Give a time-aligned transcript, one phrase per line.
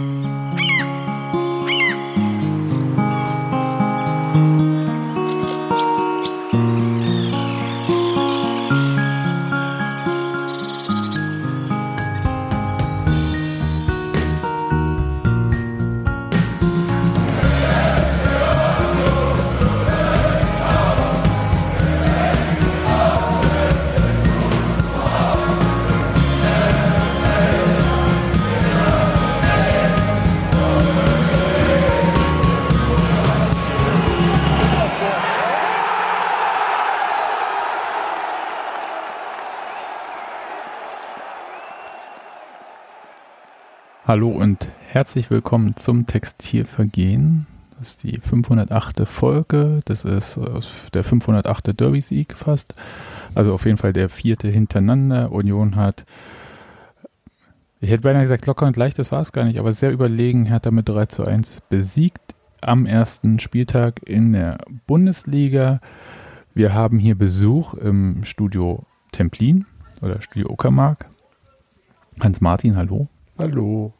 [0.00, 0.29] Mm-hmm.
[44.10, 47.46] Hallo und herzlich willkommen zum Textilvergehen.
[47.78, 49.06] Das ist die 508.
[49.06, 49.82] Folge.
[49.84, 50.36] Das ist
[50.92, 51.78] der 508.
[51.78, 52.74] Derby-Sieg fast.
[53.36, 55.30] Also auf jeden Fall der vierte hintereinander.
[55.30, 56.04] Union hat,
[57.78, 60.50] ich hätte beinahe gesagt locker und leicht, das war es gar nicht, aber sehr überlegen
[60.50, 64.58] hat er mit 3 zu 1 besiegt am ersten Spieltag in der
[64.88, 65.78] Bundesliga.
[66.52, 69.66] Wir haben hier Besuch im Studio Templin
[70.02, 71.08] oder Studio Uckermark.
[72.18, 73.06] Hans Martin, hallo.
[73.38, 73.92] Hallo.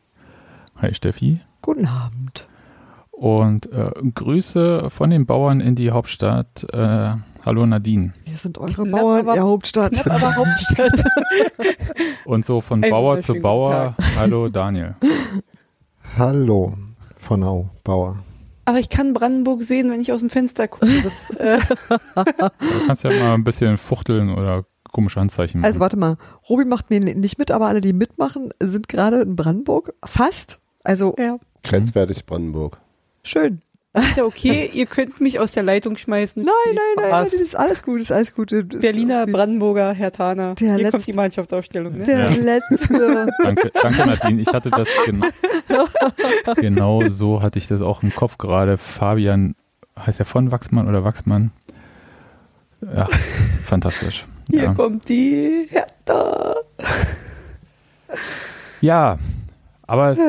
[0.82, 1.40] Hi Steffi.
[1.60, 2.48] Guten Abend.
[3.10, 6.64] Und äh, Grüße von den Bauern in die Hauptstadt.
[6.72, 8.14] Äh, hallo Nadine.
[8.24, 10.10] Wir sind eure knapp Bauern in der Hauptstadt.
[10.10, 11.04] Aber Hauptstadt.
[12.24, 13.94] Und so von Ein Bauer zu Bauer.
[14.16, 14.94] Hallo Daniel.
[16.16, 16.72] Hallo
[17.18, 18.16] von Au, Bauer.
[18.64, 20.88] Aber ich kann Brandenburg sehen, wenn ich aus dem Fenster gucke.
[21.02, 21.58] Das, äh
[22.16, 25.66] du kannst ja mal ein bisschen fuchteln oder komische Handzeichen machen.
[25.66, 26.16] Also warte mal,
[26.48, 29.92] Robi macht mir nicht mit, aber alle, die mitmachen, sind gerade in Brandenburg.
[30.04, 30.59] Fast.
[30.84, 31.38] Also ja.
[31.62, 32.78] grenzwertig Brandenburg.
[33.22, 33.60] Schön.
[33.92, 36.42] Ist ja okay, ihr könnt mich aus der Leitung schmeißen.
[36.42, 38.50] Nein, nein, nein, nein, das ist alles gut, ist alles gut.
[38.50, 40.54] Berliner, Brandenburger, Herr Thaner.
[40.54, 41.96] Der Hier letzte, kommt die Mannschaftsausstellung.
[41.96, 42.04] Ne?
[42.04, 42.36] Der ja.
[42.36, 43.28] letzte.
[43.42, 45.86] danke, danke Nadine, ich hatte das genau,
[46.56, 48.78] genau so hatte ich das auch im Kopf gerade.
[48.78, 49.56] Fabian,
[49.98, 51.50] heißt er von Wachsmann oder Wachsmann?
[52.80, 53.06] Ja,
[53.64, 54.24] fantastisch.
[54.48, 54.74] Hier ja.
[54.74, 56.54] kommt die Hertha.
[58.80, 59.18] Ja,
[59.90, 60.20] aber es,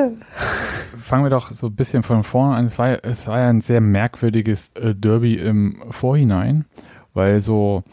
[0.98, 2.66] fangen wir doch so ein bisschen von vorne an.
[2.66, 6.66] Es war, es war ja ein sehr merkwürdiges äh, Derby im Vorhinein,
[7.14, 7.84] weil so,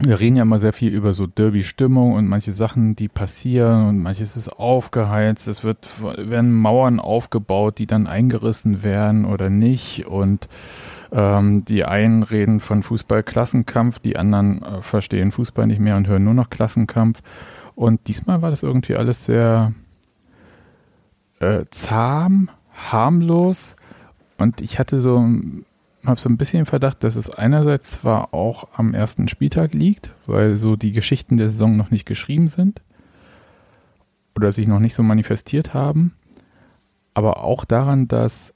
[0.00, 4.00] wir reden ja immer sehr viel über so Derby-Stimmung und manche Sachen, die passieren und
[4.00, 5.48] manches ist aufgeheizt.
[5.48, 10.46] Es wird, werden Mauern aufgebaut, die dann eingerissen werden oder nicht und
[11.10, 16.24] ähm, die einen reden von Fußball-Klassenkampf, die anderen äh, verstehen Fußball nicht mehr und hören
[16.24, 17.22] nur noch Klassenkampf.
[17.74, 19.72] Und diesmal war das irgendwie alles sehr
[21.40, 23.76] äh, zahm, harmlos
[24.38, 25.18] und ich hatte so,
[26.04, 30.10] habe so ein bisschen den Verdacht, dass es einerseits zwar auch am ersten Spieltag liegt,
[30.26, 32.82] weil so die Geschichten der Saison noch nicht geschrieben sind
[34.34, 36.14] oder sich noch nicht so manifestiert haben,
[37.14, 38.52] aber auch daran, dass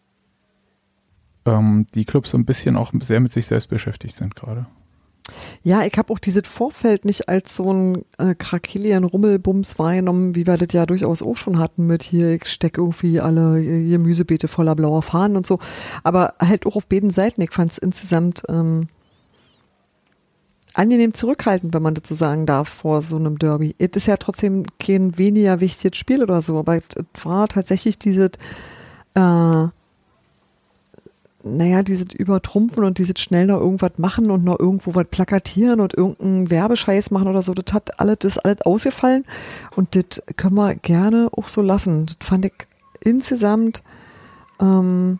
[1.47, 4.66] ähm, die Clubs so ein bisschen auch sehr mit sich selbst beschäftigt sind gerade.
[5.62, 10.46] Ja, ich habe auch dieses Vorfeld nicht als so ein äh, Krakelian Rummelbums wahrgenommen, wie
[10.46, 14.74] wir das ja durchaus auch schon hatten mit hier, ich stecke irgendwie alle Gemüsebeete voller
[14.74, 15.58] blauer Fahnen und so.
[16.02, 17.42] Aber halt auch auf beiden Seiten.
[17.42, 18.88] Ich fand es insgesamt ähm,
[20.74, 23.74] angenehm zurückhaltend, wenn man das so sagen darf, vor so einem Derby.
[23.78, 26.84] Es ist ja trotzdem kein weniger wichtiges Spiel oder so, aber es
[27.24, 28.30] war tatsächlich dieses
[29.14, 29.66] äh,
[31.43, 35.95] naja, dieses Übertrumpfen und dieses schnell noch irgendwas machen und noch irgendwo was plakatieren und
[35.95, 39.25] irgendeinen Werbescheiß machen oder so, das hat alles, das ist alles ausgefallen
[39.77, 42.06] und das können wir gerne auch so lassen.
[42.06, 42.53] Das fand ich
[43.01, 43.83] insgesamt,
[44.61, 45.19] ähm,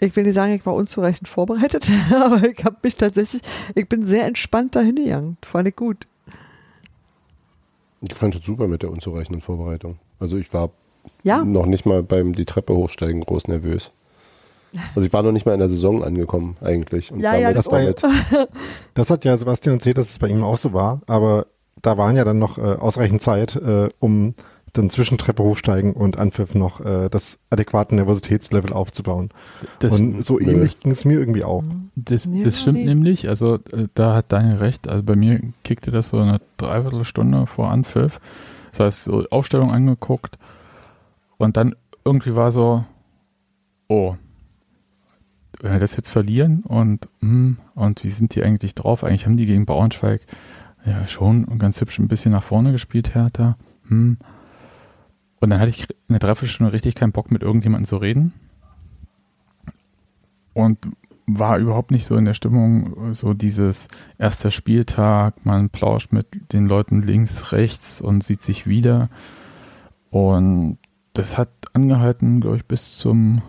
[0.00, 3.42] ich will nicht sagen, ich war unzureichend vorbereitet, aber ich habe mich tatsächlich,
[3.74, 5.36] ich bin sehr entspannt dahin gegangen.
[5.40, 6.06] Das fand ich gut.
[8.00, 9.98] Ich fand es super mit der unzureichenden Vorbereitung.
[10.18, 10.70] Also ich war
[11.22, 11.44] ja.
[11.44, 13.92] noch nicht mal beim die Treppe hochsteigen groß nervös.
[14.94, 17.12] Also ich war noch nicht mal in der Saison angekommen eigentlich.
[17.12, 17.80] Und ja, ja, das, war,
[18.94, 21.46] das hat ja Sebastian erzählt, dass es bei ihm auch so war, aber
[21.82, 24.34] da waren ja dann noch äh, ausreichend Zeit, äh, um
[24.76, 29.30] dann zwischen Treppe hochsteigen und Anpfiff noch äh, das adäquate Nervositätslevel aufzubauen.
[29.78, 31.64] Das und so ähnlich ging es mir irgendwie auch.
[31.94, 36.10] Das, das stimmt nämlich, also äh, da hat Daniel recht, also bei mir kickte das
[36.10, 38.20] so eine Dreiviertelstunde vor Anpfiff.
[38.72, 40.36] Das heißt, so Aufstellung angeguckt
[41.38, 41.74] und dann
[42.04, 42.84] irgendwie war so,
[43.88, 44.16] oh,
[45.60, 49.04] wenn wir das jetzt verlieren und, hm, und wie sind die eigentlich drauf?
[49.04, 50.22] Eigentlich haben die gegen Bauernschweig
[50.84, 53.56] ja schon ganz hübsch ein bisschen nach vorne gespielt, Hertha.
[53.88, 54.18] Hm.
[55.40, 58.32] Und dann hatte ich eine Dreiviertelstunde richtig keinen Bock, mit irgendjemandem zu reden.
[60.54, 60.78] Und
[61.26, 66.66] war überhaupt nicht so in der Stimmung, so dieses erster Spieltag, man plauscht mit den
[66.66, 69.10] Leuten links, rechts und sieht sich wieder.
[70.10, 70.78] Und
[71.14, 73.42] das hat angehalten, glaube ich, bis zum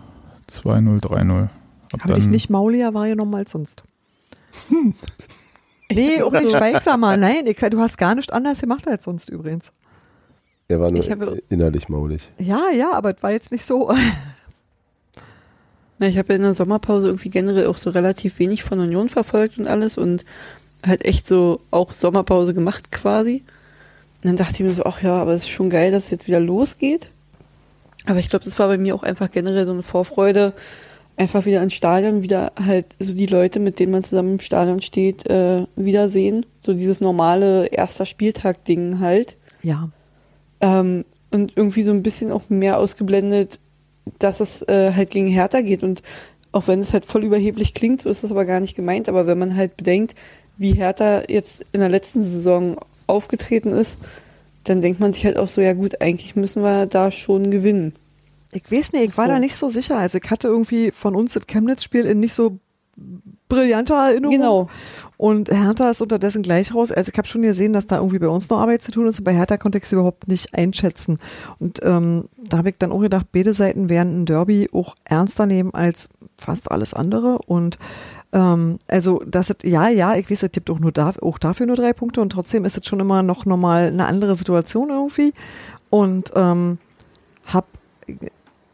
[0.48, 1.48] 2-0, 3-0.
[1.92, 3.82] Ab Aber ich nicht mauliger war ja nochmal als sonst.
[5.90, 7.16] Nee, auch nicht schweigsamer.
[7.16, 9.72] Nein, ich, du hast gar nicht anders gemacht als sonst übrigens.
[10.68, 12.30] Er war nur Ich habe- innerlich maulig.
[12.38, 13.90] Ja, ja, aber es war jetzt nicht so.
[15.98, 19.08] Na, ich habe ja in der Sommerpause irgendwie generell auch so relativ wenig von Union
[19.08, 20.26] verfolgt und alles und
[20.86, 23.42] halt echt so auch Sommerpause gemacht quasi.
[24.22, 26.10] Und dann dachte ich mir so, ach ja, aber es ist schon geil, dass es
[26.10, 27.08] jetzt wieder losgeht.
[28.06, 30.52] Aber ich glaube, das war bei mir auch einfach generell so eine Vorfreude,
[31.18, 34.80] einfach wieder ins Stadion, wieder halt so die Leute, mit denen man zusammen im Stadion
[34.80, 36.46] steht, äh, wiedersehen.
[36.60, 39.36] So dieses normale erster Spieltag-Ding halt.
[39.62, 39.90] Ja.
[40.60, 43.58] Ähm, und irgendwie so ein bisschen auch mehr ausgeblendet,
[44.18, 45.82] dass es äh, halt gegen Hertha geht.
[45.82, 46.02] Und
[46.52, 49.08] auch wenn es halt voll überheblich klingt, so ist es aber gar nicht gemeint.
[49.08, 50.14] Aber wenn man halt bedenkt,
[50.56, 52.76] wie Hertha jetzt in der letzten Saison
[53.06, 53.98] aufgetreten ist,
[54.64, 57.94] dann denkt man sich halt auch so, ja gut, eigentlich müssen wir da schon gewinnen.
[58.52, 59.32] Ich weiß nicht, ich war So.
[59.32, 59.98] da nicht so sicher.
[59.98, 62.58] Also ich hatte irgendwie von uns das Chemnitz-Spiel in nicht so
[63.48, 64.36] brillanter Erinnerung.
[64.36, 64.68] Genau.
[65.16, 66.92] Und Hertha ist unterdessen gleich raus.
[66.92, 69.18] Also ich habe schon gesehen, dass da irgendwie bei uns noch Arbeit zu tun ist.
[69.18, 71.18] Und bei Hertha konnte ich es überhaupt nicht einschätzen.
[71.58, 75.46] Und ähm, da habe ich dann auch gedacht, beide Seiten werden ein Derby auch ernster
[75.46, 77.38] nehmen als fast alles andere.
[77.46, 77.78] Und
[78.32, 81.66] ähm, also das ist, ja, ja, ich weiß, es gibt auch nur da, auch dafür
[81.66, 85.32] nur drei Punkte und trotzdem ist es schon immer noch normal eine andere Situation irgendwie.
[85.90, 86.78] Und ähm,
[87.46, 87.66] hab
[88.06, 88.16] ich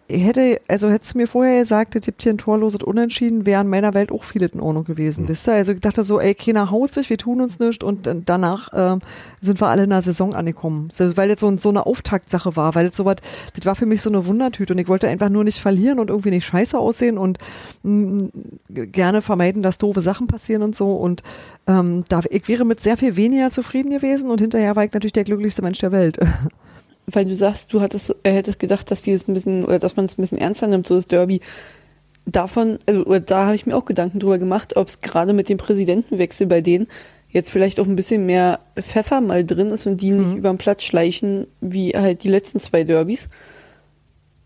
[0.09, 3.69] hätte, also hättest du mir vorher gesagt, es gibt hier ein torloses Unentschieden, wäre in
[3.69, 5.55] meiner Welt auch vieles in Ordnung gewesen, wisst ihr?
[5.55, 9.01] Also ich dachte so, ey, keiner haut sich, wir tun uns nichts und danach ähm,
[9.41, 10.91] sind wir alle in der Saison angekommen.
[10.99, 13.17] Weil das so, so eine Auftaktsache war, weil das so was,
[13.56, 16.11] das war für mich so eine Wundertüte und ich wollte einfach nur nicht verlieren und
[16.11, 17.39] irgendwie nicht scheiße aussehen und
[17.83, 18.29] mh,
[18.69, 21.23] gerne vermeiden, dass doofe Sachen passieren und so und
[21.67, 25.12] ähm, da, ich wäre mit sehr viel weniger zufrieden gewesen und hinterher war ich natürlich
[25.12, 26.19] der glücklichste Mensch der Welt.
[27.06, 29.97] Weil du sagst, du hattest, äh, hättest gedacht, dass die es ein bisschen, oder dass
[29.97, 31.41] man es ein bisschen ernster nimmt, so das Derby.
[32.27, 35.51] Davon, also oder da habe ich mir auch Gedanken drüber gemacht, ob es gerade mit
[35.51, 36.87] dem Präsidentenwechsel bei denen
[37.29, 40.56] jetzt vielleicht auch ein bisschen mehr Pfeffer mal drin ist und die nicht über den
[40.56, 43.29] Platz schleichen, wie halt die letzten zwei Derbys.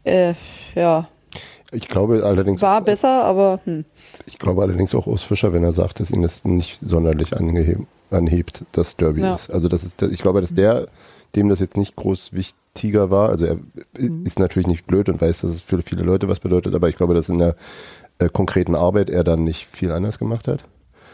[0.05, 0.33] Äh,
[0.75, 1.07] ja,
[1.71, 3.85] Ich glaube allerdings, war besser, aber hm.
[4.27, 8.65] ich glaube allerdings auch Urs Fischer, wenn er sagt, dass ihn das nicht sonderlich anhebt,
[8.73, 9.35] das Derby Ja.
[9.35, 9.51] ist.
[9.51, 10.89] Also das ist, ich glaube, dass der,
[11.37, 13.59] dem das jetzt nicht groß wichtiger war, also er
[14.25, 16.97] ist natürlich nicht blöd und weiß, dass es für viele Leute was bedeutet, aber ich
[16.97, 17.57] glaube, dass in der
[18.19, 20.65] äh, konkreten Arbeit er dann nicht viel anders gemacht hat.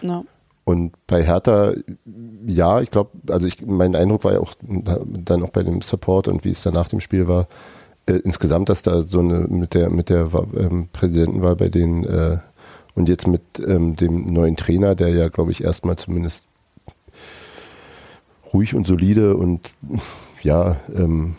[0.03, 0.25] na.
[0.67, 1.75] Und bei Hertha,
[2.47, 6.27] ja, ich glaube, also ich, mein Eindruck war ja auch dann auch bei dem Support
[6.27, 7.49] und wie es dann nach dem Spiel war,
[8.07, 12.39] äh, insgesamt, dass da so eine mit der mit der ähm, Präsidentenwahl bei denen äh,
[12.95, 16.47] und jetzt mit ähm, dem neuen Trainer, der ja, glaube ich, erstmal zumindest
[18.55, 19.71] ruhig und solide und
[20.43, 21.35] ja, ähm,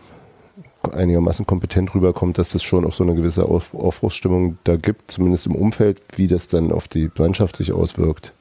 [0.93, 5.47] einigermaßen kompetent rüberkommt, dass das schon auch so eine gewisse Auf Aufbruchsstimmung da gibt, zumindest
[5.47, 8.33] im Umfeld, wie das dann auf die Mannschaft sich auswirkt.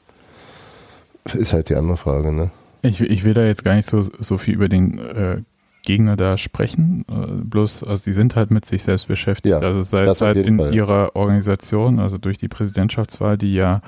[1.33, 2.51] Ist halt die andere Frage, ne?
[2.83, 5.43] Ich, ich will da jetzt gar nicht so, so viel über den äh,
[5.85, 7.07] Gegner da sprechen.
[7.09, 9.53] Äh, bloß, also die sind halt mit sich selbst beschäftigt.
[9.53, 10.75] Ja, also sei es halt in Fall.
[10.75, 13.81] ihrer Organisation, also durch die Präsidentschaftswahl, die ja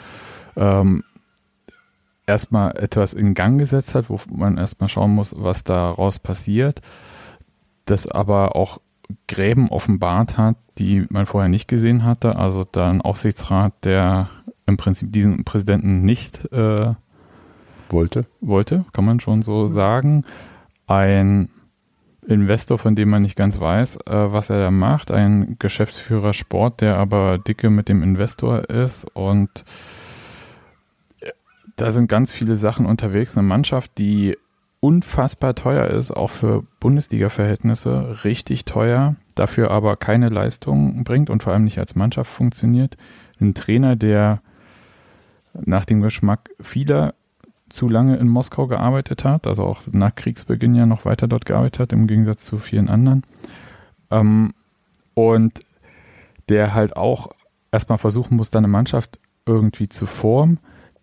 [0.57, 1.05] ähm,
[2.27, 6.81] erstmal etwas in Gang gesetzt hat, wo man erstmal schauen muss, was daraus passiert.
[7.85, 8.81] Das aber auch
[9.29, 12.37] Gräben offenbart hat, die man vorher nicht gesehen hatte.
[12.37, 14.29] Also da ein Aufsichtsrat, der
[14.67, 16.95] im Prinzip diesen Präsidenten nicht äh,
[17.89, 18.27] Wollte.
[18.41, 20.25] wollte, kann man schon so sagen.
[20.89, 21.51] Ein
[22.27, 25.13] Investor, von dem man nicht ganz weiß, äh, was er da macht.
[25.13, 29.07] Ein Geschäftsführer Sport, der aber dicke mit dem Investor ist.
[29.15, 29.65] Und
[31.77, 33.37] da sind ganz viele Sachen unterwegs.
[33.37, 34.37] Eine Mannschaft, die
[34.81, 41.53] unfassbar teuer ist, auch für Bundesliga-Verhältnisse, richtig teuer, dafür aber keine Leistung bringt und vor
[41.53, 42.97] allem nicht als Mannschaft funktioniert.
[43.41, 44.41] Ein Trainer, der
[45.65, 47.15] nach dem Geschmack vieler
[47.69, 51.81] zu lange in Moskau gearbeitet hat, also auch nach Kriegsbeginn ja noch weiter dort gearbeitet
[51.81, 53.23] hat, im Gegensatz zu vielen anderen.
[54.11, 54.55] Ähm,
[55.15, 55.65] und
[56.49, 57.31] der halt auch
[57.73, 60.59] erstmal versuchen muss, da eine Mannschaft irgendwie zu formen,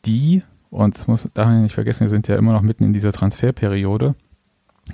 [0.06, 3.12] die, und das muss daher nicht vergessen, wir sind ja immer noch mitten in dieser
[3.12, 4.15] Transferperiode,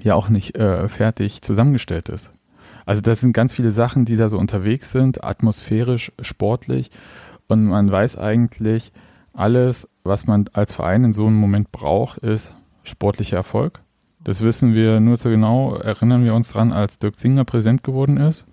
[0.01, 2.31] ja auch nicht äh, fertig zusammengestellt ist.
[2.86, 6.91] Also das sind ganz viele Sachen, die da so unterwegs sind, atmosphärisch, sportlich.
[7.48, 8.91] Und man weiß eigentlich,
[9.33, 13.79] alles, was man als Verein in so einem Moment braucht, ist sportlicher Erfolg.
[14.21, 18.17] Das wissen wir nur so genau, erinnern wir uns dran, als Dirk Zinger Präsident geworden
[18.17, 18.45] ist.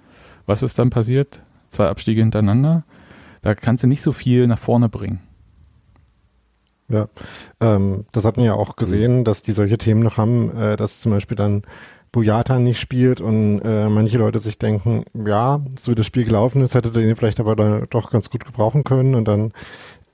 [0.46, 1.40] Was ist dann passiert?
[1.70, 2.84] Zwei Abstiege hintereinander.
[3.42, 5.25] Da kannst du nicht so viel nach vorne bringen.
[6.88, 7.08] Ja,
[7.60, 11.00] ähm, das hat man ja auch gesehen, dass die solche Themen noch haben, äh, dass
[11.00, 11.62] zum Beispiel dann
[12.12, 16.62] Boyata nicht spielt und äh, manche Leute sich denken, ja, so wie das Spiel gelaufen
[16.62, 19.52] ist, hätte den vielleicht aber da doch ganz gut gebrauchen können und dann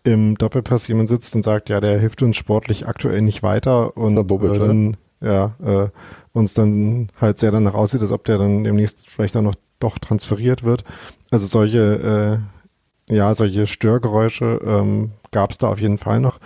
[0.05, 4.27] im Doppelpass jemand sitzt und sagt, ja, der hilft uns sportlich aktuell nicht weiter und
[4.27, 5.89] Bobic, äh, dann, ja, äh,
[6.33, 9.99] uns dann halt sehr danach aussieht, als ob der dann demnächst vielleicht auch noch doch
[9.99, 10.85] transferiert wird.
[11.31, 12.62] Also solche, äh,
[13.09, 16.39] ja, solche Störgeräusche ähm, gab es da auf jeden Fall noch.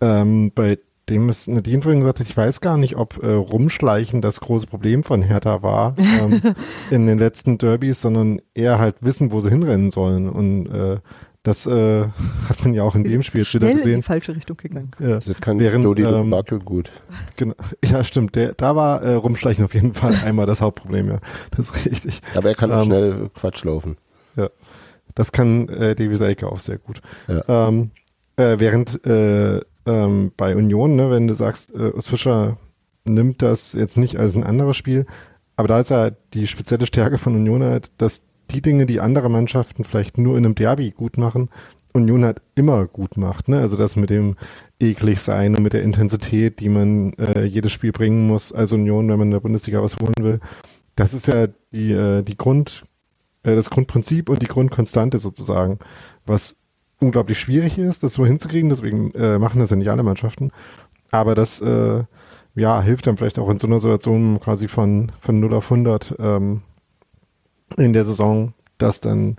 [0.00, 4.22] Ähm, bei dem ist Nadine vorhin gesagt hat, ich weiß gar nicht, ob äh, Rumschleichen
[4.22, 6.40] das große Problem von Hertha war ähm,
[6.90, 10.28] in den letzten Derbys, sondern eher halt wissen, wo sie hinrennen sollen.
[10.30, 10.98] Und äh,
[11.42, 12.04] das äh,
[12.48, 14.02] hat man ja auch in dem Spiel jetzt wieder Schnell in die gesehen.
[14.02, 14.90] falsche Richtung gegangen.
[14.98, 16.90] Ja, Das kann Während, Dodi ähm, Bakel gut.
[17.36, 17.54] genau.
[17.84, 18.34] ja, stimmt.
[18.34, 21.18] Der, da war äh, Rumschleichen auf jeden Fall einmal das Hauptproblem, ja.
[21.50, 22.22] Das ist richtig.
[22.34, 23.98] Aber er kann auch ähm, schnell Quatsch laufen.
[25.14, 27.00] Das kann äh, Davy Selke auch sehr gut.
[27.28, 27.68] Ja.
[27.68, 27.90] Ähm,
[28.36, 32.58] äh, während äh, ähm, bei Union, ne, wenn du sagst, äh, Fischer
[33.04, 35.06] nimmt das jetzt nicht als ein anderes Spiel,
[35.56, 39.30] aber da ist ja die spezielle Stärke von Union halt, dass die Dinge, die andere
[39.30, 41.48] Mannschaften vielleicht nur in einem Derby gut machen,
[41.92, 43.48] Union halt immer gut macht.
[43.48, 43.60] Ne?
[43.60, 44.36] Also das mit dem
[44.80, 49.08] eklig sein und mit der Intensität, die man äh, jedes Spiel bringen muss als Union,
[49.08, 50.40] wenn man in der Bundesliga was holen will.
[50.96, 52.84] Das ist ja die, äh, die Grund,
[53.44, 55.78] äh, das Grundprinzip und die Grundkonstante sozusagen,
[56.26, 56.56] was
[57.00, 58.68] unglaublich schwierig ist, das so hinzukriegen.
[58.70, 60.50] Deswegen äh, machen das ja nicht alle Mannschaften.
[61.10, 62.04] Aber das äh,
[62.54, 66.16] ja, hilft dann vielleicht auch in so einer Situation quasi von, von 0 auf 100
[66.18, 66.62] ähm,
[67.76, 69.36] in der Saison, dass dann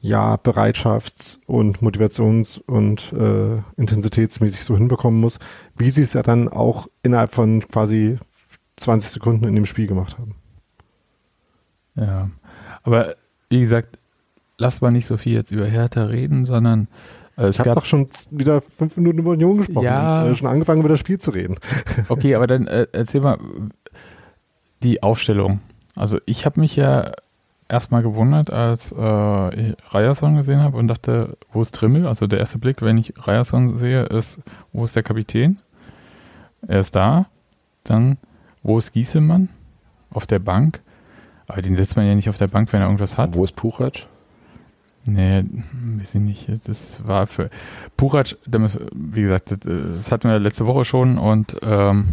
[0.00, 5.38] ja Bereitschafts- und Motivations- und äh, intensitätsmäßig so hinbekommen muss,
[5.76, 8.18] wie sie es ja dann auch innerhalb von quasi
[8.76, 10.36] 20 Sekunden in dem Spiel gemacht haben.
[11.96, 12.30] Ja,
[12.84, 13.16] aber
[13.48, 14.00] wie gesagt,
[14.58, 16.88] lass mal nicht so viel jetzt über Hertha reden, sondern
[17.36, 19.84] äh, Ich habe doch schon wieder fünf Minuten über Union gesprochen.
[19.84, 20.28] Ja.
[20.28, 21.56] Äh, schon angefangen über das Spiel zu reden.
[22.08, 23.38] Okay, aber dann äh, erzähl mal
[24.82, 25.60] die Aufstellung.
[25.94, 27.12] Also ich habe mich ja
[27.68, 32.06] erstmal gewundert, als äh, ich Ryerson gesehen habe und dachte, wo ist Trimmel?
[32.06, 34.40] Also der erste Blick, wenn ich Ryerson sehe, ist,
[34.72, 35.58] wo ist der Kapitän?
[36.66, 37.26] Er ist da.
[37.84, 38.18] Dann,
[38.62, 39.48] wo ist Gieselmann?
[40.10, 40.80] Auf der Bank.
[41.48, 43.34] Aber den setzt man ja nicht auf der Bank, wenn er irgendwas hat.
[43.34, 44.06] Wo ist Puchac?
[45.06, 45.44] Nee,
[45.98, 46.48] weiß ich nicht.
[46.68, 47.48] Das war für
[48.60, 49.58] muss, wie gesagt, das,
[50.12, 52.06] hatten wir letzte Woche schon und ähm,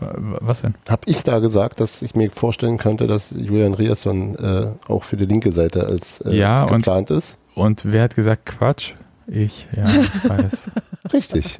[0.00, 0.74] wa- wa- was denn?
[0.88, 5.16] Hab ich da gesagt, dass ich mir vorstellen könnte, dass Julian Riasson äh, auch für
[5.16, 7.38] die linke Seite als äh, Ja, und- geplant ist?
[7.54, 8.92] Und wer hat gesagt Quatsch?
[9.28, 10.70] Ich, ja, ich weiß.
[11.14, 11.56] Richtig.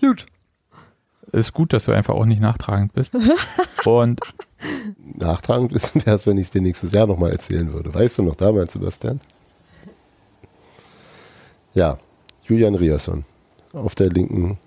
[0.00, 0.26] Gut.
[1.32, 3.14] Ist gut, dass du einfach auch nicht nachtragend bist.
[3.84, 4.20] Und
[5.02, 7.92] Nachtragend wäre es, wenn ich es dir nächstes Jahr nochmal erzählen würde.
[7.92, 9.20] Weißt du noch damals, Sebastian?
[11.72, 11.98] Ja,
[12.46, 13.24] Julian Riasson
[13.72, 14.58] auf der linken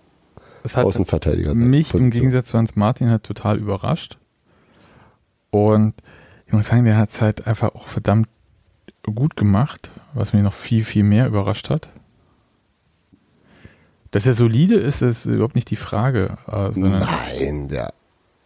[0.64, 1.54] es hat Außenverteidiger.
[1.54, 4.18] mich im Gegensatz zu Hans Martin halt total überrascht.
[5.50, 5.94] Und
[6.48, 8.30] ich muss sagen, der hat es halt einfach auch verdammt
[9.04, 11.90] gut gemacht, was mich noch viel, viel mehr überrascht hat.
[14.14, 16.38] Dass er solide ist, ist überhaupt nicht die Frage.
[16.48, 17.90] Äh, Nein, ja.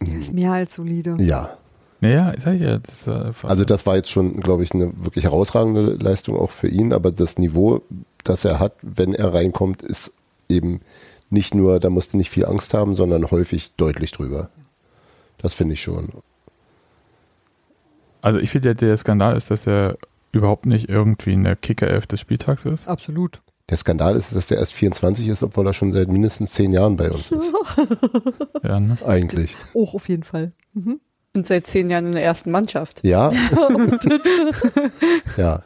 [0.00, 1.16] Ist mehr als solide.
[1.20, 1.56] Ja,
[2.00, 2.78] naja, sag ich ja.
[2.78, 6.50] Das, ist einfach- also das war jetzt schon, glaube ich, eine wirklich herausragende Leistung auch
[6.52, 7.82] für ihn, aber das Niveau,
[8.24, 10.14] das er hat, wenn er reinkommt, ist
[10.48, 10.80] eben
[11.30, 14.48] nicht nur, da musst du nicht viel Angst haben, sondern häufig deutlich drüber.
[15.36, 16.08] Das finde ich schon.
[18.22, 19.98] Also ich finde, der Skandal ist, dass er
[20.32, 22.88] überhaupt nicht irgendwie in der Kicker-Elf des Spieltags ist.
[22.88, 23.42] Absolut.
[23.68, 26.96] Der Skandal ist, dass er erst 24 ist, obwohl er schon seit mindestens zehn Jahren
[26.96, 27.52] bei uns ist.
[28.62, 28.96] Ja, ne?
[29.06, 29.56] Eigentlich.
[29.74, 30.52] Auch auf jeden Fall.
[30.74, 31.00] Mhm.
[31.34, 33.04] Und seit zehn Jahren in der ersten Mannschaft.
[33.04, 33.30] Ja.
[35.36, 35.62] ja.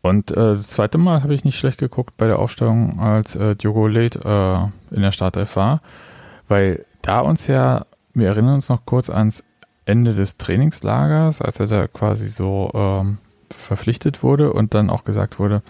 [0.00, 3.56] Und äh, das zweite Mal habe ich nicht schlecht geguckt bei der Aufstellung, als äh,
[3.56, 5.82] Diogo Late äh, in der Startelf war,
[6.46, 9.44] weil da uns ja, wir erinnern uns noch kurz ans
[9.84, 13.18] Ende des Trainingslagers, als er da quasi so ähm,
[13.50, 15.62] verpflichtet wurde und dann auch gesagt wurde,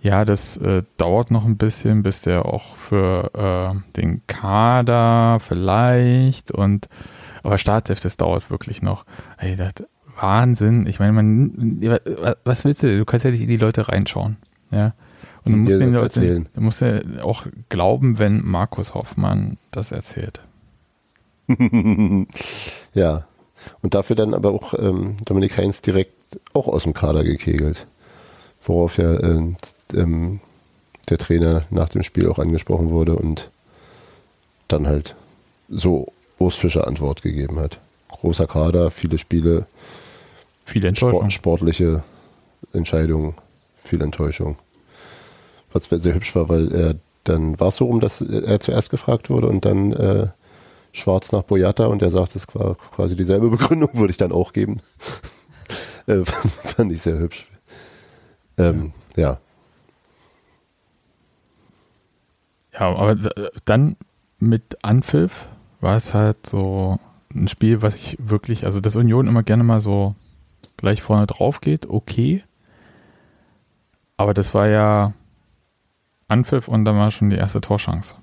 [0.00, 6.50] ja, das äh, dauert noch ein bisschen, bis der auch für äh, den Kader vielleicht
[6.50, 6.88] und
[7.42, 9.04] aber Startelf, das dauert wirklich noch.
[9.42, 9.88] Ich dachte,
[10.20, 10.86] Wahnsinn.
[10.86, 11.80] Ich meine, man,
[12.44, 12.98] was willst du?
[12.98, 14.36] Du kannst ja nicht in die Leute reinschauen.
[14.70, 14.94] Ja.
[15.44, 16.48] Und du musst den das Leuten, erzählen.
[16.54, 20.40] du musst ja auch glauben, wenn Markus Hoffmann das erzählt.
[22.94, 23.26] ja.
[23.82, 26.12] Und dafür dann aber auch ähm, Dominik Heinz direkt
[26.52, 27.86] auch aus dem Kader gekegelt.
[28.64, 29.54] Worauf ja äh,
[29.94, 30.40] ähm,
[31.08, 33.50] der Trainer nach dem Spiel auch angesprochen wurde und
[34.68, 35.14] dann halt
[35.68, 37.78] so Urs Fischer Antwort gegeben hat.
[38.08, 39.66] Großer Kader, viele Spiele,
[40.68, 41.30] Viel Enttäuschung.
[41.30, 42.02] Sport, sportliche
[42.74, 43.34] Entscheidungen,
[43.82, 44.56] viel Enttäuschung.
[45.72, 49.30] Was sehr hübsch war, weil er dann war es so rum, dass er zuerst gefragt
[49.30, 50.28] wurde und dann äh,
[50.92, 54.52] Schwarz nach Boyata und er sagt, es war quasi dieselbe Begründung, würde ich dann auch
[54.52, 54.80] geben.
[56.06, 57.46] äh, fand ich sehr hübsch.
[58.58, 59.38] Ähm, ja.
[62.72, 63.16] Ja, aber
[63.64, 63.96] dann
[64.38, 65.46] mit Anpfiff
[65.80, 66.98] war es halt so
[67.34, 70.14] ein Spiel, was ich wirklich, also das Union immer gerne mal so
[70.76, 72.42] gleich vorne drauf geht, okay.
[74.16, 75.12] Aber das war ja
[76.28, 78.14] Anpfiff und dann war schon die erste Torschance.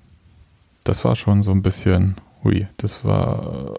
[0.84, 3.74] Das war schon so ein bisschen, hui, das war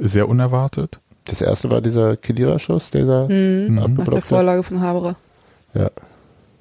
[0.00, 1.00] sehr unerwartet.
[1.26, 3.74] Das erste war dieser Kedira-Schuss, dieser Mhm.
[3.74, 4.22] Nach der.
[4.22, 5.16] Vorlage von Haberer.
[5.78, 5.90] Ja.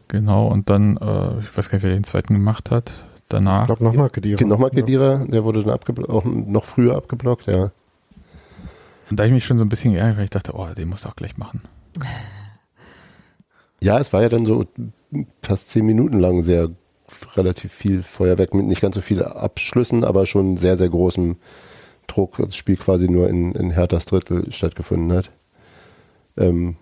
[0.08, 2.94] Genau, und dann, äh, ich weiß gar nicht, wer den zweiten gemacht hat.
[3.30, 3.64] Danach.
[3.64, 4.46] Ich glaube nochmal Kedira.
[4.46, 7.72] Nochmal Kedira, der wurde dann abgeblockt, auch noch früher abgeblockt, ja.
[9.10, 10.88] Und da hab ich mich schon so ein bisschen geärgert, weil ich dachte, oh, den
[10.90, 11.62] muss doch gleich machen.
[13.80, 14.66] Ja, es war ja dann so
[15.44, 16.70] fast zehn Minuten lang sehr
[17.36, 21.38] relativ viel Feuerwerk mit nicht ganz so vielen Abschlüssen, aber schon sehr, sehr großem
[22.08, 22.38] Druck.
[22.38, 25.30] Das Spiel quasi nur in, in Herthas Drittel stattgefunden hat.
[26.38, 26.76] Ähm,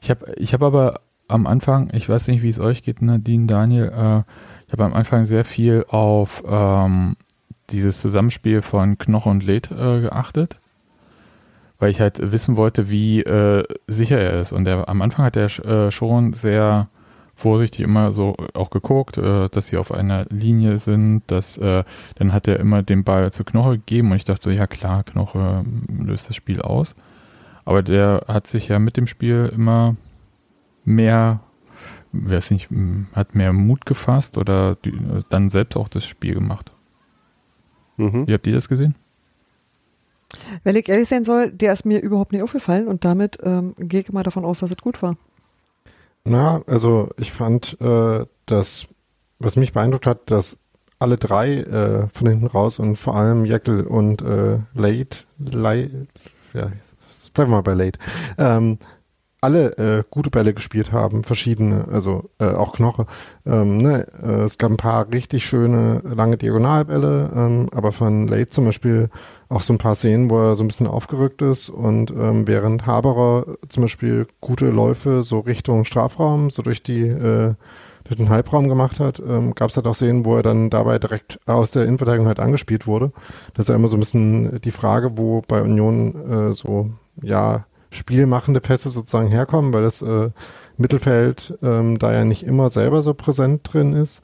[0.00, 1.00] Ich habe ich hab aber
[1.32, 4.22] am Anfang, ich weiß nicht, wie es euch geht, Nadine, Daniel, äh,
[4.66, 7.16] ich habe am Anfang sehr viel auf ähm,
[7.70, 10.58] dieses Zusammenspiel von Knoche und Led äh, geachtet,
[11.78, 14.52] weil ich halt wissen wollte, wie äh, sicher er ist.
[14.52, 16.88] Und der, am Anfang hat er äh, schon sehr
[17.34, 21.84] vorsichtig immer so auch geguckt, äh, dass sie auf einer Linie sind, dass äh,
[22.16, 25.02] dann hat er immer den Ball zu Knoche gegeben und ich dachte so, ja klar,
[25.02, 26.94] Knoche ähm, löst das Spiel aus.
[27.64, 29.96] Aber der hat sich ja mit dem Spiel immer
[30.84, 31.40] mehr,
[32.12, 32.68] weiß nicht,
[33.12, 34.92] hat mehr Mut gefasst oder die,
[35.28, 36.72] dann selbst auch das Spiel gemacht.
[37.96, 38.26] mhm.
[38.26, 38.94] Wie habt ihr das gesehen?
[40.64, 44.00] Wenn ich ehrlich sein soll, der ist mir überhaupt nicht aufgefallen und damit ähm, gehe
[44.00, 45.16] ich mal davon aus, dass es gut war.
[46.24, 48.86] Na, also ich fand, äh, dass,
[49.38, 50.56] was mich beeindruckt hat, dass
[50.98, 56.06] alle drei äh, von hinten raus und vor allem Jekyll und äh, Late, Late,
[56.54, 56.70] ja,
[57.16, 57.98] jetzt bleiben wir mal bei Late,
[58.38, 58.78] ähm,
[59.42, 63.06] alle äh, gute Bälle gespielt haben, verschiedene, also äh, auch Knoche.
[63.44, 68.46] Ähm, ne, äh, es gab ein paar richtig schöne lange Diagonalbälle, ähm, aber von Late
[68.46, 69.10] zum Beispiel
[69.48, 72.86] auch so ein paar Szenen, wo er so ein bisschen aufgerückt ist und ähm, während
[72.86, 77.54] Haberer zum Beispiel gute Läufe so Richtung Strafraum, so durch die äh,
[78.04, 80.98] durch den Halbraum gemacht hat, ähm, gab es halt auch Szenen, wo er dann dabei
[80.98, 83.12] direkt aus der Innenverteidigung halt angespielt wurde.
[83.54, 86.90] Das ist ja immer so ein bisschen die Frage, wo bei Union äh, so
[87.22, 90.30] ja spielmachende Pässe sozusagen herkommen, weil das äh,
[90.76, 94.22] Mittelfeld ähm, da ja nicht immer selber so präsent drin ist.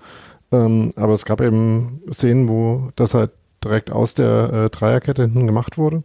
[0.51, 3.31] Ähm, aber es gab eben Szenen, wo das halt
[3.63, 6.03] direkt aus der äh, Dreierkette hinten gemacht wurde.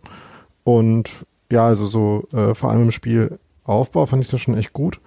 [0.64, 5.00] Und ja, also so äh, vor allem im Spielaufbau fand ich das schon echt gut.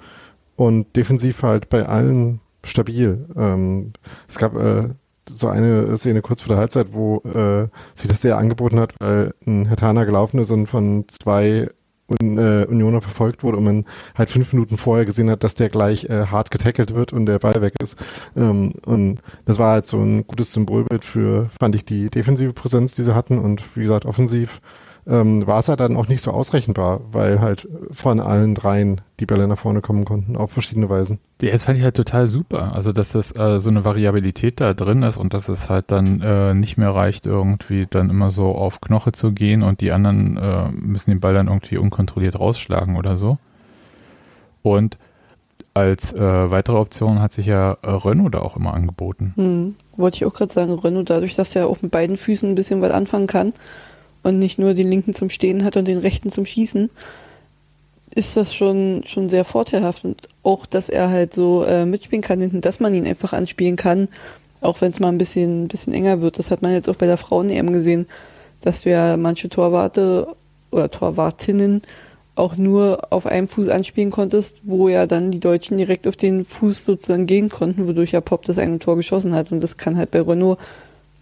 [0.56, 3.26] Und defensiv halt bei allen stabil.
[3.36, 3.92] Ähm,
[4.26, 4.88] es gab äh,
[5.28, 9.34] so eine Szene kurz vor der Halbzeit, wo äh, sich das sehr angeboten hat, weil
[9.46, 11.68] ein Hertana gelaufen ist und von zwei
[12.08, 13.84] Un äh, Unioner verfolgt wurde und man
[14.16, 17.40] halt fünf Minuten vorher gesehen hat, dass der gleich äh, hart getackelt wird und der
[17.40, 17.98] Ball weg ist.
[18.36, 22.94] Ähm, und das war halt so ein gutes Symbolbild für, fand ich, die defensive Präsenz,
[22.94, 24.60] die sie hatten und wie gesagt, offensiv
[25.08, 29.26] ähm, war es halt dann auch nicht so ausrechenbar, weil halt von allen dreien die
[29.26, 31.20] Bälle nach vorne kommen konnten, auf verschiedene Weisen.
[31.40, 32.72] Ja, das fand ich halt total super.
[32.74, 36.20] Also, dass das äh, so eine Variabilität da drin ist und dass es halt dann
[36.22, 40.36] äh, nicht mehr reicht, irgendwie dann immer so auf Knoche zu gehen und die anderen
[40.36, 43.38] äh, müssen den Ball dann irgendwie unkontrolliert rausschlagen oder so.
[44.62, 44.98] Und
[45.72, 49.34] als äh, weitere Option hat sich ja äh, Renault da auch immer angeboten.
[49.36, 49.74] Hm.
[49.96, 52.80] Wollte ich auch gerade sagen, Renault, dadurch, dass der auch mit beiden Füßen ein bisschen
[52.80, 53.52] was anfangen kann
[54.26, 56.90] und nicht nur den linken zum Stehen hat und den rechten zum Schießen,
[58.16, 60.04] ist das schon, schon sehr vorteilhaft.
[60.04, 63.76] Und auch, dass er halt so äh, mitspielen kann, hinten, dass man ihn einfach anspielen
[63.76, 64.08] kann,
[64.60, 66.40] auch wenn es mal ein bisschen, bisschen enger wird.
[66.40, 68.06] Das hat man jetzt auch bei der Frauen-EM gesehen,
[68.62, 70.34] dass du ja manche Torwarte
[70.72, 71.82] oder Torwartinnen
[72.34, 76.44] auch nur auf einem Fuß anspielen konntest, wo ja dann die Deutschen direkt auf den
[76.44, 79.52] Fuß sozusagen gehen konnten, wodurch ja Pop das eigene Tor geschossen hat.
[79.52, 80.58] Und das kann halt bei Renault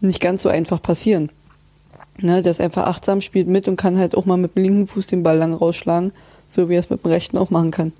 [0.00, 1.28] nicht ganz so einfach passieren.
[2.20, 4.86] Ne, der ist einfach achtsam, spielt mit und kann halt auch mal mit dem linken
[4.86, 6.12] Fuß den Ball lang rausschlagen,
[6.48, 7.92] so wie er es mit dem rechten auch machen kann.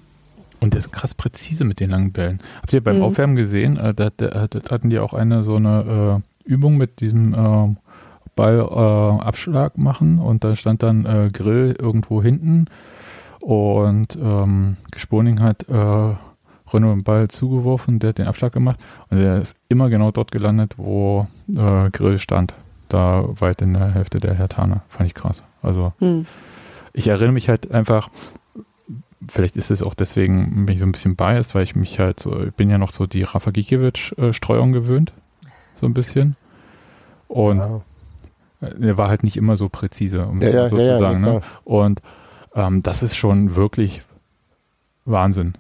[0.61, 2.41] Und der ist krass präzise mit den langen Bällen.
[2.63, 3.03] Habt ihr beim Mhm.
[3.03, 7.01] Aufwärmen gesehen, äh, da, da, da hatten die auch eine so eine äh, Übung mit
[7.01, 7.75] diesem äh,
[8.37, 12.67] Ballabschlag äh, Abschlag machen und da stand dann äh, Grill irgendwo hinten
[13.41, 16.15] und ähm, Gesponing hat äh,
[16.73, 20.33] Renault den Ball zugeworfen, der hat den Abschlag gemacht und der ist immer genau dort
[20.33, 22.55] gelandet, wo äh, Grill stand.
[22.95, 24.83] Da weit in der Hälfte der Hertaner.
[24.89, 25.43] Fand ich krass.
[25.63, 26.27] Also Hm.
[26.93, 28.09] ich erinnere mich halt einfach,
[29.29, 32.21] vielleicht ist es auch deswegen bin ich so ein bisschen biased, weil ich mich halt
[32.21, 35.13] so, ich bin ja noch so die Rafa Gikiewicz-Streuung gewöhnt,
[35.81, 36.37] so ein bisschen.
[37.27, 37.81] Und Ja.
[38.61, 41.21] er war halt nicht immer so präzise, um Ja, ja, so ja, ja, zu sagen.
[41.21, 41.41] ne?
[41.65, 42.01] Und
[42.55, 44.03] ähm, das ist schon wirklich
[45.05, 45.55] Wahnsinn.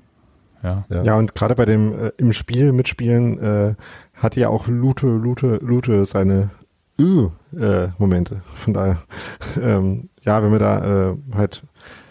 [0.62, 0.84] Ja.
[0.88, 1.02] Ja.
[1.02, 3.74] Ja, und gerade bei dem äh, im Spiel mitspielen äh,
[4.14, 6.50] hat ja auch Lute, Lute, Lute seine
[6.98, 8.42] uh, äh, Momente.
[8.54, 8.98] Von daher,
[9.60, 11.62] ähm, ja, wenn wir da äh, halt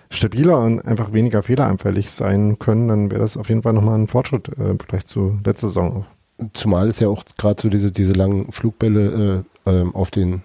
[0.09, 4.07] stabiler und einfach weniger fehleranfällig sein können, dann wäre das auf jeden Fall nochmal ein
[4.07, 6.05] Fortschritt äh, Vergleich zu letzter Saison.
[6.53, 10.43] Zumal es ja auch gerade so diese, diese langen Flugbälle äh, ähm, auf den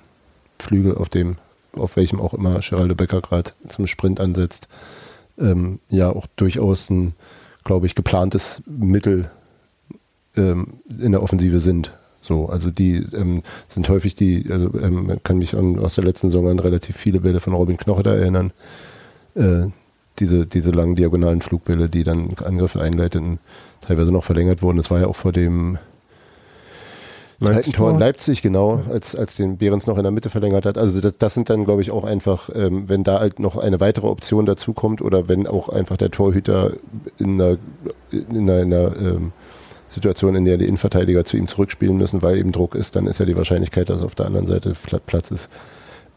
[0.59, 1.37] Flügel, auf dem,
[1.73, 4.69] auf welchem auch immer Geraldo Becker gerade zum Sprint ansetzt,
[5.39, 7.15] ähm, ja auch durchaus ein,
[7.65, 9.31] glaube ich, geplantes Mittel
[10.37, 11.93] ähm, in der Offensive sind.
[12.29, 16.05] So, also die ähm, sind häufig die, also ähm, man kann mich an, aus der
[16.05, 18.53] letzten Saison an relativ viele Bälle von Robin Knoche da erinnern.
[19.35, 19.69] Äh,
[20.19, 23.39] diese, diese langen diagonalen Flugbälle, die dann Angriffe einleiteten,
[23.81, 24.77] teilweise noch verlängert wurden.
[24.77, 25.79] Das war ja auch vor dem
[27.41, 30.77] zweiten Tor in Leipzig, genau, als, als den Behrens noch in der Mitte verlängert hat.
[30.77, 33.81] Also das, das sind dann, glaube ich, auch einfach, ähm, wenn da halt noch eine
[33.81, 36.73] weitere Option dazukommt oder wenn auch einfach der Torhüter
[37.19, 37.57] in einer,
[38.11, 39.33] in einer, in einer ähm,
[39.89, 43.19] Situation, in der die Innenverteidiger zu ihm zurückspielen müssen, weil eben Druck ist, dann ist
[43.19, 44.75] ja die Wahrscheinlichkeit, dass auf der anderen Seite
[45.07, 45.49] Platz ist,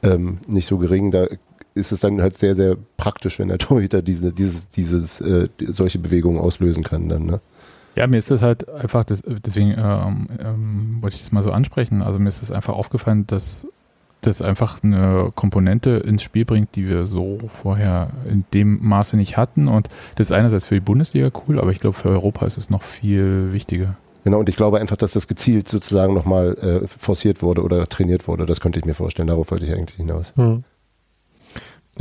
[0.04, 1.12] ähm, nicht so gering.
[1.12, 1.28] Da
[1.74, 6.00] ist es dann halt sehr, sehr praktisch, wenn der Torhüter diese, dieses, dieses, äh, solche
[6.00, 7.42] Bewegungen auslösen kann dann, ne?
[7.96, 11.52] Ja, mir ist das halt einfach, das, deswegen ähm, ähm, wollte ich das mal so
[11.52, 12.02] ansprechen.
[12.02, 13.68] Also mir ist das einfach aufgefallen, dass
[14.22, 19.38] das einfach eine Komponente ins Spiel bringt, die wir so vorher in dem Maße nicht
[19.38, 19.68] hatten.
[19.68, 22.70] Und das ist einerseits für die Bundesliga cool, aber ich glaube für Europa ist es
[22.70, 23.96] noch viel wichtiger.
[24.24, 26.54] Genau, und ich glaube einfach, dass das gezielt sozusagen nochmal
[26.84, 28.46] äh, forciert wurde oder trainiert wurde.
[28.46, 29.28] Das könnte ich mir vorstellen.
[29.28, 30.34] Darauf wollte ich eigentlich hinaus.
[30.36, 30.64] Hm.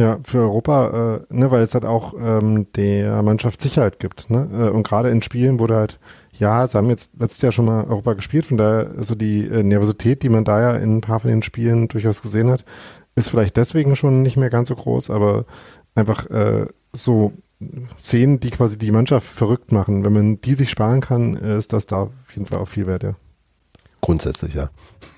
[0.01, 4.31] Ja, für Europa, äh, ne, weil es halt auch ähm, der Mannschaft Sicherheit gibt.
[4.31, 4.49] Ne?
[4.51, 6.01] Äh, und gerade in Spielen, wo du halt,
[6.33, 9.63] ja, sie haben jetzt letztes Jahr schon mal Europa gespielt, von daher so die äh,
[9.63, 12.65] Nervosität, die man da ja in ein paar von den Spielen durchaus gesehen hat,
[13.15, 15.45] ist vielleicht deswegen schon nicht mehr ganz so groß, aber
[15.95, 17.35] einfach äh, so
[17.99, 20.03] Szenen, die quasi die Mannschaft verrückt machen.
[20.03, 22.87] Wenn man die sich sparen kann, äh, ist das da auf jeden Fall auch viel
[22.87, 23.17] wert, ja.
[24.01, 24.71] Grundsätzlich, ja.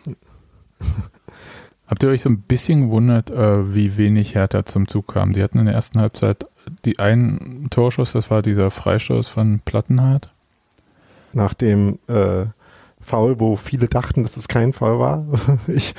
[1.92, 5.35] Habt ihr euch so ein bisschen gewundert, äh, wie wenig Hertha zum Zug kam?
[5.35, 6.46] Die hatten in der ersten Halbzeit
[6.87, 10.33] die einen Torschuss, das war dieser Freistoß von Plattenhardt.
[11.35, 12.46] Nach dem äh,
[13.02, 15.26] Foul, wo viele dachten, dass es kein Foul war.
[15.66, 15.94] ich,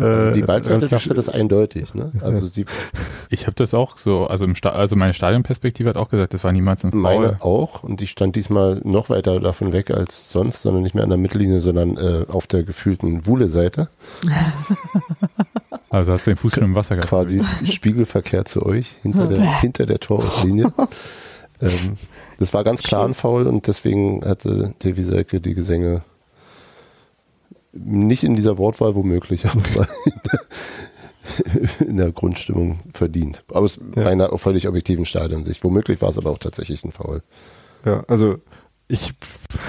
[0.00, 2.12] äh, die Ballseite dachte das eindeutig, ne?
[2.20, 2.64] Also sie
[3.30, 6.44] Ich habe das auch so, also im Sta also meine Stadionperspektive hat auch gesagt, das
[6.44, 7.00] war niemals ein Foul.
[7.00, 11.04] meine auch und die stand diesmal noch weiter davon weg als sonst, sondern nicht mehr
[11.04, 13.88] an der Mittellinie, sondern äh, auf der gefühlten Wuhle-Seite.
[15.90, 17.08] Also hast du den Fuß schon im Wasser gehabt.
[17.08, 20.70] Quasi Spiegelverkehr zu euch hinter der, hinter der Torauslinie.
[21.62, 21.96] ähm,
[22.38, 26.02] das war ganz klar ein Foul und deswegen hatte Davy Selke die Gesänge
[27.84, 29.86] nicht in dieser Wortwahl womöglich, aber
[31.80, 33.44] in der Grundstimmung verdient.
[33.48, 34.04] Aus Ja.
[34.04, 35.62] meiner auch völlig objektiven Stadionsicht.
[35.64, 37.22] Womöglich war es aber auch tatsächlich ein Foul.
[37.84, 38.36] Ja, also
[38.88, 39.12] ich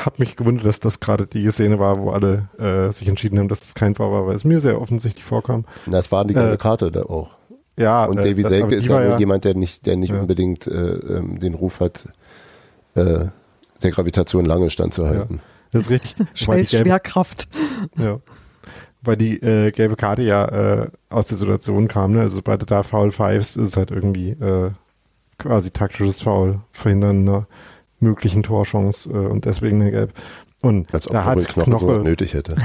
[0.05, 3.49] habe mich gewundert, dass das gerade die Szene war, wo alle äh, sich entschieden haben,
[3.49, 5.65] dass es kein Foul war, weil es mir sehr offensichtlich vorkam.
[5.85, 7.31] Das war die gelbe Äh, Karte da auch.
[7.77, 10.19] Ja, Und äh, Davy Selke ist ja nur jemand, der nicht, der nicht Ja.
[10.21, 12.07] unbedingt äh, ähm, den Ruf hat,
[12.95, 13.25] äh,
[13.83, 15.41] der Gravitation lange standzuhalten.
[15.71, 16.15] Das ist richtig.
[16.33, 17.47] Scheiß gelbe, Schwerkraft.
[17.97, 18.19] ja.
[19.01, 20.45] Weil die äh, gelbe Karte ja
[20.83, 22.21] äh, aus der Situation kam, ne?
[22.21, 24.71] Also sobald du da Foul pfeifst, ist es halt irgendwie äh,
[25.37, 27.47] quasi taktisches Foul, verhindern einer
[28.01, 30.13] möglichen Torchance äh, und deswegen eine Gelb.
[30.61, 32.55] Und Als ob da hat Knoche, Knoche, so nötig hätte.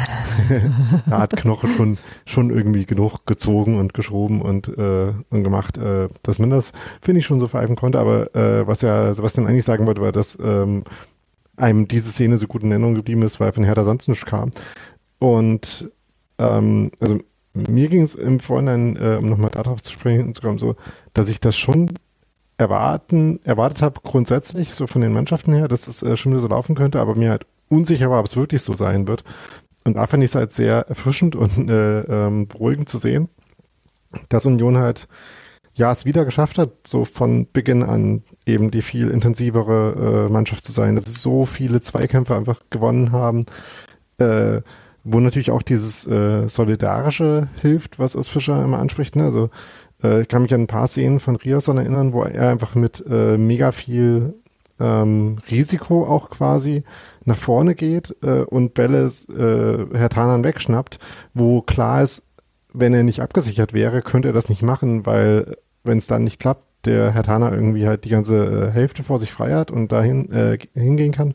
[1.06, 6.08] da hat Knoche schon, schon irgendwie genug gezogen und geschoben und, äh, und gemacht, äh,
[6.24, 8.00] dass man das, finde ich, schon so pfeifen konnte.
[8.00, 10.82] Aber äh, was ja Sebastian eigentlich sagen wollte, war, dass ähm,
[11.56, 14.50] einem diese Szene so gut in Erinnerung geblieben ist, weil von Hertha sonst nichts kam.
[15.18, 15.90] Und
[16.38, 17.18] ähm, also
[17.54, 20.76] mir ging es im Vorhinein, äh, um nochmal darauf zu sprechen, zu kommen, so,
[21.12, 21.90] dass ich das schon
[22.56, 26.48] erwarten, erwartet habe, grundsätzlich, so von den Mannschaften her, dass es äh, schon wieder so
[26.48, 29.24] laufen könnte, aber mir halt unsicher war, ob es wirklich so sein wird.
[29.84, 33.28] Und da fand ich es halt sehr erfrischend und äh, ähm, beruhigend zu sehen,
[34.28, 35.08] dass Union halt
[35.74, 40.64] ja es wieder geschafft hat, so von Beginn an eben die viel intensivere äh, Mannschaft
[40.64, 43.44] zu sein, dass sie so viele Zweikämpfe einfach gewonnen haben,
[44.18, 44.60] äh,
[45.02, 49.16] wo natürlich auch dieses äh, Solidarische hilft, was Urs Fischer immer anspricht.
[49.16, 49.24] Ne?
[49.24, 49.50] Also
[50.02, 53.04] äh, ich kann mich an ein paar Szenen von Riasson erinnern, wo er einfach mit
[53.08, 54.34] äh, mega viel
[54.80, 56.84] ähm, Risiko auch quasi
[57.24, 60.98] nach vorne geht äh, und Bälle äh, Herr Tanan wegschnappt,
[61.32, 62.30] wo klar ist,
[62.72, 66.40] wenn er nicht abgesichert wäre, könnte er das nicht machen, weil wenn es dann nicht
[66.40, 69.92] klappt, der Herr Tana irgendwie halt die ganze äh, Hälfte vor sich frei hat und
[69.92, 71.34] dahin äh, hingehen kann.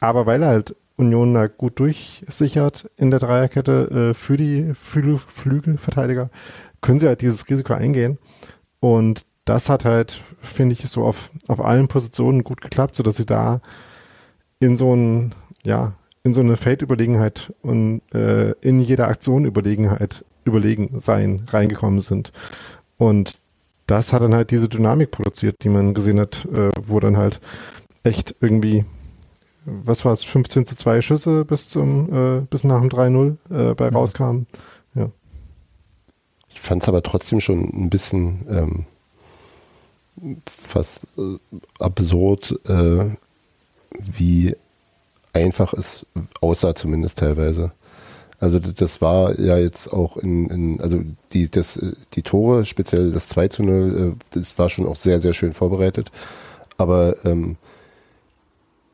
[0.00, 5.16] Aber weil er halt Union da gut durchsichert in der Dreierkette äh, für die Flü
[5.16, 6.30] Flügelverteidiger,
[6.80, 8.18] können sie halt dieses Risiko eingehen.
[8.80, 13.26] Und das hat halt, finde ich, so auf, auf allen Positionen gut geklappt, sodass sie
[13.26, 13.60] da
[14.60, 20.98] in so ein, ja, in so eine Feldüberlegenheit und äh, in jeder Aktion Überlegenheit überlegen
[20.98, 22.32] sein reingekommen sind.
[22.98, 23.39] Und
[23.90, 27.40] das hat dann halt diese Dynamik produziert, die man gesehen hat, äh, wo dann halt
[28.04, 28.84] echt irgendwie,
[29.64, 33.74] was war es, 15 zu 2 Schüsse bis zum, äh, bis nach dem 3-0 äh,
[33.74, 34.46] bei rauskamen.
[34.94, 35.10] Ja.
[36.48, 38.86] Ich fand es aber trotzdem schon ein bisschen
[40.24, 41.38] ähm, fast äh,
[41.80, 43.06] absurd, äh,
[43.98, 44.54] wie
[45.32, 46.06] einfach es
[46.40, 47.72] aussah, zumindest teilweise.
[48.40, 51.78] Also das war ja jetzt auch in, in also die, das,
[52.14, 55.52] die Tore, speziell das 2 zu 0, äh, das war schon auch sehr, sehr schön
[55.52, 56.10] vorbereitet.
[56.78, 57.58] Aber ähm,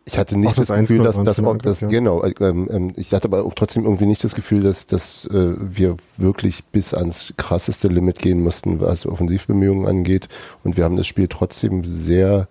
[0.05, 1.89] ich hatte nicht das, das Gefühl, dass das, auch, das ja.
[1.89, 5.55] genau, ähm, ähm, ich hatte aber auch trotzdem irgendwie nicht das Gefühl, dass, dass äh,
[5.59, 10.29] wir wirklich bis ans krasseste Limit gehen mussten, was Offensivbemühungen angeht.
[10.65, 12.49] Und wir haben das Spiel trotzdem sehr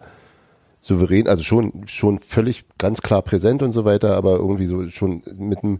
[0.80, 5.24] souverän, also schon, schon völlig ganz klar präsent und so weiter, aber irgendwie so schon
[5.38, 5.80] mit einem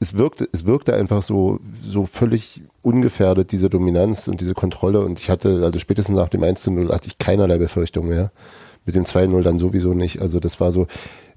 [0.00, 5.00] es wirkte, es wirkte einfach so, so völlig ungefährdet, diese Dominanz und diese Kontrolle.
[5.00, 8.32] Und ich hatte, also spätestens nach dem 1 zu 0 hatte ich keinerlei Befürchtung mehr.
[8.84, 10.20] Mit dem 2-0 dann sowieso nicht.
[10.20, 10.86] Also das war so,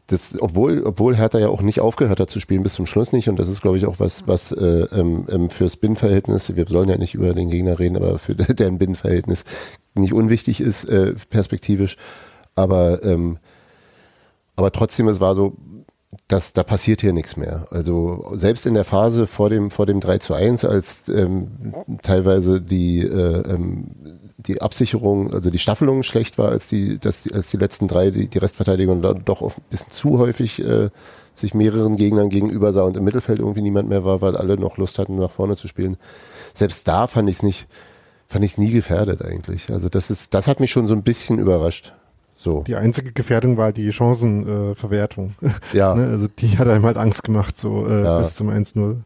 [0.08, 3.30] das, obwohl, obwohl Hertha ja auch nicht aufgehört hat zu spielen, bis zum Schluss nicht.
[3.30, 6.90] Und das ist, glaube ich, auch was, was äh, ähm, ähm fürs Binnenverhältnis, wir sollen
[6.90, 9.44] ja nicht über den Gegner reden, aber für deren Binnenverhältnis
[9.94, 11.98] nicht unwichtig ist, äh, perspektivisch.
[12.56, 13.38] Aber, ähm,
[14.56, 15.56] aber trotzdem, es war so,
[16.28, 17.68] das, da passiert hier nichts mehr.
[17.70, 22.62] Also selbst in der Phase vor dem, vor dem 3 zu 1, als ähm, teilweise
[22.62, 23.92] die, äh, ähm,
[24.38, 28.30] die Absicherung, also die Staffelung schlecht war, als die, dass als die letzten drei, die,
[28.30, 30.90] die Restverteidigung dann doch ein bisschen zu häufig äh,
[31.34, 34.78] sich mehreren Gegnern gegenüber sah und im Mittelfeld irgendwie niemand mehr war, weil alle noch
[34.78, 35.98] Lust hatten, nach vorne zu spielen.
[36.54, 37.68] Selbst da fand ich es nicht,
[38.28, 39.70] fand ich nie gefährdet eigentlich.
[39.72, 41.94] Also das ist, das hat mich schon so ein bisschen überrascht.
[42.38, 42.62] So.
[42.62, 45.34] Die einzige Gefährdung war die Chancenverwertung.
[45.42, 45.96] Äh, ja.
[45.96, 46.08] ne?
[46.08, 48.18] Also die hat einem halt Angst gemacht, so äh, ja.
[48.20, 48.98] bis zum 1-0.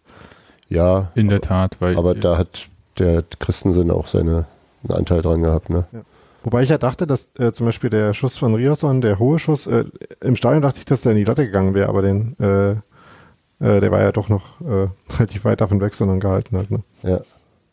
[0.67, 1.11] Ja.
[1.15, 1.97] In der Tat, weil.
[1.97, 2.67] Aber da hat
[2.99, 4.45] der Christensen auch seine,
[4.83, 5.85] einen Anteil dran gehabt, ne?
[5.91, 6.01] Ja.
[6.43, 9.67] Wobei ich ja dachte, dass äh, zum Beispiel der Schuss von Riosson, der hohe Schuss,
[9.67, 9.85] äh,
[10.21, 13.79] im Stadion dachte ich, dass der in die Latte gegangen wäre, aber den, äh, äh,
[13.79, 16.81] der war ja doch noch äh, relativ weit davon weg, sondern gehalten halt, ne?
[17.03, 17.21] Ja.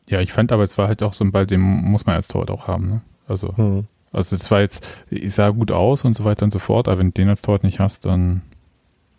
[0.07, 2.29] Ja, ich fand aber, es war halt auch so ein Ball, den muss man als
[2.29, 3.01] Tor auch haben, ne?
[3.27, 3.57] Also.
[3.57, 3.87] Hm.
[4.13, 6.99] Also es war jetzt, ich sah gut aus und so weiter und so fort, aber
[6.99, 8.43] wenn du den als Torwart nicht hast, dann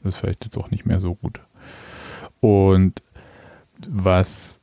[0.04, 1.39] ist es vielleicht jetzt auch nicht mehr so gut.
[2.41, 3.02] Und
[3.88, 4.60] was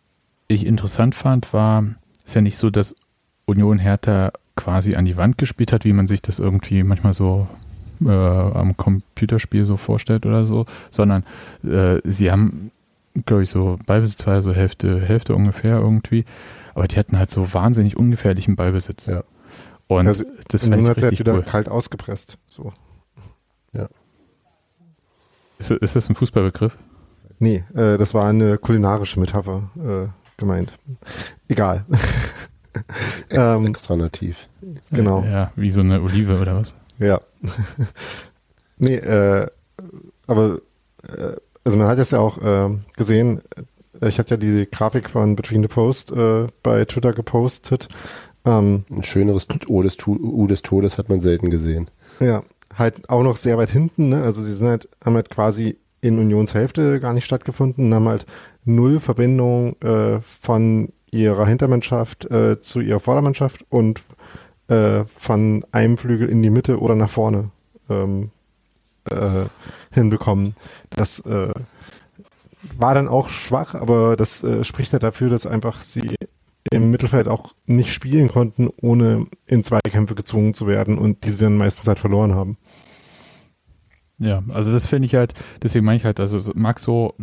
[0.48, 1.84] ich interessant fand, war,
[2.24, 2.96] ist ja nicht so, dass
[3.44, 7.46] Union Hertha quasi an die Wand gespielt hat, wie man sich das irgendwie manchmal so
[8.04, 11.24] äh, am Computerspiel so vorstellt oder so, sondern
[11.62, 12.70] äh, sie haben,
[13.26, 16.24] glaube ich, so Ballbesitz war so Hälfte, Hälfte ungefähr irgendwie,
[16.74, 19.06] aber die hatten halt so wahnsinnig ungefährlichen Ballbesitz.
[19.06, 19.22] Ja.
[19.88, 21.42] Und also, das fand ich richtig wieder cool.
[21.42, 22.38] kalt ausgepresst.
[22.48, 22.72] So.
[23.72, 23.88] Ja.
[25.58, 26.76] Ist, ist das ein Fußballbegriff?
[27.38, 30.72] Nee, äh, das war eine kulinarische Metapher äh, gemeint.
[31.48, 31.84] Egal.
[33.28, 34.48] Extra, ähm, extra nativ.
[34.90, 35.22] Genau.
[35.22, 36.74] Ja, wie so eine Olive oder was?
[36.98, 37.20] Ja.
[38.78, 39.46] nee, äh,
[40.26, 40.60] aber
[41.08, 43.40] äh, also man hat es ja auch äh, gesehen,
[44.02, 47.88] ich hatte ja die Grafik von Between the Post äh, bei Twitter gepostet
[48.46, 51.90] ähm, Ein schöneres U des, U des Todes hat man selten gesehen.
[52.20, 52.42] Ja,
[52.74, 54.10] halt auch noch sehr weit hinten.
[54.10, 54.22] Ne?
[54.22, 58.26] Also sie sind halt, haben halt quasi in Unionshälfte gar nicht stattgefunden, haben halt
[58.64, 64.02] null Verbindung äh, von ihrer Hintermannschaft äh, zu ihrer Vordermannschaft und
[64.68, 67.50] äh, von einem Flügel in die Mitte oder nach vorne
[67.88, 68.30] ähm,
[69.10, 69.44] äh,
[69.90, 70.54] hinbekommen.
[70.90, 71.52] Das äh,
[72.76, 76.16] war dann auch schwach, aber das äh, spricht ja dafür, dass einfach sie
[76.70, 81.56] im Mittelfeld auch nicht spielen konnten, ohne in Zweikämpfe gezwungen zu werden und diese dann
[81.56, 82.58] meistens halt verloren haben.
[84.18, 87.14] Ja, also das finde ich halt, deswegen meine ich halt, also Max so,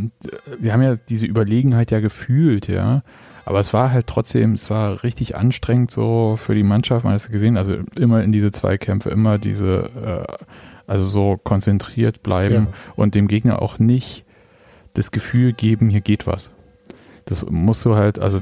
[0.59, 3.01] wir haben ja diese Überlegenheit ja gefühlt, ja,
[3.45, 7.21] aber es war halt trotzdem, es war richtig anstrengend so für die Mannschaft, man hat
[7.21, 9.89] es gesehen, also immer in diese Zweikämpfe, immer diese,
[10.29, 10.45] äh,
[10.85, 12.73] also so konzentriert bleiben ja.
[12.95, 14.23] und dem Gegner auch nicht
[14.93, 16.51] das Gefühl geben, hier geht was.
[17.25, 18.41] Das musst du halt, also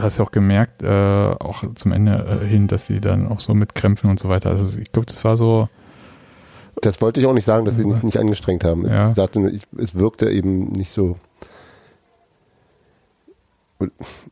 [0.00, 3.54] hast ja auch gemerkt, äh, auch zum Ende äh, hin, dass sie dann auch so
[3.54, 4.50] mit Krämpfen und so weiter.
[4.50, 5.68] Also ich glaube, das war so.
[6.82, 8.86] Das wollte ich auch nicht sagen, dass sie sich nicht angestrengt haben.
[8.86, 9.08] Ja.
[9.08, 11.16] Ich sagte nur, ich, es wirkte eben nicht so.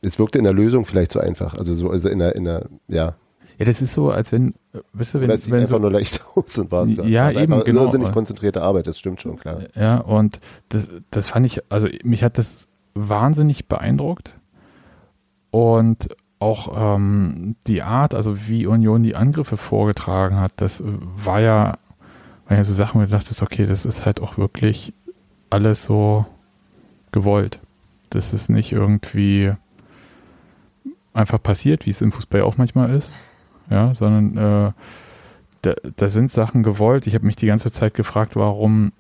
[0.03, 1.55] Es wirkte in der Lösung vielleicht so einfach.
[1.57, 3.15] Also so, also in der, in der, ja.
[3.59, 4.55] Ja, das ist so, als wenn,
[4.93, 7.27] wisst ihr, wenn, Oder es sieht wenn einfach so, nur leicht aus und war Ja,
[7.27, 7.83] also eben, einfach genau.
[7.83, 9.61] irrsinnig konzentrierte Arbeit, das stimmt schon, klar.
[9.75, 10.39] Ja, und
[10.71, 14.35] das, das fand ich, also mich hat das wahnsinnig beeindruckt.
[15.55, 16.09] Und
[16.41, 21.79] auch ähm, die Art, also wie Union die Angriffe vorgetragen hat, das war ja,
[22.49, 24.95] war ja so Sachen, wo du dachtest, okay, das ist halt auch wirklich
[25.51, 26.27] alles so
[27.13, 27.61] gewollt.
[28.11, 29.53] Das ist nicht irgendwie
[31.13, 33.13] einfach passiert, wie es im Fußball auch manchmal ist.
[33.71, 34.73] Ja, sondern äh,
[35.63, 37.07] da, da sind Sachen gewollt.
[37.07, 38.91] Ich habe mich die ganze Zeit gefragt, warum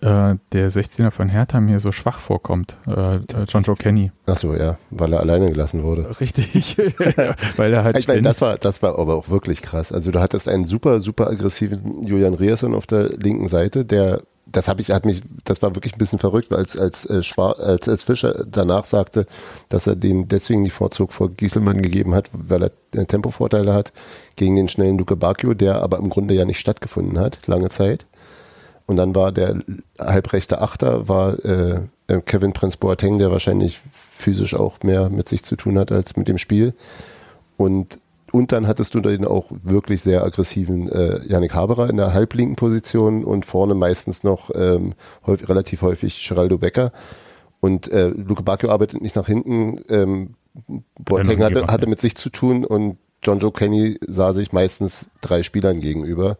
[0.00, 4.10] äh, der 16er von Hertha mir so schwach vorkommt, äh, John Joe Kenny.
[4.26, 6.08] Achso, ja, weil er alleine gelassen wurde.
[6.20, 6.76] Richtig,
[7.56, 9.92] weil er halt Ich meine, das war, das war aber auch wirklich krass.
[9.92, 14.68] Also du hattest einen super, super aggressiven Julian Rierson auf der linken Seite, der, das
[14.68, 17.58] habe ich, hat mich, das war wirklich ein bisschen verrückt, weil als, als, äh, Schwar,
[17.60, 19.26] als, als Fischer danach sagte,
[19.68, 22.70] dass er den deswegen die Vorzug vor Gieselmann gegeben hat, weil er
[23.00, 23.92] äh, Tempovorteile hat
[24.34, 28.06] gegen den schnellen Luke Bacchio, der aber im Grunde ja nicht stattgefunden hat, lange Zeit.
[28.86, 29.62] Und dann war der
[29.98, 35.42] halbrechte Achter, war äh, äh, Kevin Prince Boateng, der wahrscheinlich physisch auch mehr mit sich
[35.42, 36.72] zu tun hat als mit dem Spiel.
[37.56, 37.98] Und,
[38.30, 42.54] und dann hattest du den auch wirklich sehr aggressiven äh, Yannick Haberer in der halblinken
[42.56, 44.94] Position und vorne meistens noch ähm,
[45.26, 46.92] häufig, relativ häufig Geraldo Becker.
[47.60, 49.80] Und äh, Luke Bacchio arbeitet nicht nach hinten.
[49.88, 50.34] Ähm,
[50.98, 55.42] Boateng hatte, hatte mit sich zu tun und John Joe Kenny sah sich meistens drei
[55.42, 56.38] Spielern gegenüber.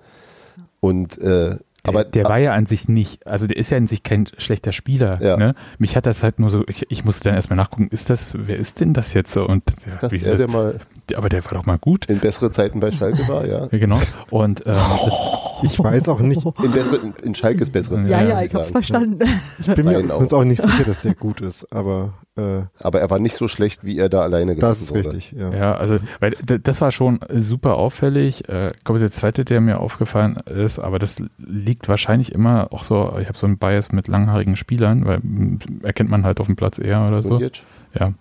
[0.81, 1.57] Und äh,
[1.88, 4.27] aber der, der war ja an sich nicht, also der ist ja an sich kein
[4.38, 5.18] schlechter Spieler.
[5.22, 5.37] Ja.
[5.37, 5.55] Ne?
[5.79, 8.57] Mich hat das halt nur so, ich, ich musste dann erstmal nachgucken, ist das, wer
[8.57, 9.46] ist denn das jetzt so?
[9.46, 10.81] Und ist das wie der, der mal
[11.14, 12.07] aber der war doch mal gut.
[12.07, 13.68] in bessere Zeiten bei Schalke war, ja.
[13.70, 13.99] Ja, genau.
[14.31, 17.33] Und ähm, das, Ich weiß auch nicht, In, bessere, in,
[17.72, 19.18] besseren Ja, Ja, Zeiten, ja, würde ich hab's verstanden.
[19.61, 20.18] ich bin mir Nein, auch.
[20.18, 23.46] uns auch nicht sicher, dass der gut ist, aber äh, Aber er war nicht so
[23.49, 25.11] schlecht, wie er da alleine das ist wurde.
[25.14, 25.51] richtig, ja.
[25.53, 28.49] ja, also, weil das war schon super auffällig.
[28.49, 32.83] Äh, Ich glaube, der zweite, der mir aufgefallen ist, aber das liegt wahrscheinlich immer auch
[32.83, 36.47] so, ich habe so einen Bias mit langhaarigen Spielern, weil m, erkennt man halt auf
[36.47, 37.31] dem Platz eher oder so.
[37.39, 37.62] Grujic?
[37.99, 38.12] Ja.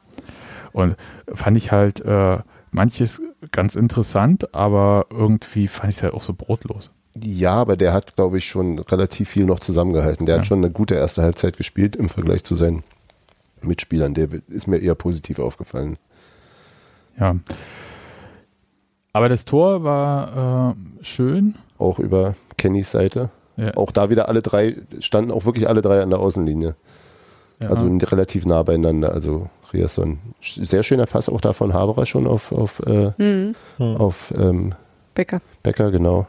[0.73, 0.95] Und
[1.33, 2.37] fand ich halt äh,
[2.71, 6.91] manches ganz interessant, aber irgendwie fand ich es halt auch so brotlos.
[7.17, 10.25] Ja, aber der hat, glaube ich, schon relativ viel noch zusammengehalten.
[10.25, 10.39] Der Ja.
[10.41, 12.83] hat schon eine gute erste Halbzeit gespielt im Vergleich zu seinen
[13.61, 14.13] Mitspielern.
[14.13, 15.97] Der ist mir eher positiv aufgefallen.
[17.17, 17.37] Ja.
[19.13, 21.55] Aber das Tor war äh, schön.
[21.77, 23.29] Auch über Kennys Seite.
[23.57, 26.75] Ja, Auch da wieder alle drei, standen auch wirklich alle drei an der Außenlinie.
[27.61, 27.69] ja.
[27.69, 29.11] Also relativ nah beieinander.
[29.13, 30.19] Also Riasson.
[30.41, 33.55] Sehr schöner Pass auch da von Haberer schon auf, auf, äh, Mhm.
[33.77, 33.95] Hm.
[33.97, 34.73] auf ähm,
[35.13, 35.39] Becker.
[35.63, 36.27] Becker, genau.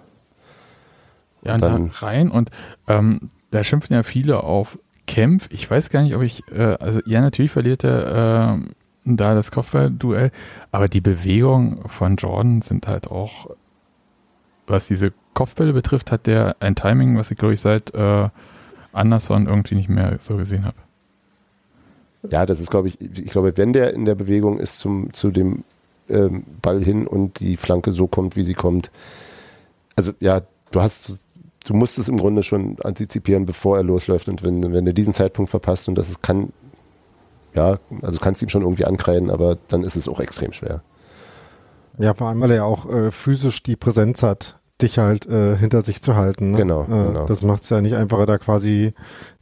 [1.43, 2.51] ja, und dann- dann rein und
[2.89, 5.49] ähm, da schimpfen ja viele auf Kempf.
[5.51, 8.69] Ich weiß gar nicht, ob ich, äh, also ja, natürlich verliert er äh,
[9.05, 10.31] da das Kopfballduell,
[10.73, 13.51] aber die Bewegungen von Jordan sind halt auch,
[14.67, 18.29] was diese Kopfbälle betrifft, hat der ein Timing, was ich glaube ich seit äh,
[18.93, 20.77] Anderson irgendwie nicht mehr so gesehen habe.
[22.31, 25.31] Ja, das ist, glaube ich, ich glaube, wenn der in der Bewegung ist zum, zu
[25.31, 25.65] dem
[26.09, 28.91] ähm, Ball hin und die Flanke so kommt, wie sie kommt.
[29.95, 31.21] Also ja, du hast,
[31.67, 34.29] du musst es im Grunde schon antizipieren, bevor er losläuft.
[34.29, 36.53] Und wenn, wenn du diesen Zeitpunkt verpasst und das ist, kann,
[37.55, 40.83] ja, also kannst ihm schon irgendwie ankreiden, aber dann ist es auch extrem schwer.
[41.99, 45.57] Ja, vor allem, weil er ja auch äh, physisch die Präsenz hat, dich halt äh,
[45.57, 46.53] hinter sich zu halten.
[46.53, 46.59] Ne?
[46.59, 47.27] Genau, äh, genau.
[47.27, 48.93] Das macht es ja nicht einfacher, da quasi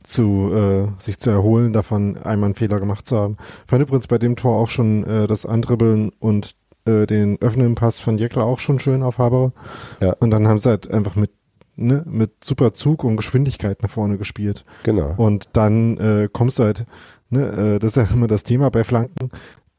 [0.02, 3.36] zu äh, sich zu erholen, davon einmal einen Fehler gemacht zu haben.
[3.66, 8.00] Fand übrigens bei dem Tor auch schon äh, das Andribbeln und äh, den öffnenden Pass
[8.00, 9.52] von Jekyll auch schon schön auf Haber.
[10.00, 10.14] Ja.
[10.20, 11.30] Und dann haben sie halt einfach mit
[11.76, 14.64] ne, mit super Zug und Geschwindigkeit nach vorne gespielt.
[14.84, 15.14] Genau.
[15.16, 16.86] Und dann äh, kommst du halt,
[17.30, 19.30] ne, äh, das ist ja immer das Thema bei Flanken.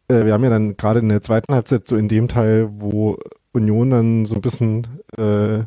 [0.07, 3.17] Äh, wir haben ja dann gerade in der zweiten Halbzeit so in dem Teil, wo
[3.55, 4.87] Union dann so ein bisschen
[5.17, 5.59] äh,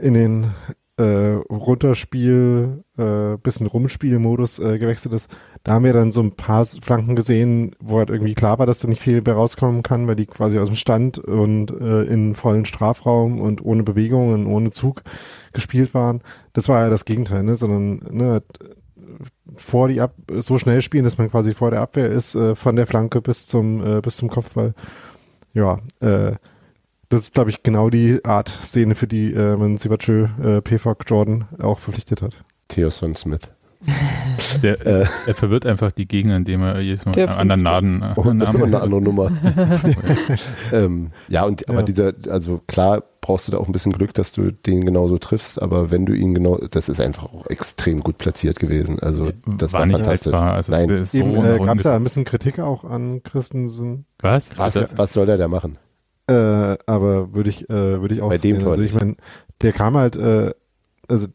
[0.00, 0.54] in den
[0.98, 5.30] äh, Runterspiel, äh, bisschen Rumspielmodus äh, gewechselt ist.
[5.62, 8.80] Da haben wir dann so ein paar Flanken gesehen, wo halt irgendwie klar war, dass
[8.80, 12.34] da nicht viel mehr rauskommen kann, weil die quasi aus dem Stand und äh, in
[12.34, 15.02] vollen Strafraum und ohne Bewegung und ohne Zug
[15.52, 16.20] gespielt waren.
[16.52, 17.54] Das war ja das Gegenteil, ne?
[17.54, 18.42] sondern ne,
[19.56, 22.74] vor die Ab so schnell spielen, dass man quasi vor der Abwehr ist, äh, von
[22.74, 24.74] der Flanke bis zum äh, bis zum Kopfball.
[25.54, 26.32] Ja, äh,
[27.08, 31.04] das ist, glaube ich, genau die Art Szene, für die äh, man Sibachö, äh, PFOC
[31.06, 32.34] Jordan auch verpflichtet hat.
[32.68, 33.40] Theoson Smith.
[34.62, 35.06] Der, Äh.
[35.26, 37.62] er verwirrt einfach die Gegner, indem er jedes Mal Der an der fünfte.
[37.64, 39.30] Naden äh, Und Namen- eine andere Nummer.
[40.72, 41.84] ähm, ja, und aber Ja.
[41.84, 45.60] dieser, also klar brauchst du da auch ein bisschen Glück, dass du den genauso triffst,
[45.62, 48.98] aber wenn du ihn genau, das ist einfach auch extrem gut platziert gewesen.
[49.00, 50.32] Also das war, war nicht fantastisch.
[50.32, 50.54] haltbar.
[50.54, 54.06] Also Nein, so äh, gab es da ein bisschen Kritik auch an Christensen.
[54.20, 54.56] Was?
[54.58, 55.78] was, was soll der da machen?
[56.28, 58.62] Äh, aber würde ich, äh, würde ich auch Bei dem sehen.
[58.62, 59.16] Tor Also ich meine,
[59.62, 60.52] der kam halt, äh,
[61.08, 61.28] also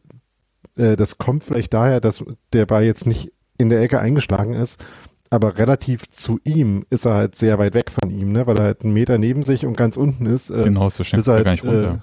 [0.76, 4.84] äh, das kommt vielleicht daher, dass der Ball jetzt nicht in der Ecke eingeschlagen ist,
[5.30, 8.46] aber relativ zu ihm ist er halt sehr weit weg von ihm, ne?
[8.46, 10.50] weil er halt einen Meter neben sich und ganz unten ist.
[10.50, 12.00] Äh, Genau, so schenkt ist er halt, gar nicht runter.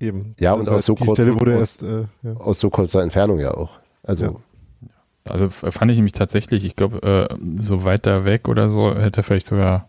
[0.00, 0.34] Äh, eben.
[0.40, 2.36] Ja, und ist aus so die kurzem- Stelle wurde aus- erst, äh, ja.
[2.38, 3.78] Aus so kurzer Entfernung ja auch.
[4.02, 4.34] Also, Ja.
[5.24, 9.22] Also fand ich nämlich tatsächlich, ich glaube, äh, so weiter weg oder so hätte er
[9.22, 9.88] vielleicht sogar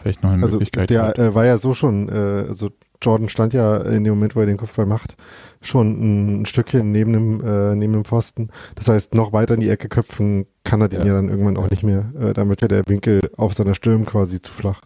[0.00, 2.70] vielleicht noch eine Also Möglichkeit der äh, war ja so schon, äh, also
[3.02, 5.16] Jordan stand ja in dem Moment, wo er den Kopfball macht,
[5.62, 8.50] schon ein Stückchen neben dem, äh, neben dem Pfosten.
[8.74, 11.06] Das heißt, noch weiter in die Ecke köpfen kann er den Ja.
[11.06, 12.12] ja, dann irgendwann auch nicht mehr.
[12.20, 14.82] Äh, damit wäre der Winkel auf seiner Stirn quasi zu flach.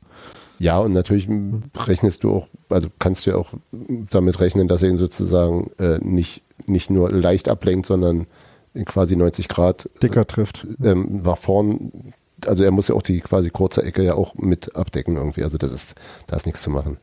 [0.60, 1.28] ja, und natürlich
[1.76, 3.52] rechnest du auch, also kannst du ja auch
[4.10, 8.26] damit rechnen, dass er ihn sozusagen äh, nicht, nicht nur leicht ablenkt, sondern
[8.74, 10.66] in quasi 90 Grad Dicker trifft.
[10.82, 12.12] ähm, nach vorn.
[12.46, 15.42] Also er muss ja auch die quasi kurze Ecke ja auch mit abdecken irgendwie.
[15.42, 15.94] Also das ist,
[16.26, 16.98] da ist nichts zu machen.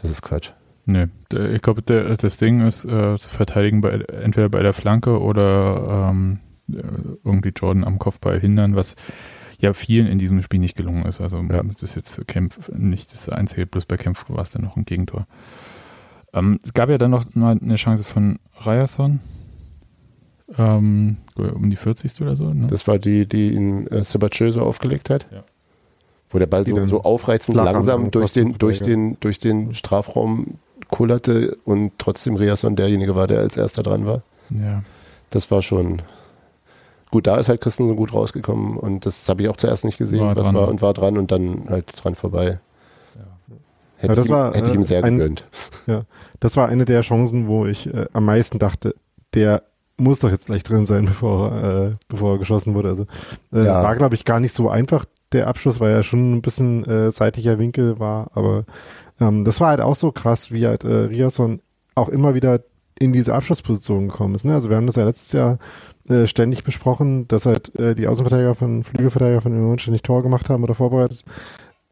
[0.00, 0.52] Das ist Quatsch.
[0.84, 6.10] Nee, ich glaube, das Ding ist äh, zu verteidigen bei, entweder bei der Flanke oder
[6.10, 6.40] ähm,
[6.72, 6.82] äh,
[7.24, 8.96] irgendwie Jordan am Kopfball hindern, was
[9.60, 11.20] ja vielen in diesem Spiel nicht gelungen ist.
[11.20, 11.62] Also Ja.
[11.62, 14.84] das ist jetzt Kempf nicht das Einzige, bloß bei Kempf war es dann noch ein
[14.84, 15.28] Gegentor.
[16.32, 19.20] Ähm, es gab ja dann noch mal eine Chance von Ryerson,
[20.58, 22.20] ähm, um die 40.
[22.20, 22.52] oder so.
[22.52, 22.66] Ne?
[22.68, 25.26] Das war die, die ihn äh, Sabachö so aufgelegt hat.
[25.32, 25.44] Ja.
[26.30, 29.38] Wo der Ball Die so, dann so aufreizend langsam am durch den, durch, den, durch
[29.38, 34.22] den Strafraum kullerte und trotzdem Riasson derjenige war, der als erster dran war.
[34.50, 34.82] ja.
[35.30, 36.02] Das war schon.
[37.10, 40.20] Gut, da ist halt Christensen gut rausgekommen und das habe ich auch zuerst nicht gesehen,
[40.20, 40.54] War was dran.
[40.54, 42.58] war und war dran und dann halt dran vorbei.
[43.96, 45.44] Hätte, Ja, das ich, ihm, war, hätte ich ihm äh, sehr ein- gegönnt.
[46.40, 48.94] Das war eine der Chancen, wo ich äh, am meisten dachte,
[49.34, 49.62] der
[49.96, 52.88] muss doch jetzt gleich drin sein, bevor, äh, bevor er geschossen wurde.
[52.88, 53.06] Also
[53.52, 53.82] äh, Ja.
[53.82, 55.04] war, glaube ich, gar nicht so einfach.
[55.32, 58.64] Der Abschluss, weil ja schon ein bisschen äh, seitlicher Winkel war, aber
[59.18, 61.60] ähm, das war halt auch so krass, wie halt äh, Riasson
[61.94, 62.60] auch immer wieder
[62.98, 64.44] in diese Abschlussposition gekommen ist.
[64.44, 64.52] Ne?
[64.52, 65.58] Also wir haben das ja letztes Jahr
[66.08, 70.50] äh, ständig besprochen, dass halt äh, die Außenverteidiger von Flügelverteidiger von Union ständig Tor gemacht
[70.50, 71.24] haben oder vorbereitet.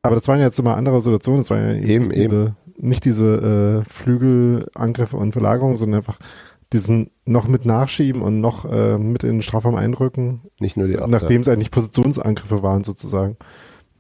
[0.03, 1.41] Aber das waren ja jetzt immer andere Situationen.
[1.41, 6.19] Das waren ja Eben, nicht diese, nicht diese äh, Flügelangriffe und Verlagerungen, sondern einfach
[6.73, 10.97] diesen noch mit Nachschieben und noch äh, mit in den Strafraum einrücken, Nicht nur die
[10.97, 11.09] Achter.
[11.09, 13.37] nachdem es eigentlich Positionsangriffe waren sozusagen.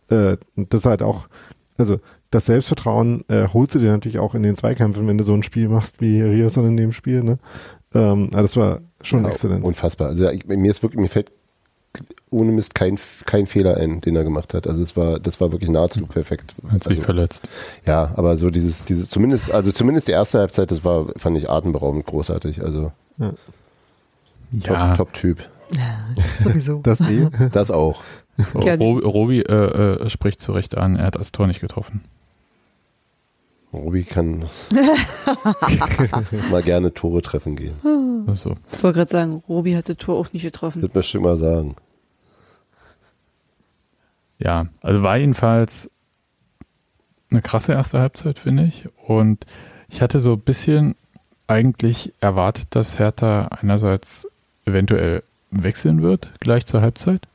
[0.08, 1.28] Äh, das halt auch,
[1.78, 1.98] also
[2.30, 5.42] das Selbstvertrauen äh, holst du dir natürlich auch in den Zweikämpfen, wenn du so ein
[5.42, 7.22] Spiel machst wie Riasson in dem Spiel.
[7.24, 7.38] Ne?
[7.92, 9.64] Ähm, aber das war schon Ja, exzellent.
[9.64, 10.08] Unfassbar.
[10.08, 11.32] Also ich, mir ist wirklich, mir fällt
[12.30, 14.66] ohne Mist kein, kein Fehler ein, den er gemacht hat.
[14.66, 16.55] Also es war, das war wirklich nahezu perfekt.
[16.68, 17.49] Hat sich Also, verletzt.
[17.84, 21.51] ja, aber so dieses, dieses, zumindest, also zumindest die erste Halbzeit, das war, fand ich
[21.51, 22.62] atemberaubend großartig.
[22.62, 23.32] Also Ja,
[24.62, 25.49] Top, Top-Typ.
[26.43, 26.78] Sowieso.
[26.82, 27.03] Das.
[27.53, 28.03] Das auch.
[28.62, 29.53] Ja, Robi, Robi äh,
[30.05, 32.01] äh, spricht zu Recht an, er hat das Tor nicht getroffen.
[33.72, 34.46] Robi kann
[36.50, 37.74] mal gerne Tore treffen gehen.
[38.26, 38.56] Ist so.
[38.72, 40.82] Ich wollte gerade sagen, Robi hatte Tor auch nicht getroffen.
[40.82, 41.76] Das möchte ich mal sagen.
[44.38, 45.88] Ja, also war jedenfalls
[47.30, 48.88] eine krasse erste Halbzeit, finde ich.
[49.06, 49.46] Und
[49.88, 50.96] ich hatte so ein bisschen
[51.46, 54.26] eigentlich erwartet, dass Hertha einerseits
[54.64, 57.26] eventuell wechseln wird, gleich zur Halbzeit,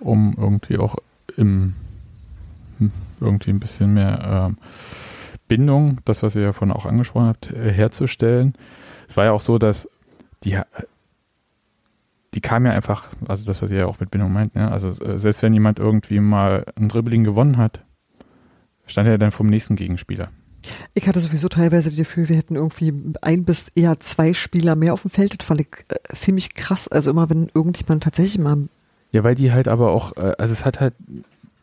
[0.00, 0.96] um irgendwie auch
[1.36, 1.74] im
[2.78, 4.58] hm, irgendwie ein bisschen mehr ähm,
[5.50, 8.54] Bindung, das, was ihr ja vorhin auch angesprochen habt, äh, herzustellen.
[9.08, 9.90] Es war ja auch so, dass
[10.44, 10.56] die
[12.34, 14.70] die kam ja einfach, also das, was ihr ja auch mit Bindung meint, ne?
[14.70, 17.80] also äh, selbst wenn jemand irgendwie mal ein Dribbling gewonnen hat,
[18.86, 20.28] stand er dann vom nächsten Gegenspieler.
[20.94, 22.92] Ich hatte sowieso teilweise das Gefühl, wir hätten irgendwie
[23.22, 25.40] ein bis eher zwei Spieler mehr auf dem Feld.
[25.40, 26.86] Das fand ich äh, ziemlich krass.
[26.86, 28.68] Also immer, wenn irgendjemand tatsächlich mal
[29.10, 30.94] Ja, weil die halt aber auch, äh, also es hat halt,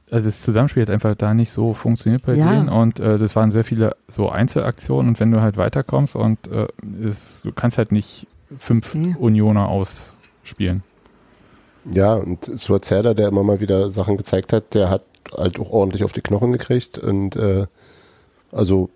[0.10, 2.52] also das Zusammenspiel hat einfach da nicht so funktioniert bei Ja.
[2.52, 6.48] denen und äh, das waren sehr viele so Einzelaktionen und wenn du halt weiterkommst und
[6.48, 6.68] äh,
[7.04, 8.28] es, du kannst halt nicht
[8.58, 9.16] fünf Nee.
[9.20, 10.84] Unioner ausspielen.
[11.92, 15.04] Ja, und Suazerda, der immer mal wieder Sachen gezeigt hat, der hat
[15.36, 17.66] halt auch ordentlich auf die Knochen gekriegt und äh,
[18.52, 18.90] also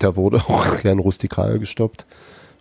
[0.00, 2.06] der wurde auch gern rustikal gestoppt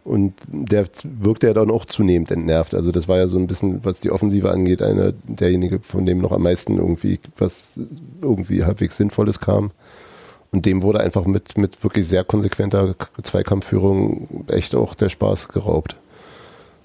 [0.03, 2.73] und der wirkte ja dann auch zunehmend entnervt.
[2.73, 6.19] Also das war ja so ein bisschen, was die Offensive angeht, einer derjenige, von dem
[6.19, 7.79] noch am meisten irgendwie was
[8.21, 9.71] irgendwie halbwegs Sinnvolles kam.
[10.51, 15.95] Und dem wurde einfach mit, mit wirklich sehr konsequenter Zweikampfführung echt auch der Spaß geraubt.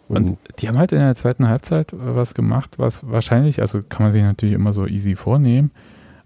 [0.08, 4.02] Und die haben halt in der zweiten Halbzeit äh, was gemacht, was wahrscheinlich, also kann
[4.02, 5.70] man sich natürlich immer so easy vornehmen,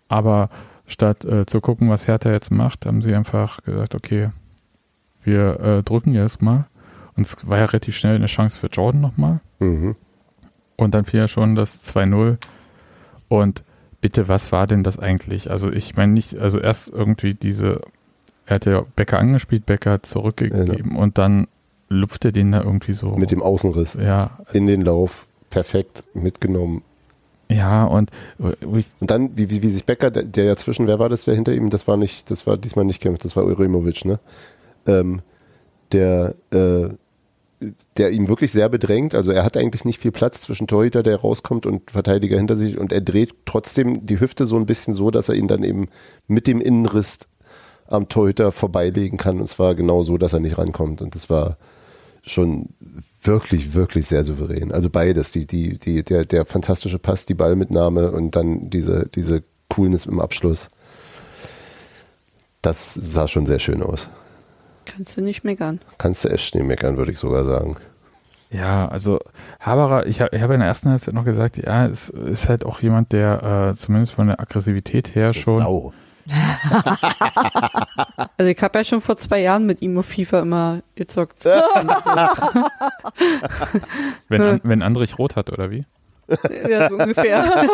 [0.08, 0.50] aber
[0.86, 4.30] statt äh, zu gucken, was Hertha jetzt macht, haben sie einfach gesagt, okay,
[5.22, 6.66] wir äh, drücken jetzt mal.
[7.18, 9.40] Und es war ja relativ schnell eine Chance für Jordan nochmal.
[9.58, 9.96] Mhm.
[10.76, 12.38] Und dann fiel ja schon das 2-0.
[13.28, 13.62] Und
[14.00, 15.50] bitte, was war denn das eigentlich?
[15.50, 17.82] Also ich meine nicht, also erst irgendwie diese
[18.48, 21.48] er hat ja Becker angespielt, Becker hat zurückgegeben und dann
[21.88, 23.10] lupft er den da irgendwie so.
[23.10, 25.26] Mit dem Außenriss ja, in den Lauf.
[25.50, 26.82] Perfekt mitgenommen.
[27.50, 30.98] ja, und ich, Und dann, wie, wie, wie sich Becker, der, der ja zwischen, wer
[30.98, 33.44] war das, der hinter ihm, das war nicht, das war diesmal nicht Kempf, das war
[33.44, 34.18] Urimovic, ne?
[34.86, 35.22] Ähm,
[35.92, 36.88] der, äh,
[37.96, 41.16] der ihm wirklich sehr bedrängt, also er hat eigentlich nicht viel Platz zwischen Torhüter, der
[41.16, 45.10] rauskommt und Verteidiger hinter sich und er dreht trotzdem die Hüfte so ein bisschen so,
[45.10, 45.88] dass er ihn dann eben
[46.26, 47.20] mit dem Innenriss
[47.86, 51.58] am Torhüter vorbeilegen kann und zwar genau so, dass er nicht rankommt und das war
[52.22, 52.70] schon
[53.22, 54.72] wirklich, wirklich sehr souverän.
[54.72, 59.42] Also beides, die, die, die, der, der fantastische Pass, die Ballmitnahme und dann diese, diese
[59.68, 60.68] Coolness im Abschluss.
[62.62, 64.08] Das sah schon sehr schön aus.
[64.98, 65.78] Kannst du nicht meckern.
[65.96, 67.76] Kannst du echt nicht meckern, würde ich sogar sagen.
[68.50, 69.20] ja, also
[69.60, 72.66] Haberer, ich habe ich hab in der ersten Halbzeit noch gesagt, ja, es ist halt
[72.66, 75.60] auch jemand, der äh, zumindest von der Aggressivität her schon.
[75.60, 75.92] Sau.
[78.36, 81.44] Also ich habe ja schon vor zwei Jahren mit ihm auf FIFA immer gezockt.
[84.28, 85.86] Wenn, wenn Andrich rot hat, oder wie?
[86.68, 87.44] Ja, so ungefähr.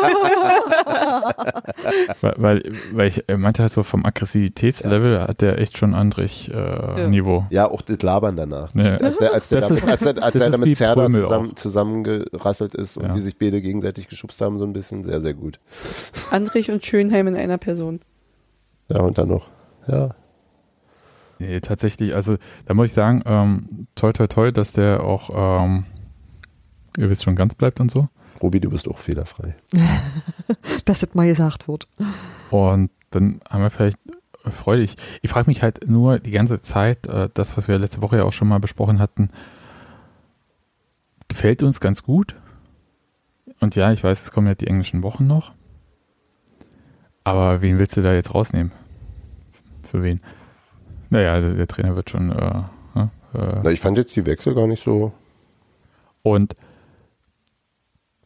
[2.21, 6.51] Weil, weil, weil ich er meinte halt so vom Aggressivitätslevel hat der echt schon Andrich
[6.53, 7.09] äh, Ja.
[7.09, 7.45] Niveau.
[7.51, 8.75] Ja, auch das Labern danach.
[8.75, 8.97] Ja.
[8.97, 10.77] Als der, als der, Das damit, ist- als der, als der ist da wie mit
[10.77, 13.15] Zerda zusammen, zusammengerasselt ist und Ja.
[13.15, 15.05] die sich beide gegenseitig geschubst haben, so ein bisschen.
[15.05, 15.61] Sehr, sehr gut.
[16.31, 18.01] Andrich und Schönheim in einer Person.
[18.89, 19.49] Ja, und dann noch.
[19.87, 20.11] Ja.
[21.39, 22.37] Nee, tatsächlich, also
[22.67, 25.31] da muss ich sagen, ähm, toi toi toi, dass der auch,
[25.65, 25.85] ähm,
[26.97, 28.09] ihr wisst schon, ganz bleibt und so.
[28.43, 29.57] Robi, du bist auch fehlerfrei.
[30.85, 31.89] Dass das mal gesagt wird.
[32.51, 33.99] Und dann haben wir vielleicht
[34.45, 34.82] äh, Freude.
[34.82, 38.18] Ich, ich frage mich halt nur die ganze Zeit, äh, das, was wir letzte Woche
[38.18, 39.30] ja auch schon mal besprochen hatten,
[41.28, 42.35] gefällt uns ganz gut.
[43.61, 45.53] Und ja, ich weiß, es kommen ja die englischen Wochen noch.
[47.24, 48.72] Aber wen willst du da jetzt rausnehmen?
[49.91, 50.20] Für wen?
[51.09, 52.30] Naja, also der Trainer wird schon.
[52.30, 52.62] Äh,
[52.95, 55.12] ne, äh, Na, ich fand jetzt die Wechsel gar nicht so.
[56.22, 56.55] Und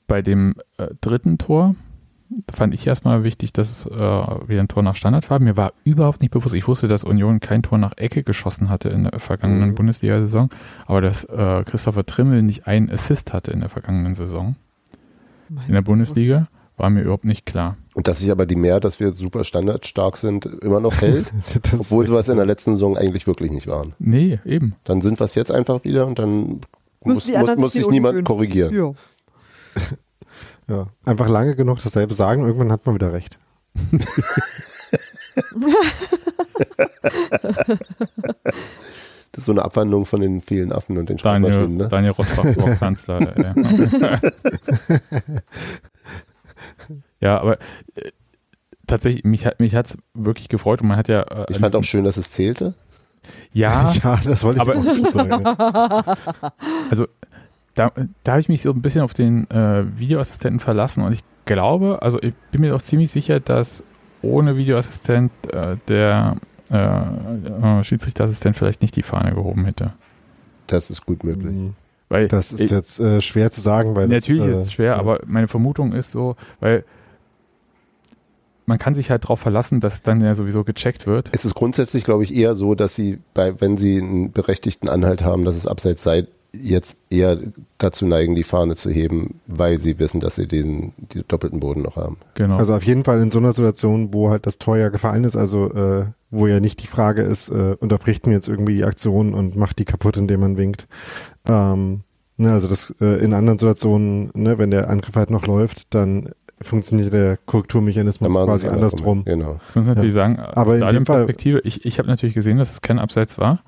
[0.09, 1.77] bei dem äh, dritten Tor
[2.53, 5.39] fand ich erstmal wichtig, dass es äh, wieder ein Tor nach Standard war.
[5.39, 8.89] Mir war überhaupt nicht bewusst, ich wusste, dass Union kein Tor nach Ecke geschossen hatte
[8.91, 9.75] in der vergangenen Mhm.
[9.77, 10.51] Bundesliga-Saison,
[10.87, 14.57] aber dass äh, Christopher Trimmel nicht einen Assist hatte in der vergangenen Saison
[15.67, 17.79] in der Bundesliga, war mir überhaupt nicht klar.
[17.95, 21.33] Und dass sich aber die mehr, dass wir super standardstark sind, immer noch hält,
[21.73, 23.95] obwohl wir es in der letzten Saison eigentlich wirklich nicht waren.
[23.99, 24.75] Nee, eben.
[24.85, 26.61] Dann sind wir es jetzt einfach wieder und dann
[27.03, 28.75] muss, muss, muss sich niemand korrigieren.
[28.75, 28.93] Ja.
[30.69, 33.39] Ja, einfach lange genug dasselbe sagen, irgendwann hat man wieder recht.
[39.33, 41.77] Das ist so eine Abwandlung von den vielen Affen und den Daniel, Schreibmaschinen.
[41.79, 41.89] Ne?
[41.89, 43.21] Daniel Rosbach, Kanzler.
[47.21, 47.35] Ja.
[47.35, 47.59] ja, aber
[47.95, 48.11] äh,
[48.87, 51.23] tatsächlich, mich hat mich hat's wirklich gefreut und man hat ja.
[51.23, 52.75] Äh, Ich fand auch schön, dass es zählte.
[53.53, 55.45] ja, Ja, das wollte ich Aber- auch schon sagen.
[56.91, 57.07] also
[57.79, 57.93] da,
[58.25, 61.99] da habe ich mich so ein bisschen auf den äh, Videoassistenten verlassen und ich glaube,
[62.03, 63.85] also ich bin mir auch ziemlich sicher, dass
[64.21, 66.37] ohne Videoassistent äh, der
[66.71, 69.93] äh, äh, Schiedsrichterassistent vielleicht nicht die Fahne gehoben hätte.
[70.67, 71.55] Das ist gut möglich.
[71.55, 71.75] Mhm.
[72.09, 74.73] Weil Das ist ich, jetzt äh, schwer zu sagen, weil natürlich das, ist äh, es
[74.73, 74.97] schwer, ja.
[74.97, 76.85] aber meine Vermutung ist so, weil
[78.67, 81.31] man kann sich halt darauf verlassen, dass dann ja sowieso gecheckt wird.
[81.33, 85.23] Es ist grundsätzlich, glaube ich, eher so, dass sie, bei, wenn sie einen berechtigten Anhalt
[85.23, 87.39] haben, dass es abseits sei, jetzt eher
[87.77, 91.83] dazu neigen, die Fahne zu heben, weil sie wissen, dass sie den, die doppelten Boden
[91.83, 92.19] noch haben.
[92.35, 92.57] Genau.
[92.57, 95.37] Also auf jeden Fall in so einer Situation, wo halt das Tor ja gefallen ist,
[95.37, 99.35] also äh, wo ja nicht die Frage ist, äh, unterbricht mir jetzt irgendwie die Aktion
[99.35, 100.89] und macht die kaputt, indem man winkt.
[101.47, 102.01] Ähm,
[102.37, 106.31] ne, also das äh, in anderen Situationen, ne, wenn der Angriff halt noch läuft, dann
[106.61, 109.25] funktioniert der Korrekturmechanismus quasi es andersrum.
[109.25, 109.61] Genau.
[109.69, 110.23] ich muss natürlich ja.
[110.23, 113.61] sagen, Aber in dem Stadionperspektive, ich, ich habe natürlich gesehen, dass es kein Abseits war.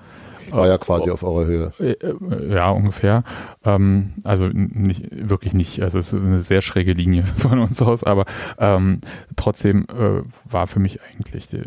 [0.52, 1.72] War ja quasi auf eurer Höhe.
[1.78, 3.24] Äh, äh, Ja, ungefähr.
[3.64, 5.82] Ähm, also nicht, wirklich nicht.
[5.82, 8.24] Also es ist eine sehr schräge Linie von uns aus, aber
[8.58, 9.00] ähm,
[9.36, 11.62] trotzdem äh, war für mich eigentlich äh,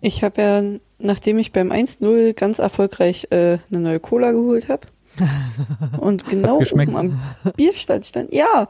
[0.00, 0.62] Ich habe ja,
[0.98, 4.86] nachdem ich beim 1-0 ganz erfolgreich äh, eine neue Cola geholt habe
[5.98, 7.20] und genau oben am
[7.56, 8.68] Bierstand stand, ja,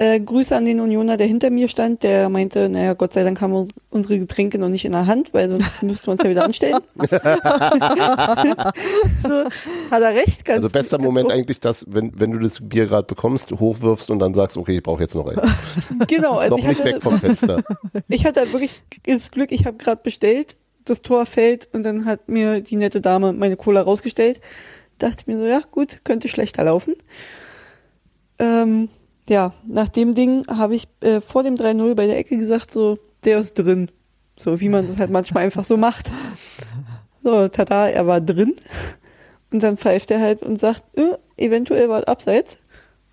[0.00, 3.38] äh, Grüße an den Unioner, der hinter mir stand, der meinte, naja, Gott sei Dank
[3.42, 6.30] haben wir unsere Getränke noch nicht in der Hand, weil sonst müssten wir uns ja
[6.30, 6.80] wieder anstellen.
[9.22, 9.44] so,
[9.90, 10.46] hat er recht.
[10.46, 14.20] Ganz, Also bester Moment eigentlich, dass, wenn, wenn du das Bier gerade bekommst, hochwirfst und
[14.20, 15.42] dann sagst, okay, ich brauche jetzt noch eins.
[16.08, 17.62] Genau, also noch ich nicht hatte, weg vom Fenster.
[18.08, 22.26] Ich hatte wirklich das Glück, ich habe gerade bestellt, das Tor fällt und dann hat
[22.26, 24.40] mir die nette Dame meine Cola rausgestellt.
[24.96, 26.94] Dachte mir so, ja gut, könnte schlechter laufen.
[28.38, 28.88] Ähm,
[29.30, 32.98] ja, nach dem Ding habe ich äh, vor dem 3-0 bei der Ecke gesagt, so,
[33.24, 33.90] der ist drin.
[34.36, 36.10] So wie man das halt manchmal einfach so macht.
[37.22, 38.54] So, tada, er war drin.
[39.52, 42.58] Und dann pfeift er halt und sagt, äh, eventuell war es abseits.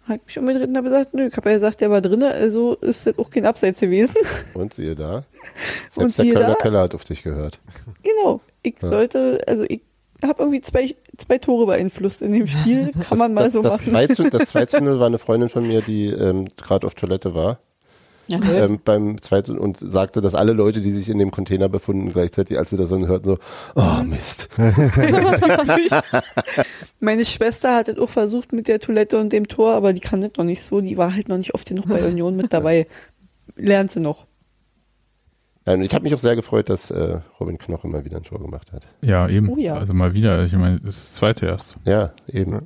[0.08, 2.76] Hat mich umgedreht und habe gesagt, nö, ich habe ja gesagt, er war drin, also
[2.76, 4.16] ist das auch kein Abseits gewesen.
[4.54, 5.26] Und siehe da.
[5.90, 6.56] Selbst Und der siehe Kölner da.
[6.56, 7.60] Keller hat auf dich gehört.
[8.02, 8.40] genau.
[8.64, 8.88] Ich Ja.
[8.90, 9.82] sollte, also ich
[10.24, 12.92] habe irgendwie zwei, zwei Tore beeinflusst in dem Spiel.
[13.08, 13.92] Kann man mal das, so das machen.
[13.92, 16.96] 2 zu, das 2 zu 0 war eine Freundin von mir, die ähm, gerade auf
[16.96, 17.60] Toilette war.
[18.30, 22.12] Ja, ähm, beim zweiten und sagte, dass alle Leute, die sich in dem Container befunden,
[22.12, 23.38] gleichzeitig, als sie das dann hörten, so,
[23.76, 24.50] oh Mist.
[27.00, 30.20] Meine Schwester hat es auch versucht mit der Toilette und dem Tor, aber die kann
[30.20, 30.82] das noch nicht so.
[30.82, 32.88] Die war halt noch nicht oft genug bei Union mit dabei.
[33.56, 34.26] Lernt sie noch.
[35.68, 38.40] Nein, ich habe mich auch sehr gefreut, dass äh, Robin Knoche mal wieder ein Tor
[38.42, 38.88] gemacht hat.
[39.02, 39.50] Ja, eben.
[39.50, 39.76] Oh ja.
[39.76, 40.44] Also mal wieder.
[40.46, 41.76] Ich meine, das ist das zweite erst.
[41.86, 42.54] Ja, eben.
[42.54, 42.62] Ja.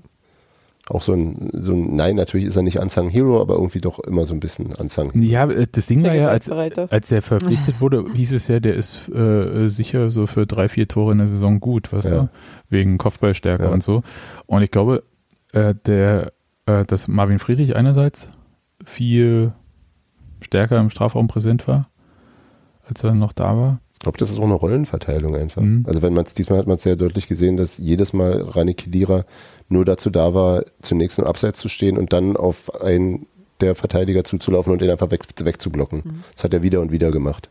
[0.89, 3.99] Auch so ein, so ein, nein, natürlich ist er nicht Unsung Hero, aber irgendwie doch
[3.99, 5.11] immer so ein bisschen Unsung.
[5.19, 8.75] Ja, äh, das Ding war ja, als, als er verpflichtet wurde, hieß es ja, der
[8.75, 12.21] ist äh, sicher so für drei, vier Tore in der Saison gut, weißt Ja.
[12.23, 12.29] du?
[12.69, 13.69] Wegen Kopfballstärke Ja.
[13.71, 14.03] und so.
[14.47, 15.03] Und ich glaube,
[15.53, 16.33] äh, der,
[16.65, 18.29] äh, dass Marvin Friedrich einerseits
[18.83, 19.53] viel
[20.41, 21.89] stärker im Strafraum präsent war,
[22.87, 23.79] als er noch da war.
[23.93, 25.61] Ich glaube, das ist auch eine Rollenverteilung einfach.
[25.61, 25.85] Mhm.
[25.87, 28.73] Also wenn man es, diesmal hat man es sehr deutlich gesehen, dass jedes Mal Rani
[28.73, 29.25] Kedira
[29.69, 33.27] nur dazu da war, zunächst im Abseits zu stehen und dann auf einen
[33.61, 36.23] der Verteidiger zuzulaufen und den einfach weg, wegzublocken.
[36.33, 37.49] Das hat er wieder und wieder gemacht.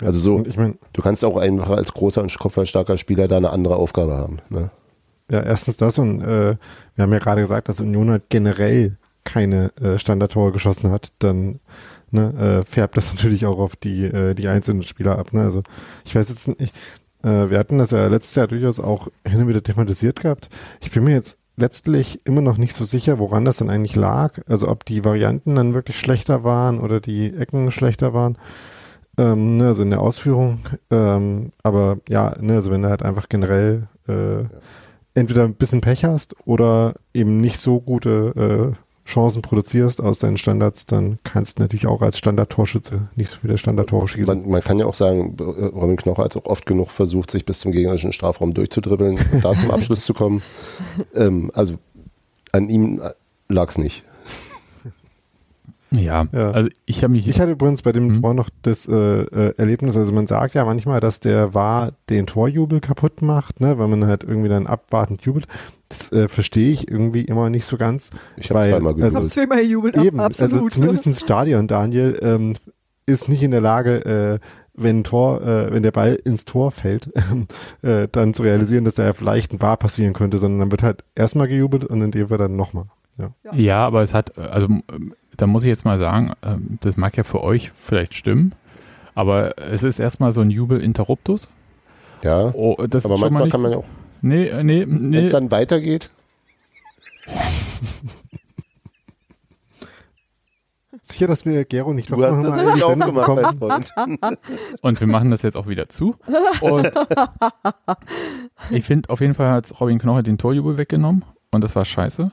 [0.00, 3.50] Also so, ich meine, du kannst auch einfach als großer und kopfballstarker Spieler da eine
[3.50, 4.38] andere Aufgabe haben.
[4.48, 4.70] Ne?
[5.30, 6.56] ja, erstens das und äh,
[6.94, 11.60] wir haben ja gerade gesagt, dass Union halt generell keine äh, Standardtore geschossen hat, dann
[12.10, 15.32] ne, äh, färbt das natürlich auch auf die, äh, die einzelnen Spieler ab.
[15.32, 15.42] Ne?
[15.42, 15.62] Also
[16.04, 16.74] ich weiß jetzt nicht,
[17.22, 20.48] äh, wir hatten das ja letztes Jahr durchaus auch hin und wieder thematisiert gehabt.
[20.80, 24.38] Ich bin mir jetzt letztlich immer noch nicht so sicher, woran das dann eigentlich lag.
[24.46, 28.38] Also ob die Varianten dann wirklich schlechter waren oder die Ecken schlechter waren.
[29.18, 30.60] Ähm, ne, also in der Ausführung.
[30.90, 34.44] Ähm, aber ja, ne, also wenn du halt einfach generell äh,
[35.14, 40.36] entweder ein bisschen Pech hast oder eben nicht so gute äh, Chancen produzierst aus deinen
[40.36, 44.42] Standards, dann kannst du natürlich auch als Standard-Torschütze nicht so viele Standard-Tore schießen.
[44.42, 47.46] Man, man kann ja auch sagen, äh, Robin Knoche hat auch oft genug versucht, sich
[47.46, 50.42] bis zum gegnerischen Strafraum durchzudribbeln und da zum Abschluss zu kommen.
[51.14, 51.74] Ähm, also
[52.52, 53.00] an ihm
[53.48, 54.04] lag es nicht.
[55.98, 56.50] Ja, Ja.
[56.52, 57.26] also ich habe mich.
[57.28, 58.22] Ich hatte übrigens bei dem Mhm.
[58.22, 62.26] Tor noch das äh, äh, Erlebnis, also man sagt ja manchmal, dass der war den
[62.26, 65.46] Torjubel kaputt macht, ne, weil man halt irgendwie dann abwartend jubelt.
[65.88, 68.10] Das äh, verstehe ich irgendwie immer nicht so ganz.
[68.36, 69.30] Ich habe zweimal also- Ich habe gejubelt.
[69.32, 70.52] zweimal gejubelt, Eben, absolut.
[70.54, 72.54] also zumindest Stadion, Daniel, ähm,
[73.06, 74.38] ist nicht in der Lage, äh,
[74.80, 77.10] wenn ein Tor, äh, wenn der Ball ins Tor fällt,
[77.82, 80.82] äh, dann zu realisieren, dass da ja vielleicht ein Bar passieren könnte, sondern dann wird
[80.82, 82.84] halt erstmal gejubelt und in dem Fall dann nochmal.
[83.18, 83.32] Ja.
[83.54, 87.16] Ja, aber es hat, also ähm, da muss ich jetzt mal sagen, ähm, das mag
[87.16, 88.54] ja für euch vielleicht stimmen,
[89.14, 91.48] aber es ist erstmal so ein Jubel interruptus.
[92.22, 93.84] Ja, Oh, das aber ist schon mal manchmal nicht, kann man ja auch,
[94.20, 95.24] Nee, äh, nee, wenn nee.
[95.24, 96.10] es dann weitergeht,
[101.02, 104.38] Sicher, dass wir Gero nicht du hast noch das nicht aufgemacht, mein Freund.
[104.82, 106.16] Und wir machen das jetzt auch wieder zu.
[106.60, 106.90] Und
[108.70, 112.30] ich finde, auf jeden Fall hat Robin Knoche den Torjubel weggenommen und das war scheiße.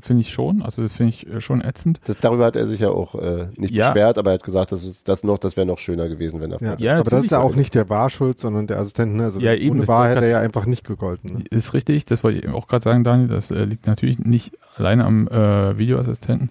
[0.00, 0.60] Finde ich schon.
[0.62, 2.00] Also das finde ich äh, schon ätzend.
[2.04, 3.90] Das, darüber hat er sich ja auch äh, nicht Ja.
[3.90, 6.52] beschwert, aber er hat gesagt, das, ist, das, noch, das wäre noch schöner gewesen, wenn
[6.52, 9.14] er Ja, Ja, aber das ist ja auch nicht der War schuld, sondern der Assistent.
[9.14, 9.24] Ne?
[9.24, 11.38] Also Ja, eben, ohne wollte hätte er ja einfach nicht gegolten.
[11.38, 11.44] Ne?
[11.50, 13.28] Ist richtig, das wollte ich auch gerade sagen, Daniel.
[13.28, 16.50] Das äh, liegt natürlich nicht alleine am äh, Videoassistenten.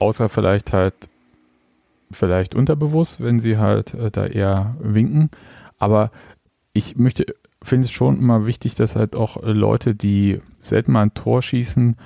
[0.00, 0.94] Außer vielleicht halt,
[2.10, 5.30] vielleicht unterbewusst, wenn sie halt äh, da eher winken.
[5.78, 6.10] Aber
[6.72, 7.26] ich möchte,
[7.62, 11.42] finde es schon immer wichtig, dass halt auch äh, Leute, die selten mal ein Tor
[11.42, 11.96] schießen,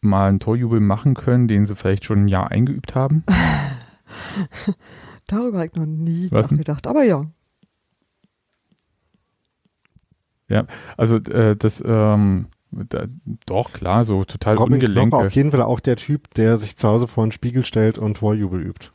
[0.00, 3.24] mal einen Torjubel machen können, den sie vielleicht schon ein Jahr eingeübt haben.
[5.26, 6.86] Darüber habe ich noch nie Was nachgedacht.
[6.86, 7.26] Aber ja.
[10.96, 13.06] Also äh, das, ähm, da,
[13.46, 15.16] doch klar, so total Robin Knoche ungelenke.
[15.16, 18.18] auf jeden Fall auch der Typ, der sich zu Hause vor den Spiegel stellt und
[18.18, 18.90] Torjubel übt.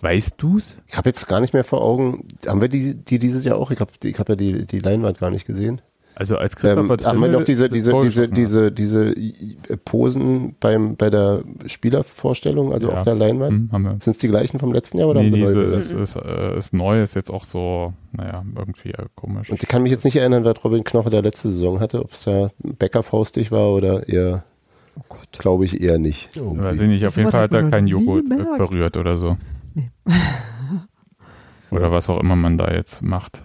[0.00, 0.76] Weißt du's?
[0.86, 3.70] Ich habe jetzt gar nicht mehr vor Augen, haben wir die, die dieses Jahr auch?
[3.70, 5.80] Ich habe ich hab ja die, die Leinwand gar nicht gesehen.
[6.18, 10.54] Also als Ähm, Christopher haben wir noch diese, das diese, diese, diese, diese äh, Posen
[10.60, 12.94] beim, bei der Spielervorstellung, also Ja.
[13.00, 13.70] auf der Leinwand?
[13.72, 13.90] Hm, wir.
[14.00, 15.76] Sind es die gleichen vom letzten Jahr oder Nee, haben sie nee, neue so, Bilder?
[15.78, 19.50] ist, ist, äh, ist neu, ist jetzt auch so, naja, irgendwie äh, komisch.
[19.50, 22.12] Und ich kann mich jetzt nicht erinnern, was Robin Knoche der letzte Saison hatte, ob
[22.12, 24.44] es da Bäckerfaustig war oder eher,
[24.98, 25.28] Oh Gott.
[25.38, 26.30] glaube ich eher nicht.
[26.34, 29.18] Weiß ich nicht, auf So jeden was Fall hat er keinen Joghurt äh, berührt oder
[29.18, 29.36] so.
[29.76, 29.90] Nee.
[31.70, 33.42] Oder was auch immer man da jetzt macht.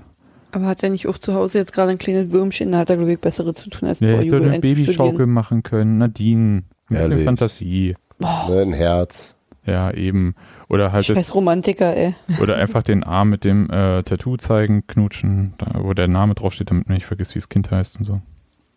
[0.53, 2.95] Aber hat er nicht auch zu Hause jetzt gerade ein kleines Würmchen, da hat er,
[2.95, 5.97] glaube ich, bessere zu tun, als hätte Torjubel eine Babyschaukel machen können.
[5.97, 7.25] Nadine, ein bisschen Ehrlich?
[7.25, 7.95] Fantasie.
[8.19, 9.36] Ne, ein Herz.
[9.65, 10.36] Ja, eben.
[10.69, 12.15] Oder halt das, Scheiß Romantiker, ey.
[12.41, 16.71] oder einfach den Arm mit dem äh, Tattoo zeigen, knutschen, da, wo der Name draufsteht,
[16.71, 18.21] damit man nicht vergisst, wie das Kind heißt und so.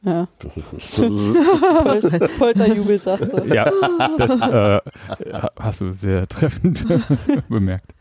[0.04, 0.28] Ja.
[0.38, 3.46] Pol- Polterjubel, sagt er.
[3.54, 3.70] Ja,
[4.18, 4.80] das äh,
[5.58, 6.84] hast du sehr treffend
[7.48, 7.94] bemerkt.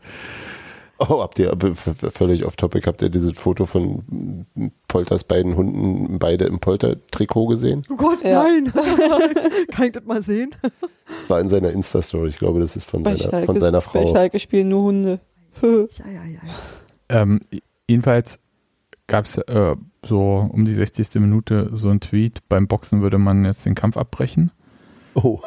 [0.98, 1.52] Oh, habt ihr,
[2.12, 4.46] völlig off topic, habt ihr dieses Foto von
[4.86, 7.82] Polters beiden Hunden, beide im Polter-Trikot gesehen?
[7.90, 8.44] Oh Gott, Ja.
[8.44, 8.72] nein.
[9.72, 10.54] Kann ich das mal sehen?
[11.26, 13.80] War in seiner Insta-Story, ich glaube, das ist von, Bei seiner, Schalke, von seiner Bei
[13.80, 14.06] Frau.
[14.12, 15.20] Schalke spielen nur Hunde.
[15.62, 15.68] Ja,
[16.06, 16.20] ja.
[16.32, 16.40] ja.
[17.22, 17.40] Ähm,
[17.88, 18.38] jedenfalls
[19.08, 19.76] gab es äh,
[20.06, 21.14] so um die 60.
[21.16, 24.50] Minute so ein Tweet, beim Boxen würde man jetzt den Kampf abbrechen.
[25.14, 25.40] Oh,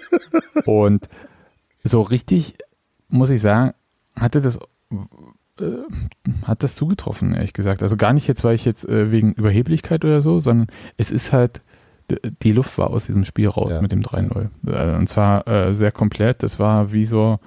[0.66, 1.08] Und
[1.84, 2.54] so richtig,
[3.08, 3.72] muss ich sagen,
[4.18, 4.58] hatte das,
[5.60, 5.64] äh,
[6.44, 7.82] hat das zugetroffen, ehrlich gesagt.
[7.82, 10.66] Also gar nicht jetzt, weil ich jetzt äh, wegen Überheblichkeit oder so, sondern
[10.96, 11.62] es ist halt,
[12.42, 13.82] die Luft war aus diesem Spiel raus Ja.
[13.82, 14.48] mit dem 3-0.
[14.66, 16.42] Äh, Und zwar äh, sehr komplett.
[16.42, 17.38] Das war wie so,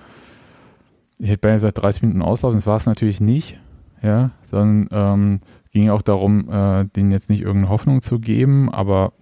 [1.17, 3.59] ich hätte beinahe seit 30 Minuten auslaufen, das war es natürlich nicht,
[4.01, 5.39] ja, sondern ähm,
[5.71, 9.13] ging auch darum, äh, denen jetzt nicht irgendeine Hoffnung zu geben, aber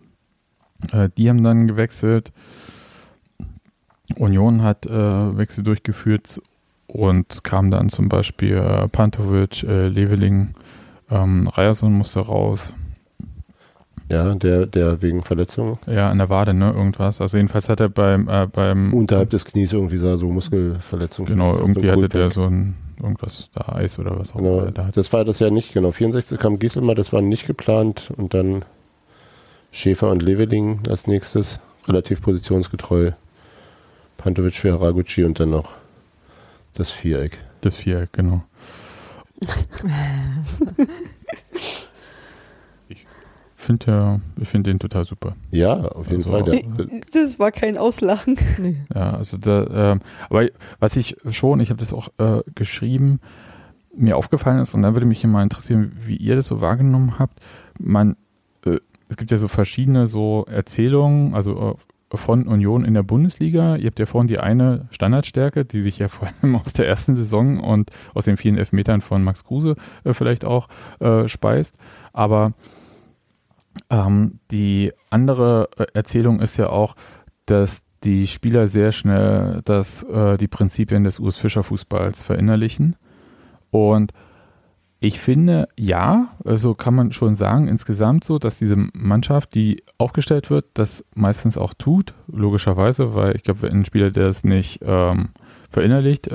[0.91, 2.32] äh, die haben dann gewechselt.
[4.15, 6.41] Union hat äh, Wechsel durchgeführt
[6.88, 10.53] und kam dann zum Beispiel äh, Pantovic, äh, Leveling,
[11.09, 12.73] ähm, Ryerson musste raus.
[14.10, 17.20] Ja, der, der wegen Verletzung Ja, an der Wade, ne, irgendwas.
[17.22, 21.26] Also jedenfalls hat er beim, äh, beim unterhalb des Knies irgendwie sah so Muskelverletzung.
[21.26, 24.72] genau, irgendwie so hatte der so ein, irgendwas, da Eis oder was auch Genau, immer.
[24.72, 24.97] Da hat.
[24.97, 25.91] das war das ja nicht, genau.
[25.91, 28.64] 64 kam Gieselmer, das war nicht geplant und dann
[29.72, 33.12] Schäfer und Leveling als nächstes, relativ positionsgetreu.
[34.18, 35.74] Pantovic für Haraguchi und dann noch
[36.74, 37.38] das Viereck.
[37.62, 38.43] Das Viereck, genau.
[43.70, 45.36] ich finde ich find den total super.
[45.51, 46.43] Ja, auf jeden Also- Fall.
[46.43, 48.38] Der, Das war kein Auslachen.
[48.59, 48.78] Nee.
[48.93, 49.99] Ja, also da, ähm,
[50.30, 50.47] aber
[50.80, 53.20] was ich schon, ich habe das auch äh, geschrieben,
[53.95, 57.39] mir aufgefallen ist, und da würde mich mal interessieren, wie ihr das so wahrgenommen habt.
[57.80, 58.15] Man,
[58.65, 58.78] äh,
[59.09, 61.76] es gibt ja so verschiedene so Erzählungen, also
[62.11, 63.76] äh, von Union in der Bundesliga.
[63.76, 67.15] Ihr habt ja vorhin die eine Standardstärke, die sich ja vor allem aus der ersten
[67.18, 71.78] Saison und aus den vielen Elfmetern von Max Kruse äh, vielleicht auch äh, speist.
[72.13, 72.53] Aber
[73.89, 76.95] ähm, die andere äh, Erzählung ist ja auch,
[77.45, 82.95] dass die Spieler sehr schnell das, äh, die Prinzipien des Urs Fischer Fußballs verinnerlichen.
[83.71, 84.11] Und
[84.99, 90.49] ich finde, ja, also kann man schon sagen, insgesamt so, dass diese Mannschaft, die aufgestellt
[90.49, 94.80] wird, das meistens auch tut, logischerweise, weil ich glaube, wenn ein Spieler, der es nicht
[94.84, 95.30] ähm,
[95.70, 96.34] verinnerlicht, äh,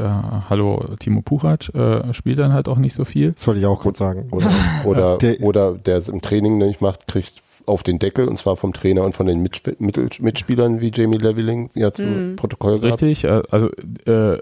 [0.50, 3.32] hallo Timo Puchac, äh, spielt dann halt auch nicht so viel.
[3.32, 4.28] Das wollte ich auch kurz sagen.
[4.30, 4.50] oder,
[4.84, 8.56] oder, Der- oder der es im Training nicht macht, kriegt auf den Deckel und zwar
[8.56, 12.36] vom Trainer und von den Mitspie- Mittel- Mitspielern wie Jamie Leveling ja zum Mhm.
[12.36, 12.92] Protokoll gab.
[12.92, 13.68] Richtig, äh, also
[14.06, 14.38] äh,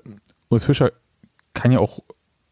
[0.48, 0.90] Urs Fischer
[1.54, 2.00] kann ja auch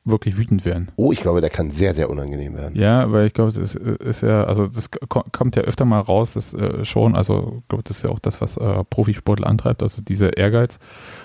[0.05, 0.91] wirklich wütend werden.
[0.97, 2.75] Oh, ich glaube, der kann sehr, sehr unangenehm werden.
[2.79, 6.01] Ja, weil ich glaube, das ist, ist ja, also das ko- kommt ja öfter mal
[6.01, 9.47] raus, das äh, schon, also ich glaube, das ist ja auch das, was äh, Profisportler
[9.47, 10.79] antreibt, also dieser Ehrgeiz.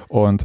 [0.09, 0.43] Und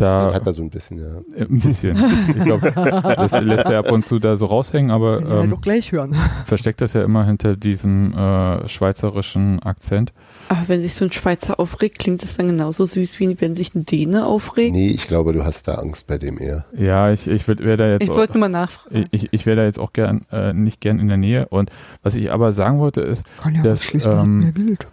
[0.00, 1.18] da Den hat er so ein bisschen, ja.
[1.36, 1.96] äh, ein bisschen.
[2.28, 5.60] Ich glaube, das lässt er ab und zu da so raushängen, aber ja ähm, doch
[5.60, 6.14] gleich hören.
[6.46, 10.12] versteckt das ja immer hinter diesem äh, schweizerischen Akzent.
[10.48, 13.74] Aber wenn sich so ein Schweizer aufregt, klingt es dann genauso süß, wie wenn sich
[13.74, 14.72] ein Däne aufregt.
[14.72, 16.64] Nee, ich glaube, du hast da Angst bei dem eher.
[16.76, 19.06] Ja, ich, ich wäre da jetzt Ich wollte nur mal nachfragen.
[19.10, 21.48] ich, ich wäre da jetzt auch gern äh, nicht gern in der Nähe.
[21.48, 21.70] Und
[22.02, 24.86] was ich aber sagen wollte, ist, Kann ja Das, ausschließen, ähm, mir gilt.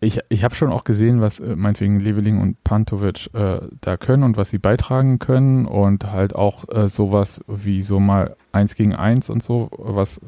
[0.00, 4.22] Ich, ich habe schon auch gesehen, was äh, meinetwegen Leveling und Pantovic äh, da können
[4.22, 8.94] und was sie beitragen können und halt auch äh, sowas wie so mal eins gegen
[8.94, 10.20] eins und so was.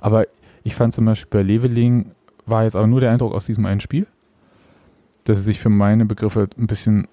[0.00, 0.26] Aber
[0.64, 2.12] ich fand zum Beispiel bei Leveling
[2.46, 4.06] war jetzt aber nur der Eindruck aus diesem einen Spiel,
[5.24, 7.08] dass er sich für meine Begriffe ein bisschen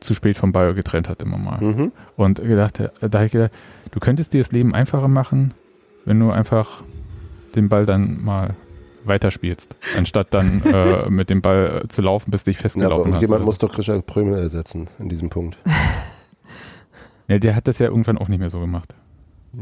[0.00, 1.60] zu spät vom Ball getrennt hat immer mal.
[1.60, 1.92] Mhm.
[2.16, 3.52] Und gedacht, äh, da habe ich gedacht,
[3.90, 5.52] du könntest dir das Leben einfacher machen,
[6.04, 6.84] wenn du einfach
[7.56, 8.54] den Ball dann mal
[9.06, 12.98] weiterspielst, anstatt dann äh, mit dem Ball äh, zu laufen, bis dich Ja, aber festgelaufen
[12.98, 13.06] hast.
[13.06, 15.58] irgendjemand muss doch Grisha Prömel ersetzen in diesem Punkt.
[17.28, 18.94] ja, der hat das ja irgendwann auch nicht mehr so gemacht.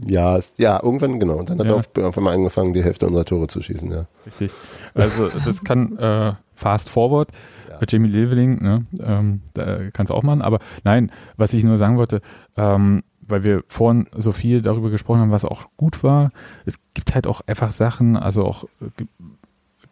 [0.07, 1.35] Ja, ist, ja, irgendwann, genau.
[1.35, 1.81] Und dann hat Ja.
[2.03, 4.07] er auf, einmal angefangen, die Hälfte unserer Tore zu schießen, ja.
[4.27, 4.51] Richtig.
[4.95, 7.29] Also das kann äh, fast forward.
[7.69, 7.77] Ja.
[7.79, 10.41] Bei Jamie Leveling, ne, ähm, da kannst du auch machen.
[10.41, 12.23] Aber nein, was ich nur sagen wollte,
[12.57, 16.33] ähm, weil wir vorhin so viel darüber gesprochen haben, was auch gut war.
[16.65, 19.05] Es gibt halt auch einfach Sachen, also auch äh,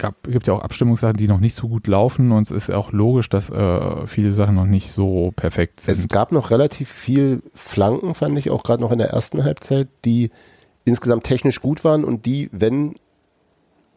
[0.01, 2.91] gab, gibt ja auch Abstimmungssachen, die noch nicht so gut laufen und es ist auch
[2.91, 5.97] logisch, dass äh, viele Sachen noch nicht so perfekt sind.
[5.97, 9.89] Es gab noch relativ viel Flanken, fand ich, auch gerade noch in der ersten Halbzeit,
[10.05, 10.31] die
[10.85, 12.97] insgesamt technisch gut waren und die, wenn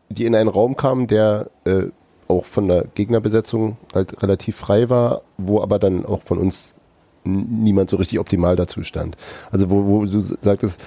[0.09, 1.85] die in einen Raum kamen, der äh,
[2.27, 6.75] auch von der Gegnerbesetzung halt relativ frei war, wo aber dann auch von uns
[7.23, 9.17] niemand so richtig optimal dazu stand.
[9.51, 10.79] Also wo, wo du sagtest,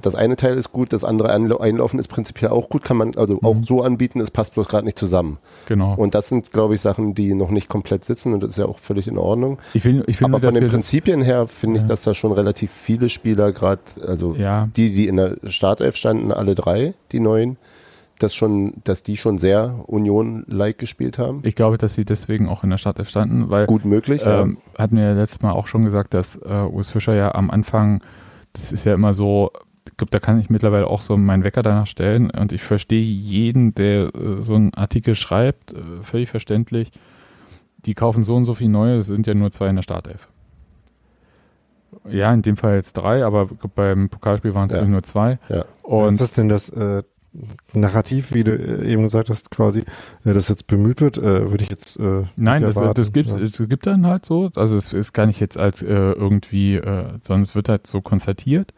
[0.00, 3.38] das eine Teil ist gut, das andere Einlaufen ist prinzipiell auch gut, kann man also
[3.42, 3.64] auch mhm.
[3.64, 5.38] so anbieten, es passt bloß gerade nicht zusammen.
[5.66, 5.94] Genau.
[5.94, 8.66] Und das sind, glaube ich, Sachen, die noch nicht komplett sitzen und das ist ja
[8.66, 9.58] auch völlig in Ordnung.
[9.74, 11.82] Ich will, ich finde, Aber von den Prinzipien her finde ja.
[11.82, 14.68] ich, dass da schon relativ viele Spieler gerade, also ja.
[14.76, 17.56] die, die in der Startelf standen, alle drei, die neuen,
[18.22, 21.40] das schon, dass die schon sehr Union-like gespielt haben?
[21.42, 24.22] Ich glaube, dass sie deswegen auch in der Startelf standen, weil gut möglich.
[24.24, 24.82] Ähm, ja.
[24.82, 28.02] Hatten wir ja letztes Mal auch schon gesagt, dass äh, Urs Fischer ja am Anfang,
[28.52, 29.50] das ist ja immer so,
[29.96, 33.74] glaube, da kann ich mittlerweile auch so meinen Wecker danach stellen und ich verstehe jeden,
[33.74, 36.90] der äh, so einen Artikel schreibt, äh, völlig verständlich.
[37.84, 40.28] Die kaufen so und so viel neue, es sind ja nur zwei in der Startelf.
[42.08, 44.84] Ja, in dem Fall jetzt drei, aber beim Pokalspiel waren es ja.
[44.84, 45.38] nur zwei.
[45.48, 45.64] Ja.
[45.82, 47.02] Und Was ist das denn das äh,
[47.72, 49.80] Narrativ, wie du äh, eben gesagt hast, quasi,
[50.24, 53.38] äh, das jetzt bemüht wird, äh, würde ich jetzt äh, Nein, das, das, gibt, ja.
[53.38, 54.50] es gibt dann halt so.
[54.54, 58.00] Also es ist gar nicht jetzt als äh, irgendwie, äh, sondern es wird halt so
[58.00, 58.72] konstatiert.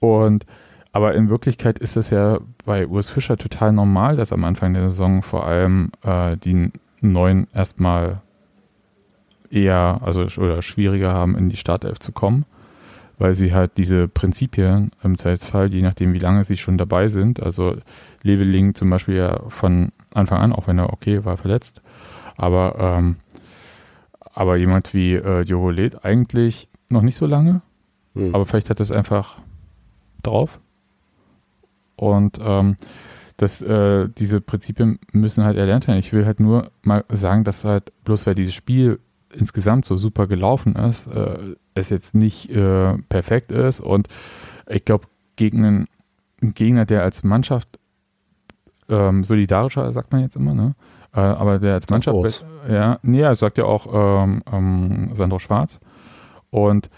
[0.00, 0.46] Und
[0.92, 4.84] aber in Wirklichkeit ist es ja bei Urs Fischer total normal, dass am Anfang der
[4.84, 8.20] Saison vor allem äh, die Neuen erstmal
[9.50, 12.44] eher, also oder schwieriger haben, in die Startelf zu kommen,
[13.18, 17.42] weil sie halt diese Prinzipien im Zweifelsfall, je nachdem wie lange sie schon dabei sind,
[17.42, 17.76] also
[18.22, 21.82] Leveling zum Beispiel ja von Anfang an, auch wenn er okay war, verletzt,
[22.36, 23.16] aber ähm,
[24.34, 27.60] aber jemand wie äh, Joholet eigentlich noch nicht so lange,
[28.14, 28.34] hm.
[28.34, 29.36] aber vielleicht hat das einfach
[30.28, 30.60] drauf.
[31.96, 32.76] Und ähm,
[33.38, 35.98] das, äh, diese Prinzipien müssen halt erlernt werden.
[35.98, 39.00] Ich will halt nur mal sagen, dass halt bloß weil dieses Spiel
[39.32, 43.80] insgesamt so super gelaufen ist, äh, es jetzt nicht äh, perfekt ist.
[43.80, 44.08] Und
[44.68, 45.06] ich glaube,
[45.36, 45.86] gegen einen,
[46.42, 47.68] einen, Gegner, der als Mannschaft
[48.88, 50.74] ähm, solidarischer, sagt man jetzt immer, ne?
[51.14, 55.80] Äh, aber der als Mannschaft, ja, nee, sagt ja auch ähm, ähm, Sandro Schwarz.
[56.50, 56.90] Und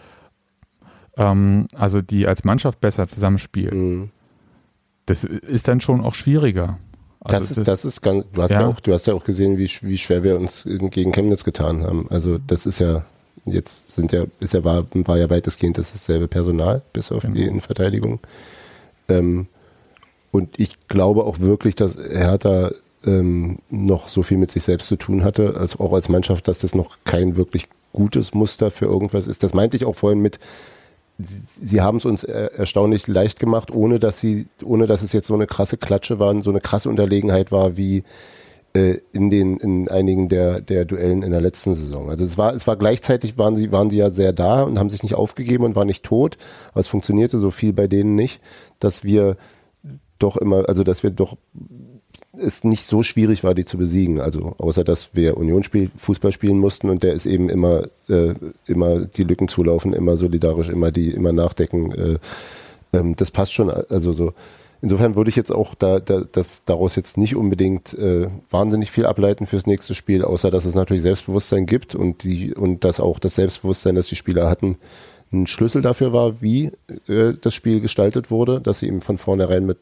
[1.21, 4.11] ähm, also die als Mannschaft besser zusammenspielen, mhm.
[5.07, 6.79] das ist dann schon auch schwieriger.
[7.21, 8.63] Also das ist, das ist ganz, du hast ja.
[8.63, 8.67] ja.
[8.67, 12.07] auch, du hast ja auch gesehen, wie, wie schwer wir uns gegen Chemnitz getan haben.
[12.09, 13.05] Also das ist ja,
[13.45, 17.35] jetzt sind ja, ist ja, war, war ja weitestgehend dasselbe Personal, bis auf genau.
[17.35, 18.21] die Innenverteidigung.
[19.09, 19.49] Ähm,
[20.33, 22.71] und ich glaube auch wirklich, dass Hertha
[23.05, 26.61] ähm, noch so viel mit sich selbst zu tun hatte, als auch als Mannschaft, dass
[26.61, 29.43] das noch kein wirklich gutes Muster für irgendwas ist.
[29.43, 30.39] Das meinte ich auch vorhin mit,
[31.27, 35.35] sie haben es uns erstaunlich leicht gemacht, ohne dass sie, ohne dass es jetzt so
[35.35, 38.05] eine krasse Klatsche war, so eine krasse Unterlegenheit war wie
[38.73, 42.09] äh, in den in einigen der der Duellen in der letzten Saison.
[42.09, 44.91] Also es war es war gleichzeitig waren sie waren sie ja sehr da und haben
[44.91, 46.39] sich nicht aufgegeben und waren nicht tot,
[46.71, 48.41] aber es funktionierte so viel bei denen nicht,
[48.79, 49.37] dass wir
[50.21, 51.37] doch immer, also dass wir doch
[52.39, 54.21] es nicht so schwierig war, die zu besiegen.
[54.21, 55.63] Also außer dass wir Union
[55.97, 58.35] Fußball spielen mussten und der ist eben immer, äh,
[58.67, 61.93] immer die Lücken zulaufen, immer solidarisch, immer die, immer nachdecken.
[61.93, 62.19] Äh,
[62.93, 63.71] ähm, das passt schon.
[63.71, 64.33] Also so.
[64.83, 69.05] Insofern würde ich jetzt auch da, da das daraus jetzt nicht unbedingt äh, wahnsinnig viel
[69.05, 73.19] ableiten fürs nächste Spiel, außer dass es natürlich Selbstbewusstsein gibt und die und dass auch
[73.19, 74.79] das Selbstbewusstsein, das die Spieler hatten,
[75.33, 76.73] ein Schlüssel dafür war, wie
[77.09, 79.79] äh, das Spiel gestaltet wurde, dass sie eben von vornherein mit,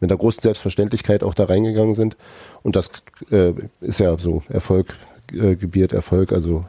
[0.00, 2.16] mit einer großen Selbstverständlichkeit auch da reingegangen sind.
[2.62, 2.90] Und das
[3.30, 4.94] äh, ist ja so Erfolg,
[5.32, 6.64] äh, gebiert Erfolg, also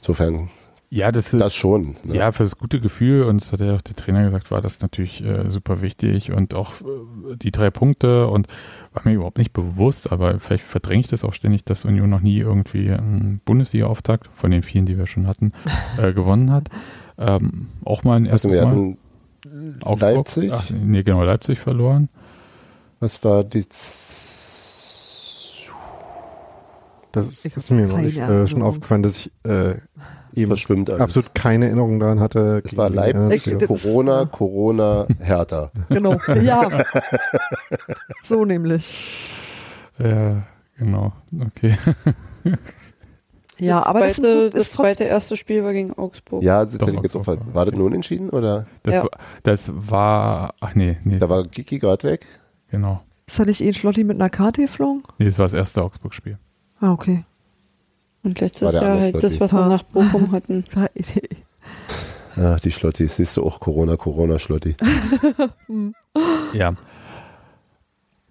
[0.00, 0.50] insofern
[0.90, 1.96] ja, das, das schon.
[2.02, 2.16] Ne?
[2.16, 4.80] Ja, für das gute Gefühl, und das hat ja auch der Trainer gesagt, war das
[4.80, 8.46] natürlich äh, super wichtig und auch äh, die drei Punkte und
[8.94, 12.22] war mir überhaupt nicht bewusst, aber vielleicht verdränge ich das auch ständig, dass Union noch
[12.22, 15.52] nie irgendwie einen Bundesliga-Auftakt von den vielen, die wir schon hatten,
[15.98, 16.70] äh, gewonnen hat.
[17.18, 18.96] Ähm, auch mal ein erstes also wir Mal.
[19.82, 20.52] Augsburg, Leipzig?
[20.52, 22.08] Ach, nee, genau, Leipzig verloren.
[23.00, 23.64] Was war die
[27.12, 29.76] das ist, ist mir noch nicht, äh, schon aufgefallen, dass ich äh,
[30.34, 31.00] eben Verschwimmt alles.
[31.00, 32.62] absolut keine Erinnerung daran hatte.
[32.64, 35.70] Es war Leipzig, äh, Corona, Corona, Hertha.
[35.88, 36.68] Genau, ja.
[38.22, 38.94] so nämlich.
[39.98, 40.42] Ja,
[40.76, 41.76] genau, okay.
[43.60, 46.42] Ja, das aber zweite, das, gut, das zweite erste Spiel war gegen Augsburg.
[46.42, 48.66] Ja, das Doch, jetzt auch, war das nun entschieden oder?
[48.82, 49.02] Das, ja.
[49.02, 49.10] war,
[49.42, 51.18] das war, ach nee, nee.
[51.18, 52.26] Da war Kiki gerade weg.
[52.70, 53.02] Genau.
[53.26, 55.02] Ist da nicht eh Schlotti mit einer Karte geflogen?
[55.18, 56.38] Nee, das war das erste Augsburg-Spiel.
[56.80, 57.24] Ah, okay.
[58.22, 60.64] Und letztes Jahr halt das, was wir nach Bochum hatten.
[62.36, 63.08] Ja, die Schlotti.
[63.08, 64.76] Siehst du auch Corona, Corona, Schlotti.
[66.52, 66.72] ja.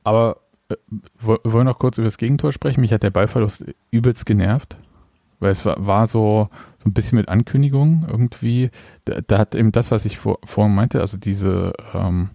[0.05, 0.37] Aber
[0.69, 0.75] äh,
[1.19, 2.79] wollen wir noch kurz über das Gegentor sprechen?
[2.79, 4.77] Mich hat der Ballverlust übelst genervt.
[5.39, 8.71] Weil es war, war so, so ein bisschen mit Ankündigung irgendwie.
[9.05, 12.29] Da, da hat eben das, was ich vor, vorhin meinte, also diese, ähm,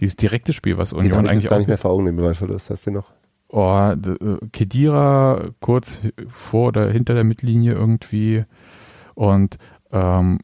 [0.00, 1.50] dieses direkte Spiel, was Union eigentlich auch.
[1.50, 2.70] gar nicht mehr vor Augen, den Ballverlust.
[2.70, 3.12] Hast du noch?
[3.48, 8.44] oh, äh, Kedira kurz vor oder hinter der Mittellinie irgendwie
[9.14, 9.58] und
[9.90, 10.38] ähm,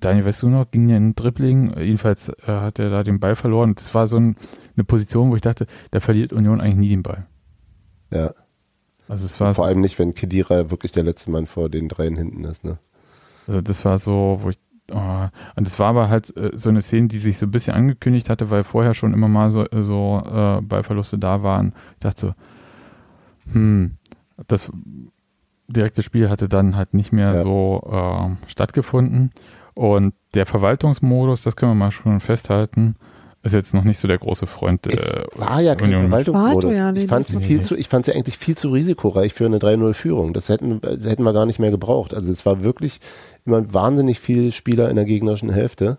[0.00, 3.74] Daniel Vesuna ging ja in den Dribbling, jedenfalls äh, hat er da den Ball verloren.
[3.74, 4.36] Das war so ein,
[4.76, 7.26] eine Position, wo ich dachte, da verliert Union eigentlich nie den Ball.
[8.10, 8.34] Ja.
[9.08, 12.16] Also es war, Vor allem nicht, wenn Kedira wirklich der letzte Mann vor den dreien
[12.16, 12.64] hinten ist.
[12.64, 12.78] Ne?
[13.46, 14.58] also das war so, wo ich
[14.92, 15.26] oh,
[15.56, 18.28] und das war aber halt äh, so eine Szene, die sich so ein bisschen angekündigt
[18.30, 21.72] hatte, weil vorher schon immer mal so, so äh, Ballverluste da waren.
[21.94, 22.34] Ich dachte so,
[23.52, 23.96] hm,
[24.48, 24.70] das
[25.68, 27.42] direkte Spiel hatte dann halt nicht mehr Ja.
[27.42, 29.30] so äh, stattgefunden.
[29.74, 32.96] Und der Verwaltungsmodus, das können wir mal schon festhalten,
[33.46, 35.90] ist jetzt noch nicht so der große Freund Es äh, war ja kein.
[35.90, 36.74] Verwaltungsmodus.
[36.74, 39.58] Ja ich fand sie viel zu, ich fand sie eigentlich viel zu risikoreich für eine
[39.58, 40.32] 3-0-Führung.
[40.32, 42.14] Das hätten, äh, hätten wir gar nicht mehr gebraucht.
[42.14, 43.00] Also es war wirklich
[43.44, 45.98] immer wahnsinnig viele Spieler in der gegnerischen Hälfte.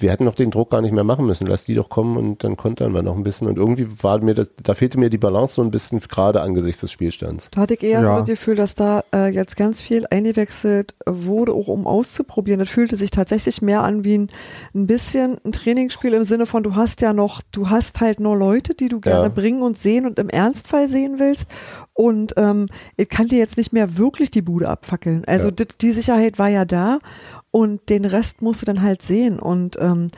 [0.00, 1.46] Wir hätten noch den Druck gar nicht mehr machen müssen.
[1.46, 3.46] Lass die doch kommen und dann kontern wir noch ein bisschen.
[3.48, 6.80] Und irgendwie war mir das, da fehlte mir die Balance so ein bisschen gerade angesichts
[6.80, 7.48] des Spielstands.
[7.50, 8.12] Da hatte ich eher Ja.
[8.14, 12.60] so das Gefühl, dass da äh, jetzt ganz viel eingewechselt wurde, auch um auszuprobieren.
[12.60, 14.28] Das fühlte sich tatsächlich mehr an wie ein,
[14.74, 18.36] ein bisschen ein Trainingsspiel im Sinne von, du hast ja noch, du hast halt nur
[18.36, 19.28] Leute, die du gerne Ja.
[19.28, 21.46] bringen und sehen und im Ernstfall sehen willst.
[21.92, 25.24] Und ähm, ich kann dir jetzt nicht mehr wirklich die Bude abfackeln.
[25.26, 25.50] Also Ja.
[25.52, 26.98] dit- die Sicherheit war ja da
[27.50, 29.38] und den Rest musst du dann halt sehen.
[29.38, 30.08] Und ähm,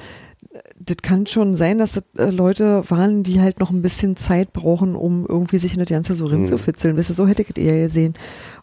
[0.78, 4.52] das kann schon sein, dass das äh, Leute waren, die halt noch ein bisschen Zeit
[4.52, 6.96] brauchen, um irgendwie sich in das Ganze so rinzufitzeln.
[6.98, 8.14] Weißt du, so hätte ich es eher gesehen.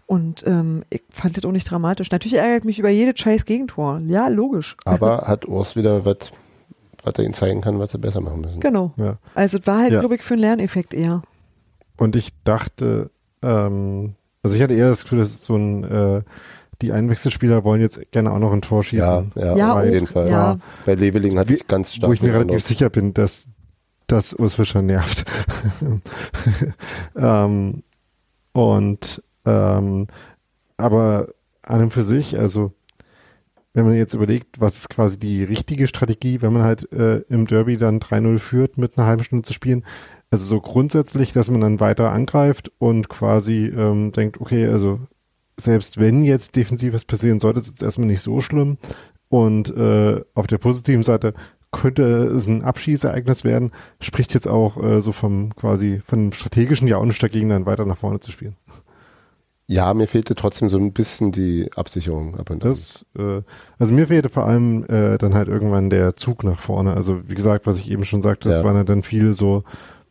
[0.05, 2.11] Und ähm, ich fand das auch nicht dramatisch.
[2.11, 4.01] Natürlich ärgert mich über jedes scheiß Gegentor.
[4.07, 4.75] Ja, logisch.
[4.85, 6.17] Aber hat Urs wieder was,
[7.03, 8.59] was er ihnen zeigen kann, was sie besser machen müssen.
[8.59, 8.91] Genau.
[8.97, 9.17] Ja.
[9.33, 9.99] Also es war halt, Ja.
[9.99, 11.21] glaube ich, für einen Lerneffekt eher.
[11.97, 13.09] Und ich dachte,
[13.41, 14.13] ähm,
[14.43, 16.21] also ich hatte eher das Gefühl, das ist so ein, äh,
[16.81, 19.31] die Einwechselspieler wollen jetzt gerne auch noch ein Tor schießen.
[19.35, 20.29] Ja, ja, Ja, auf jeden Fall.
[20.29, 20.57] ja.
[20.85, 23.49] Bei Leveling hatte ich ganz stark Wo ich mir relativ Eindruck- sicher bin, dass
[24.07, 25.25] das Urs Fischer nervt.
[27.15, 27.83] ähm,
[28.53, 30.07] und ähm,
[30.77, 31.27] aber
[31.61, 32.71] an und für sich, also
[33.73, 37.45] wenn man jetzt überlegt, was ist quasi die richtige Strategie, wenn man halt äh, im
[37.45, 39.85] Derby dann 3-0 führt mit einer halben Stunde zu spielen,
[40.31, 44.99] also so grundsätzlich, dass man dann weiter angreift und quasi ähm, denkt, okay, also
[45.59, 48.77] selbst wenn jetzt defensiv was passieren sollte, ist es jetzt erstmal nicht so schlimm.
[49.29, 51.33] Und äh, auf der positiven Seite
[51.71, 56.97] könnte es ein Abschießereignis werden, spricht jetzt auch äh, so vom quasi von strategischen ja
[56.97, 58.55] auch nicht dagegen, dann weiter nach vorne zu spielen.
[59.67, 62.65] Ja, mir fehlte trotzdem so ein bisschen die Absicherung ab und.
[62.65, 63.41] Das, äh,
[63.77, 66.95] also mir fehlte vor allem äh, dann halt irgendwann der Zug nach vorne.
[66.95, 68.63] Also wie gesagt, was ich eben schon sagte, das Ja.
[68.63, 69.63] waren ja dann viele so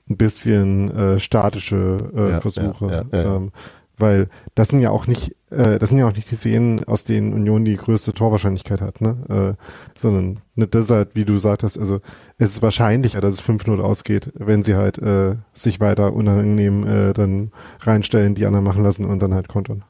[0.09, 2.87] ein bisschen äh, statische äh, Ja, Versuche.
[2.87, 3.37] ja, ja, ja.
[3.37, 3.51] Ähm,
[3.99, 7.05] weil das sind ja auch nicht, äh, das sind ja auch nicht die Szenen, aus
[7.05, 9.57] denen Union die größte Torwahrscheinlichkeit hat, ne?
[9.59, 12.01] Äh, sondern ne, das ist halt, wie du sagtest, also
[12.39, 17.13] es ist wahrscheinlicher, dass es 5-0 ausgeht, wenn sie halt äh, sich weiter unangenehm äh,
[17.13, 19.85] dann reinstellen, die anderen machen lassen und dann halt kontern.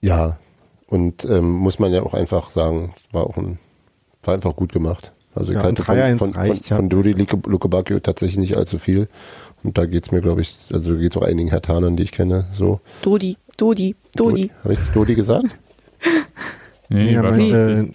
[0.00, 0.38] Ja,
[0.86, 3.58] und ähm, muss man ja auch einfach sagen, war auch ein,
[4.22, 5.12] war einfach gut gemacht.
[5.34, 8.78] Also ich Ja, halte von, 3-1 von, von, von Dodi Luke- Lukebakio tatsächlich nicht allzu
[8.78, 9.08] viel.
[9.64, 12.80] Und da geht's mir, glaube ich, also geht's auch einigen Hertanern, die ich kenne, so.
[13.02, 14.50] Dodi, Dodi, Dodi.
[14.64, 15.46] Habe ich Dodi gesagt?
[16.88, 17.86] Nee, Nee, war aber, äh,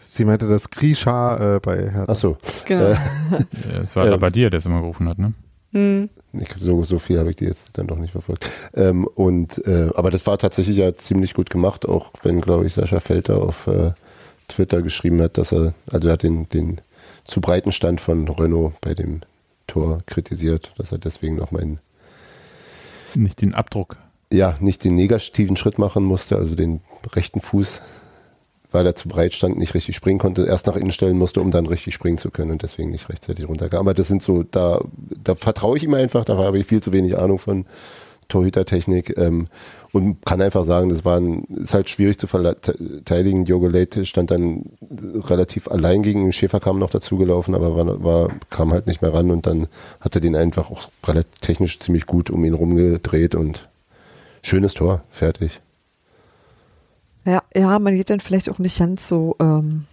[0.00, 2.06] sie meinte das Grisha äh, bei Hertha.
[2.08, 2.38] Ach so.
[2.64, 2.84] Genau.
[2.84, 5.34] Äh, Ja, es war ähm, aber dir, der es immer gerufen hat, ne?
[5.72, 6.08] Hm.
[6.32, 8.48] Ich, so, so viel habe ich die jetzt dann doch nicht verfolgt.
[8.74, 12.72] Ähm, und äh, aber das war tatsächlich ja ziemlich gut gemacht, auch wenn, glaube ich,
[12.72, 13.92] Sascha Felter auf äh,
[14.48, 16.80] Twitter geschrieben hat, dass er, also er hat den, den
[17.24, 19.20] zu breiten Stand von Renault bei dem
[19.70, 21.78] Tor kritisiert, dass er deswegen noch mal einen,
[23.14, 23.96] Nicht den Abdruck.
[24.32, 26.80] ja, nicht den negativen Schritt machen musste, also den
[27.14, 27.80] rechten Fuß,
[28.72, 31.50] weil er zu breit stand, nicht richtig springen konnte, erst nach innen stellen musste, um
[31.50, 33.80] dann richtig springen zu können und deswegen nicht rechtzeitig runterkam.
[33.80, 34.80] Aber das sind so, da,
[35.24, 37.66] da vertraue ich ihm einfach, da habe ich viel zu wenig Ahnung von
[38.28, 39.46] Torhütertechnik ähm,
[39.92, 43.44] und kann einfach sagen, das war ein, ist halt schwierig zu verteidigen.
[43.44, 48.28] Jogo Leite stand dann relativ allein gegen den Schäfer kam noch dazugelaufen, aber war, war,
[48.50, 49.66] kam halt nicht mehr ran und dann
[50.00, 53.68] hat er den einfach auch relativ technisch ziemlich gut um ihn rumgedreht und
[54.42, 55.60] schönes Tor, fertig.
[57.24, 59.84] Ja, ja, man geht dann vielleicht auch nicht ganz so, ähm,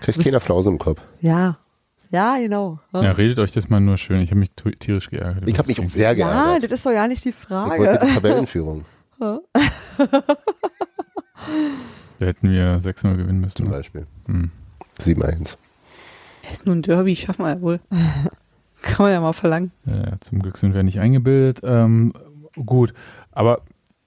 [0.00, 1.00] Kriegt keiner Flause im Kopf.
[1.20, 1.58] ja.
[2.10, 2.78] Ja, genau.
[2.92, 4.20] Ja, redet euch das mal nur schön.
[4.20, 5.46] Ich habe mich tierisch geärgert.
[5.48, 6.70] Ich habe mich auch sehr Ja, geärgert.
[6.72, 7.78] das ist doch ja nicht die Ich Frage.
[7.82, 8.84] wollte die Tabellenführung
[12.18, 13.56] Da hätten wir 6-0 gewinnen müssen.
[13.58, 13.72] zum ne?
[13.72, 14.06] Beispiel.
[14.26, 14.50] Hm.
[15.00, 15.56] 7-1.
[16.42, 17.80] Das ist nur ein Derby, schaffen wir ja wohl.
[18.82, 19.72] Kann man ja mal verlangen.
[19.86, 21.60] Ja, zum Glück sind wir nicht eingebildet.
[21.62, 22.12] Ähm,
[22.64, 22.94] gut,
[23.32, 23.62] aber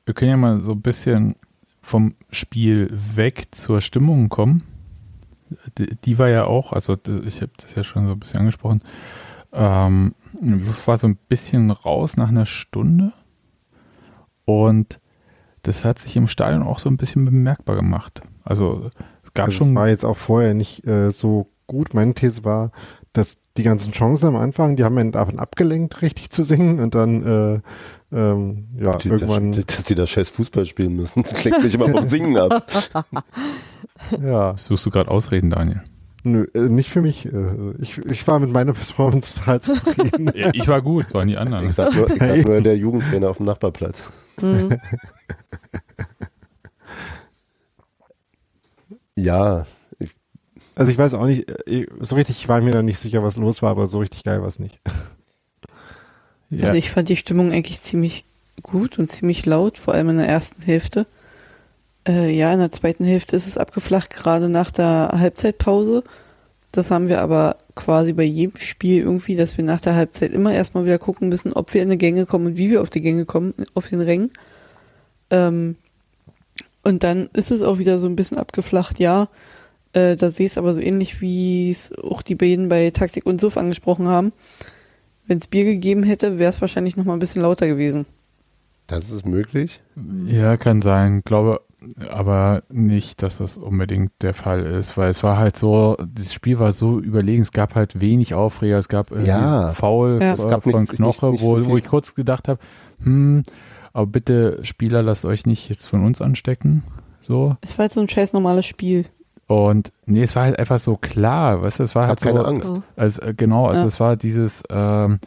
[0.06, 1.36] wir können ja mal so ein bisschen
[1.82, 4.64] vom Spiel weg zur Stimmung kommen.
[5.78, 8.82] Die, die war ja auch, also ich habe das ja schon so ein bisschen angesprochen,
[9.54, 13.12] Ähm, das war so ein bisschen raus nach einer Stunde.
[14.46, 15.00] Und
[15.64, 18.22] das hat sich im Stadion auch so ein bisschen bemerkbar gemacht.
[18.44, 18.90] Also
[19.24, 19.68] es gab Also schon.
[19.70, 21.94] es war jetzt auch vorher nicht äh, so gut.
[21.94, 22.72] Meine These war,
[23.14, 26.96] dass die ganzen Chancen am Anfang, die haben einen davon abgelenkt, richtig zu singen und
[26.96, 27.60] dann äh,
[28.12, 31.24] ähm, ja, Die, irgendwann dass, dass die da scheiß Fußball spielen müssen.
[31.30, 32.72] Das klingt mich immer vom Singen ab.
[34.24, 35.82] ja, Suchst du gerade Ausreden, Daniel?
[36.24, 37.26] nö, äh, nicht für mich.
[37.26, 40.32] Äh, ich, ich war mit meiner Performance total zufrieden.
[40.36, 41.70] Ja, ich war gut, es waren die anderen.
[41.70, 44.12] Ich sag nur, ich sag nur der Jugendtrainer auf dem Nachbarplatz.
[44.42, 44.78] Mhm.
[49.16, 49.66] Ja,
[50.00, 50.12] ich,
[50.76, 53.38] Also ich weiß auch nicht, äh, so richtig, ich war mir da nicht sicher, was
[53.38, 54.80] los war, aber so richtig geil war es nicht.
[56.52, 58.26] Ja, Also ich fand die Stimmung eigentlich ziemlich
[58.62, 61.08] gut und ziemlich laut, vor allem in der ersten Hälfte.
[62.08, 66.04] Äh, ja, in der zweiten Hälfte ist es abgeflacht, gerade nach der Halbzeitpause.
[66.72, 70.54] Das haben wir aber quasi bei jedem Spiel irgendwie, dass wir nach der Halbzeit immer
[70.54, 73.02] erstmal wieder gucken müssen, ob wir in die Gänge kommen und wie wir auf die
[73.02, 74.32] Gänge kommen, auf den Rängen.
[75.30, 75.76] Ähm,
[76.84, 79.28] und dann ist es auch wieder so ein bisschen abgeflacht, ja.
[79.94, 83.26] Äh, da sehe ich es aber so ähnlich, wie es auch die beiden bei Taktik
[83.26, 84.32] und Suff angesprochen haben.
[85.32, 88.06] Wenn es Bier gegeben hätte, wäre es wahrscheinlich noch mal ein bisschen lauter gewesen.
[88.88, 89.80] das ist möglich.
[90.26, 91.22] ja, kann sein.
[91.24, 91.62] Glaube
[92.10, 96.60] aber nicht, dass das unbedingt der Fall ist, weil es war halt so, das Spiel
[96.60, 99.72] war so überlegen, es gab halt wenig Aufreger, es gab irgendwie Ja.
[99.74, 100.32] Faul Ja.
[100.32, 102.60] äh, Es gab von nichts- Knoche, nicht- nicht wo, so wo ich kurz gedacht habe,
[103.02, 103.44] hm,
[103.94, 106.84] aber bitte Spieler, lasst euch nicht jetzt von uns anstecken,
[107.22, 107.56] so.
[107.62, 109.06] Es war halt so ein scheiß normales Spiel.
[109.52, 112.40] Und nee, es war halt einfach so klar, weißt du, es war halt Hab keine
[112.40, 112.74] so, Angst.
[112.96, 113.88] Also, genau, also Ja.
[113.88, 115.18] es war dieses, ähm,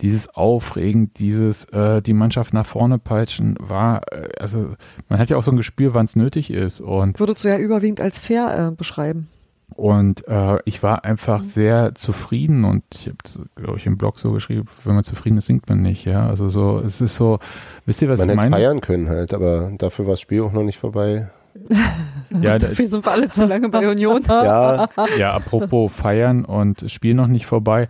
[0.00, 4.74] dieses Aufregen, dieses äh, die Mannschaft nach vorne peitschen, war, äh, also
[5.08, 6.80] man hat ja auch so ein Gespür, wann es nötig ist.
[6.80, 9.28] Und, Würdest du ja überwiegend als fair äh, beschreiben.
[9.76, 11.46] und äh, ich war einfach Mhm.
[11.46, 13.16] sehr zufrieden und ich habe,
[13.56, 16.04] glaube ich, im Blog so geschrieben, wenn man zufrieden ist, singt man nicht.
[16.06, 17.38] Ja, also so, es ist so,
[17.86, 18.56] wisst ihr, was Man ich hätte meine?
[18.62, 21.28] feiern können halt, aber dafür war das Spiel auch noch nicht vorbei.
[22.42, 24.22] Ja, da, Dafür sind wir alle zu lange bei Union.
[24.28, 24.88] Ja,
[25.18, 27.88] ja, apropos feiern und Spiel noch nicht vorbei.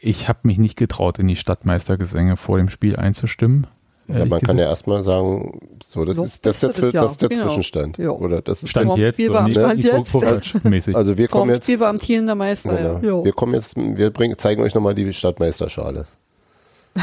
[0.00, 3.66] Ich habe mich nicht getraut, in die Stadtmeistergesänge vor dem Spiel einzustimmen.
[4.08, 4.58] ja man kann gesagt.
[4.60, 7.36] ja erstmal sagen, so, das ist, das du das, Zwi- das ist der ja.
[7.36, 7.46] Genau.
[7.48, 7.98] Zwischenstand.
[7.98, 8.10] Ja.
[8.10, 10.94] Oder das ist Stand jetzt Spiel und war- nicht Stand jetzt.
[10.94, 13.18] Also wir kommen jetzt, Spiel war amtierender Meister, genau, ja.
[13.18, 13.24] Ja.
[13.24, 16.06] wir kommen jetzt, wir bringen, zeigen euch nochmal die Stadtmeisterschale.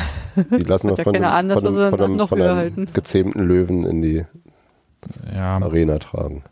[0.57, 1.35] Die lassen wir ja von, keine von,
[1.91, 4.25] von, dann einem- noch von höher einem gezähmten Löwen in die
[5.33, 6.43] Ja, Arena tragen.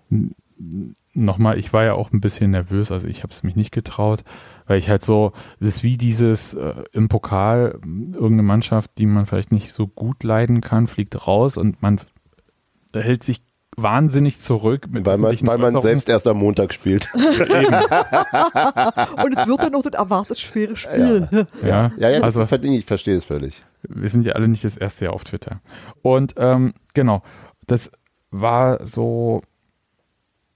[1.13, 4.23] nochmal, ich war ja auch ein bisschen nervös, also ich habe es mich nicht getraut,
[4.67, 9.25] weil ich halt so, es ist wie dieses äh, im Pokal, irgendeine Mannschaft, die man
[9.25, 11.99] vielleicht nicht so gut leiden kann, fliegt raus und man
[12.93, 13.41] hält sich
[13.77, 14.87] wahnsinnig zurück.
[14.89, 17.07] Mit Weil man, weil man selbst erst am Montag spielt.
[17.13, 17.37] Und es
[19.47, 21.27] wird dann noch das erwartet schwere Spiel.
[21.31, 21.47] Ja,
[21.97, 23.61] Ja, ja, also also, ich verstehe es völlig.
[23.87, 25.61] wir sind ja alle nicht das erste Jahr auf Twitter.
[26.01, 27.21] Und ähm, genau,
[27.67, 27.91] das
[28.31, 29.41] war so,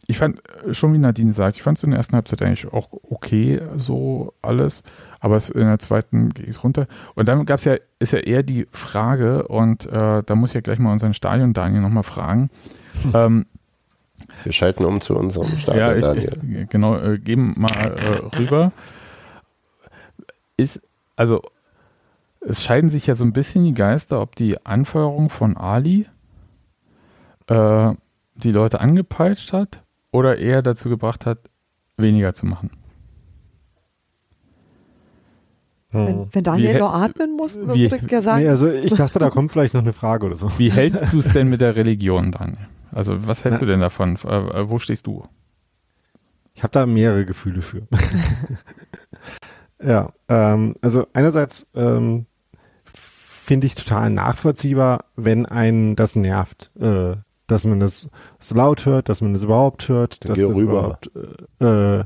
[0.07, 2.71] ich fand, äh, schon wie Nadine sagt, ich fand es in der ersten Halbzeit eigentlich
[2.71, 4.83] auch okay, so alles,
[5.19, 6.87] aber es, in der zweiten ging es runter.
[7.15, 10.55] Und dann gab es ja, ist ja eher die Frage, und äh, da muss ich
[10.55, 12.49] ja gleich mal unseren Stadion Daniel nochmal fragen.
[13.13, 13.45] Ähm,
[14.43, 16.61] Wir schalten um zu unserem Stadion, ja, ich, Daniel.
[16.61, 18.71] ich, genau, äh, geben mal äh, rüber.
[20.57, 20.81] Ist,
[21.15, 21.41] also,
[22.39, 26.07] es scheiden sich ja so ein bisschen die Geister, ob die Anfeuerung von Ali
[27.47, 27.93] äh,
[28.35, 31.39] die Leute angepeitscht hat oder eher dazu gebracht hat,
[31.97, 32.71] weniger zu machen.
[35.91, 38.93] Wenn, wenn Daniel Wie noch atmen muss, wie- würde ich ja sagen, Nee, also ich
[38.95, 40.51] dachte, da kommt vielleicht noch eine Frage oder so.
[40.57, 42.67] Wie hältst du es denn mit der Religion, Daniel?
[42.91, 43.65] Also, was hältst Na.
[43.65, 44.17] du denn davon?
[44.25, 45.23] Äh, äh, wo stehst du?
[46.53, 47.83] Ich habe da mehrere Gefühle für.
[49.83, 52.25] ja, ähm, also einerseits ähm,
[52.93, 57.15] finde ich total nachvollziehbar, wenn einen das nervt, äh,
[57.47, 58.09] dass man das
[58.39, 60.71] so laut hört, dass man das überhaupt hört, Dann dass das rüber.
[60.71, 61.11] überhaupt,
[61.61, 61.99] äh,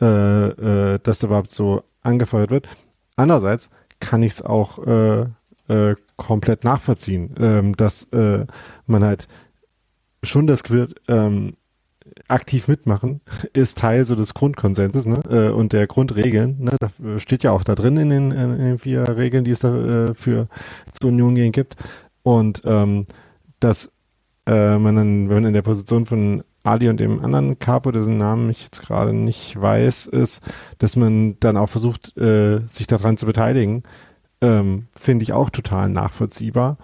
[0.00, 2.68] äh, äh, dass das überhaupt so angefeuert wird.
[3.16, 3.70] Andererseits
[4.00, 5.26] kann ich es auch äh,
[5.68, 8.46] äh, komplett nachvollziehen, ähm, dass äh,
[8.86, 9.28] man halt
[10.22, 11.54] schon das hat, ähm,
[12.26, 13.20] aktiv mitmachen
[13.52, 15.22] ist Teil so des Grundkonsenses ne?
[15.30, 16.56] äh, und der Grundregeln.
[16.60, 16.76] Ne?
[16.78, 20.08] Da steht ja auch da drin in den, in den vier Regeln, die es da
[20.08, 20.48] äh, für
[20.92, 21.76] zur Union gehen gibt.
[22.22, 23.06] Und ähm,
[23.60, 23.92] dass
[24.48, 28.16] äh, man dann, wenn man in der Position von Ali und dem anderen Capo, dessen
[28.16, 30.42] Namen ich jetzt gerade nicht weiß, ist,
[30.78, 33.82] dass man dann auch versucht, äh, sich daran zu beteiligen,
[34.40, 36.78] ähm, finde ich auch total nachvollziehbar.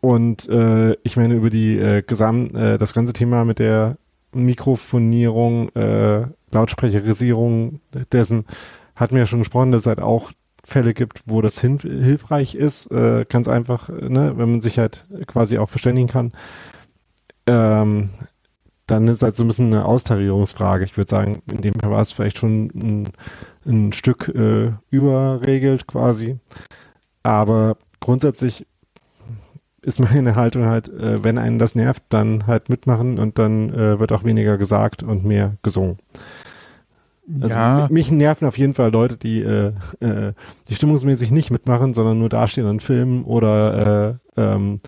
[0.00, 3.98] Und äh, ich meine, über die äh, Gesam äh, das ganze Thema mit der
[4.32, 7.80] Mikrofonierung, äh, Lautsprecherisierung
[8.12, 8.44] dessen
[8.94, 10.32] hatten wir ja schon gesprochen, dass es halt auch
[10.64, 15.06] Fälle gibt, wo das hin, hilfreich ist, äh, ganz einfach, ne, wenn man sich halt
[15.26, 16.32] quasi auch verständigen kann.
[17.46, 18.10] Ähm,
[18.86, 20.84] dann ist halt so ein bisschen eine Austarierungsfrage.
[20.84, 23.08] Ich würde sagen, in dem Fall war es vielleicht schon ein,
[23.66, 26.38] ein Stück äh, überregelt quasi.
[27.22, 28.66] Aber grundsätzlich
[29.80, 33.98] ist meine Haltung halt, äh, wenn einen das nervt, dann halt mitmachen und dann äh,
[33.98, 35.98] wird auch weniger gesagt und mehr gesungen.
[37.40, 40.32] Also ja, mich nerven auf jeden Fall Leute, die, äh, äh,
[40.68, 44.80] die stimmungsmäßig nicht mitmachen, sondern nur dastehen und filmen oder äh, ähm,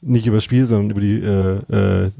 [0.00, 2.10] nicht über das Spiel, sondern über die äh, äh,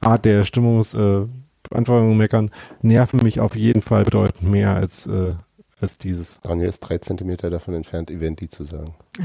[0.00, 2.50] Art der Stimmungsbeantwortung meckern,
[2.80, 5.34] nerven mich auf jeden Fall bedeutend mehr als, äh,
[5.82, 6.40] als dieses.
[6.42, 8.94] Daniel ist drei Zentimeter davon entfernt, Eventi zu sagen.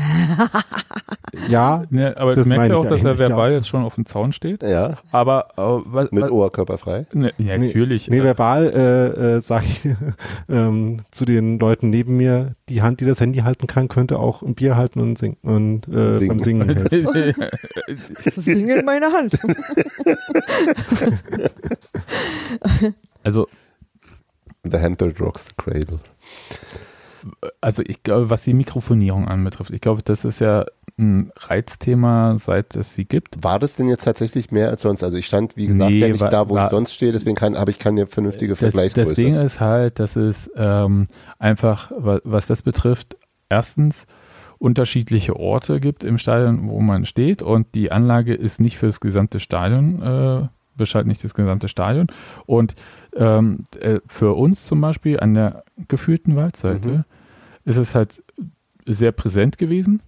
[1.50, 3.58] Ja, ne, aber Das meine ja auch, dass er verbal ja.
[3.58, 4.64] jetzt schon auf dem Zaun steht.
[4.64, 7.06] Ja, Aber äh, was, mit Oberkörper frei.
[7.14, 8.10] ne, ja, natürlich.
[8.10, 9.88] Nee, äh, verbal äh, äh, sage ich
[10.50, 14.42] ähm, zu den Leuten neben mir, die Hand, die das Handy halten kann, könnte auch
[14.42, 16.28] ein Bier halten und singen und äh, Singen.
[16.30, 16.70] beim Singen
[18.80, 19.38] in meiner Hand.
[23.24, 23.48] also,
[24.64, 26.00] The hand that rocks the cradle.
[27.62, 30.66] Also ich glaube, was die Mikrofonierung anbetrifft, ich glaube, das ist ja
[31.00, 33.44] ein Reizthema, seit es sie gibt.
[33.44, 35.04] War das denn jetzt tatsächlich mehr als sonst?
[35.04, 37.12] Also ich stand, wie gesagt, Nee, ja nicht wa- da, wo war- ich sonst stehe,
[37.12, 39.14] deswegen habe ich keine vernünftige Das, das Vergleichsgröße.
[39.14, 41.08] Ding ist halt, dass es ähm,
[41.38, 43.18] einfach, wa- was das betrifft,
[43.50, 44.08] erstens
[44.58, 49.00] unterschiedliche Orte gibt im Stadion, wo man steht und die Anlage ist nicht für das
[49.00, 50.48] gesamte Stadion, äh,
[50.78, 52.08] beschallt nicht das gesamte Stadion
[52.46, 52.76] und
[53.16, 57.04] ähm, äh, für uns zum Beispiel an der gefühlten Waldseite Mhm.
[57.66, 58.22] ist es halt
[58.86, 60.02] sehr präsent gewesen,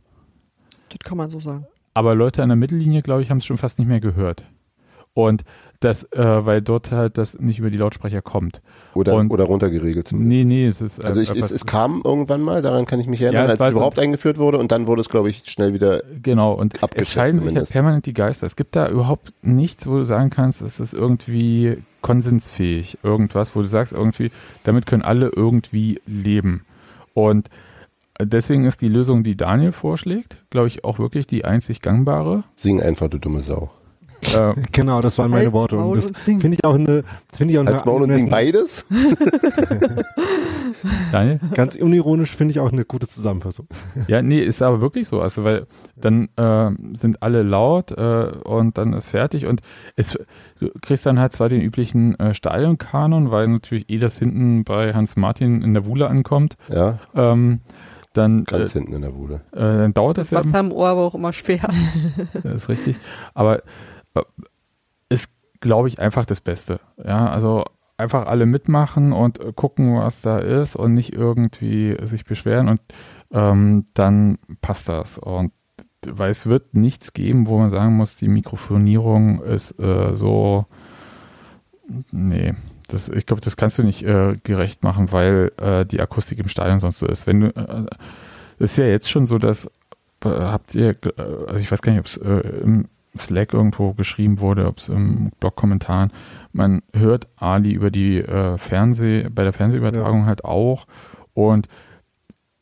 [0.89, 1.65] Das kann man so sagen.
[1.93, 4.43] aber Leute an der Mittellinie, glaube ich, haben es schon fast nicht mehr gehört.
[5.13, 5.43] Und
[5.81, 8.61] das, äh, weil dort halt das nicht über die Lautsprecher kommt.
[8.95, 10.47] oder, und- oder runtergeregelt Nee, zumindest.
[10.49, 11.05] nee, es ist.
[11.05, 13.71] Also ich, es, es kam irgendwann mal, daran kann ich mich erinnern, Ja, als es
[13.71, 17.35] überhaupt eingeführt wurde und dann wurde es, glaube ich, schnell wieder Genau, und es scheiden
[17.35, 17.71] sich ja zumindest.
[17.71, 18.45] permanent die Geister.
[18.45, 22.97] Es gibt da überhaupt nichts, wo du sagen kannst, es ist irgendwie konsensfähig.
[23.03, 24.31] Irgendwas, wo du sagst, irgendwie,
[24.63, 26.65] damit können alle irgendwie leben.
[27.13, 27.49] Und
[28.21, 32.43] deswegen ist die Lösung, die Daniel vorschlägt, glaube ich, auch wirklich die einzig gangbare.
[32.55, 33.71] sing einfach, du dumme Sau.
[34.21, 35.75] Äh, Genau, das waren meine Worte.
[35.75, 37.03] Maul Und das finde ich auch eine,
[37.35, 38.85] finde ich auch Als eine, Maul und sing beides?
[41.11, 41.39] Daniel?
[41.53, 43.67] ganz unironisch finde ich auch eine gute Zusammenfassung.
[44.07, 45.21] Ja, nee, ist aber wirklich so.
[45.21, 45.65] Also, weil
[45.95, 49.61] dann äh, sind alle laut äh, und dann ist fertig und
[49.95, 50.17] es,
[50.59, 54.93] du kriegst dann halt zwar den üblichen äh, Stadionkanon, weil natürlich eh das hinten bei
[54.93, 56.55] Hans Martin in der Wuhle ankommt.
[56.69, 57.59] Ja, Ähm,
[58.13, 59.35] dann, äh, ganz hinten in der Bude.
[59.51, 60.49] äh, dann dauert das, Das ja.
[60.49, 61.59] Wasser im Ohr aber auch immer schwer.
[62.43, 62.95] Das ist richtig.
[63.33, 63.61] Aber äh,
[65.09, 65.29] ist,
[65.59, 66.79] glaube ich, einfach das Beste.
[67.03, 67.65] Ja, also
[67.97, 72.81] einfach alle mitmachen und äh, gucken, was da ist und nicht irgendwie sich beschweren und
[73.31, 75.17] ähm, dann passt das.
[75.17, 75.51] Und
[76.07, 80.65] weil es wird nichts geben, wo man sagen muss, die Mikrofonierung ist äh, so.
[82.11, 82.53] Nee,
[82.87, 86.47] das, ich glaube, das kannst du nicht äh, gerecht machen, weil äh, die Akustik im
[86.47, 87.27] Stadion sonst so ist.
[87.27, 87.85] Wenn du, äh,
[88.59, 89.65] ist ja jetzt schon so, dass
[90.23, 92.87] äh, habt ihr, äh, also ich weiß gar nicht, ob es äh, im
[93.17, 96.11] Slack irgendwo geschrieben wurde, ob es im Blog-Kommentaren,
[96.53, 100.85] man hört Ali über die äh, Fernseh, bei der Fernsehübertragung halt auch
[101.33, 101.67] und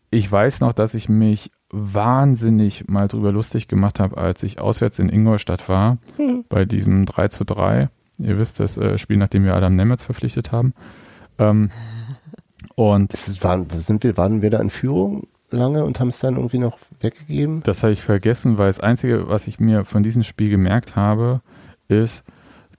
[0.10, 5.00] ich weiß noch, dass ich mich wahnsinnig mal drüber lustig gemacht habe, als ich auswärts
[5.00, 5.98] in Ingolstadt war,
[6.48, 7.90] bei diesem 3 zu 3.
[8.20, 10.74] Ihr wisst, das äh, Spiel, nachdem wir Adam Nemetz verpflichtet haben.
[11.40, 11.70] Ähm,
[12.76, 16.36] und ist- waren, sind wir, waren wir da in Führung lange und haben es dann
[16.36, 17.62] irgendwie noch weggegeben?
[17.64, 21.42] Das habe ich vergessen, weil das Einzige, was ich mir von diesem Spiel gemerkt habe,
[21.88, 22.24] ist,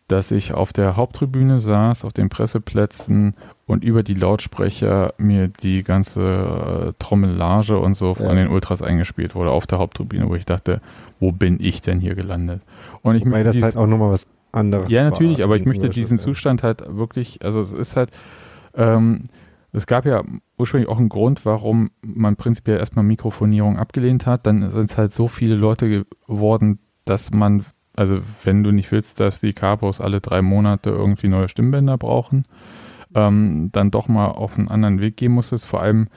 [0.07, 3.35] dass ich auf der Haupttribüne saß, auf den Presseplätzen
[3.67, 8.35] und über die Lautsprecher mir die ganze äh, Trommellage und so von Ja.
[8.35, 10.81] den Ultras eingespielt wurde auf der Haupttribüne, wo ich dachte,
[11.21, 12.63] wo bin ich denn hier gelandet?
[13.03, 15.67] Und ich Weil möchte das halt auch nochmal was anderes ja, war natürlich, aber ich
[15.67, 16.17] möchte diesen.
[16.17, 18.11] Zustand halt wirklich, also es ist halt,
[18.75, 19.25] ähm,
[19.73, 20.23] es gab ja
[20.59, 24.47] ursprünglich auch einen Grund, warum man prinzipiell erstmal Mikrofonierung abgelehnt hat.
[24.47, 27.65] Dann sind es halt so viele Leute geworden, dass man,
[27.97, 32.45] also wenn du nicht willst, dass die Capos alle drei Monate irgendwie neue Stimmbänder brauchen,
[33.15, 36.09] ähm, dann doch mal auf einen anderen Weg gehen musstest, vor allem,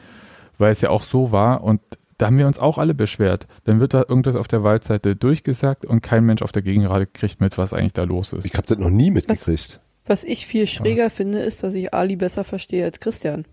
[0.57, 1.81] weil es ja auch so war und
[2.17, 3.47] da haben wir uns auch alle beschwert.
[3.63, 7.41] Dann wird da irgendwas auf der Waldseite durchgesagt und kein Mensch auf der Gegengerade kriegt
[7.41, 8.45] mit, was eigentlich da los ist.
[8.45, 9.79] Ich habe das noch nie mitgekriegt.
[10.05, 13.45] Was ich viel schräger finde, ist, dass ich Ali besser verstehe als Christian.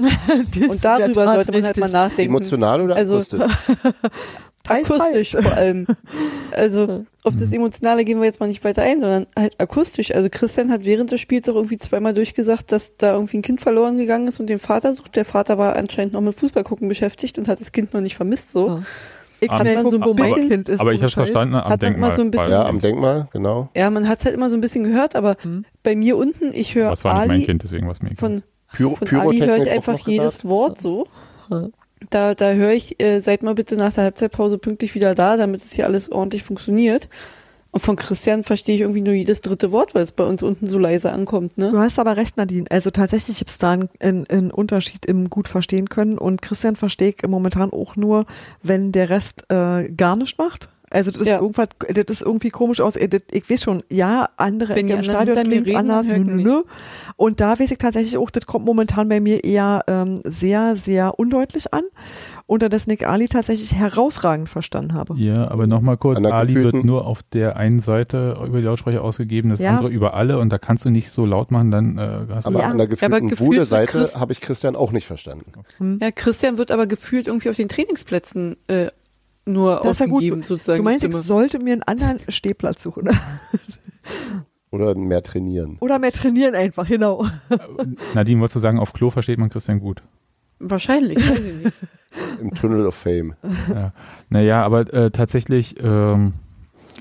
[0.00, 2.30] Und darüber sollte man halt mal nachdenken.
[2.34, 3.40] Emotional oder Also- akustisch?
[4.68, 5.86] akustisch vor allem.
[6.52, 10.14] Also auf das Emotionale gehen wir jetzt mal nicht weiter ein, sondern halt akustisch.
[10.14, 13.60] Also Christian hat während des Spiels auch irgendwie zweimal durchgesagt, dass da irgendwie ein Kind
[13.60, 15.16] verloren gegangen ist und den Vater sucht.
[15.16, 18.52] Der Vater war anscheinend noch mit Fußballgucken beschäftigt und hat das Kind noch nicht vermisst
[18.52, 18.68] so.
[18.68, 18.82] Ja.
[19.40, 20.80] Ich kann ja aber- gucken, wo mein aber- Kind ist.
[20.80, 22.10] Aber ich habe verstanden am Hat Denkmal.
[22.10, 23.68] mal so ein bisschen- Ja, am Denkmal, genau.
[23.76, 25.64] Ja, man hat es halt immer so ein bisschen gehört, aber Hm.
[25.84, 28.42] bei mir unten, ich höre Was war nicht mein Ali Kind, deswegen von
[28.72, 30.44] Pyro, Von Ali höre Pyrotechnik ich einfach jedes.
[30.44, 31.08] Wort so.
[32.10, 35.62] Da, da höre ich, äh, seid mal bitte nach der Halbzeitpause pünktlich wieder da, damit
[35.62, 37.08] es hier alles ordentlich funktioniert.
[37.70, 40.68] Und von Christian verstehe ich irgendwie nur jedes dritte Wort, weil es bei uns unten
[40.68, 41.70] so leise ankommt, ne?
[41.70, 42.64] Du hast aber recht, Nadine.
[42.70, 46.16] Also tatsächlich gibt es da einen, einen, einen Unterschied im gut verstehen können.
[46.16, 48.24] Und Christian verstehe ich momentan auch nur,
[48.62, 50.70] wenn der Rest äh, gar nicht macht.
[50.90, 51.36] Also das, Ja.
[51.36, 52.96] ist irgendwas, das ist irgendwie komisch aus.
[52.96, 56.06] äh, Ich weiß schon, ja, andere Wenn im Stadion klingt reden, anders.
[56.06, 56.62] Nö, nö, nö.
[57.16, 61.18] Und da weiß ich tatsächlich auch, das kommt momentan bei mir eher ähm, sehr, sehr
[61.18, 61.82] undeutlich an.
[62.46, 65.14] Unterdessen ich Ali tatsächlich herausragend verstanden habe.
[65.18, 69.50] Ja, aber nochmal kurz, Ali wird nur auf der einen Seite über die Lautsprecher ausgegeben,
[69.50, 69.76] das Ja.
[69.76, 72.48] andere über alle und da kannst du nicht so laut machen, dann äh, hast du
[72.50, 72.66] Aber Ja.
[72.70, 75.52] an der gefühlten gefühlt wird Wude-Seite habe ich Christian auch nicht verstanden.
[76.00, 78.88] Ja, Christian wird aber gefühlt irgendwie auf den Trainingsplätzen äh,
[79.48, 80.78] nur Das ist ja sozusagen.
[80.78, 83.08] Du meinst, ich sollte mir einen anderen Stehplatz suchen.
[84.70, 85.78] Oder mehr trainieren.
[85.80, 87.26] Oder mehr trainieren einfach, genau.
[88.14, 90.02] Nadine, wolltest du sagen, auf Klo versteht man Christian gut?
[90.58, 91.76] Wahrscheinlich, weiß ich nicht.
[92.40, 93.34] Im Tunnel of Fame.
[93.68, 93.92] ja.
[94.28, 96.34] Naja, aber äh, tatsächlich, ähm,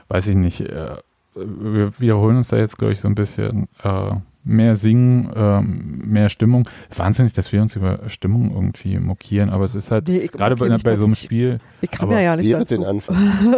[0.07, 0.97] weiß ich nicht, äh,
[1.35, 3.67] wir wiederholen uns da jetzt, glaube ich, so ein bisschen.
[3.83, 4.11] Äh,
[4.47, 6.67] mehr singen, ähm, mehr Stimmung.
[6.95, 10.69] Wahnsinnig, dass wir uns über Stimmung irgendwie mokieren, aber es ist halt, Nee, gerade bei,
[10.69, 12.75] nicht, bei so einem ich- Spiel, Ich kann mir ja nicht dazu.
[12.75, 13.15] den Anfang.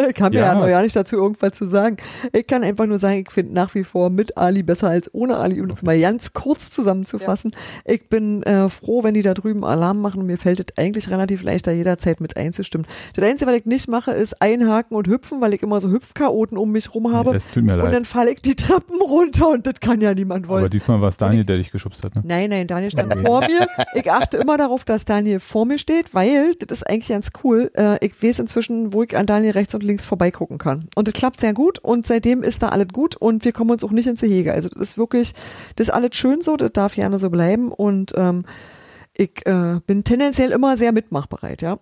[0.09, 0.45] Ich kann mir Ja.
[0.53, 1.97] ja noch ja nicht dazu irgendwas zu sagen.
[2.33, 5.37] Ich kann einfach nur sagen, ich finde nach wie vor mit Ali besser als ohne
[5.37, 5.61] Ali.
[5.61, 7.51] Und um mal ganz kurz zusammenzufassen,
[7.85, 11.09] ich bin äh, froh, wenn die da drüben Alarm machen und mir fällt es eigentlich
[11.09, 12.87] relativ leicht, da jederzeit mit einzustimmen.
[13.15, 16.57] Das Einzige, was ich nicht mache, ist einhaken und hüpfen, weil ich immer so Hüpfchaoten
[16.57, 17.35] um mich rum habe.
[17.35, 17.93] es tut mir und leid.
[17.93, 20.63] dann falle ich die Treppen runter und das kann ja niemand wollen.
[20.79, 22.21] Diesmal war es Daniel, der dich geschubst hat, ne?
[22.23, 23.67] Nein, nein, Daniel stand vor mir.
[23.95, 27.69] Ich achte immer darauf, dass Daniel vor mir steht, weil das ist eigentlich ganz cool.
[27.75, 30.85] Äh, ich weiß inzwischen, wo ich an Daniel rechts und links vorbeigucken kann.
[30.95, 33.83] Und das klappt sehr gut und seitdem ist da alles gut und wir kommen uns
[33.83, 34.53] auch nicht ins Gehege.
[34.53, 35.33] Also das ist wirklich,
[35.75, 38.45] das ist alles schön so, das darf gerne so bleiben und ähm,
[39.17, 41.77] ich äh, bin tendenziell immer sehr mitmachbereit, ja.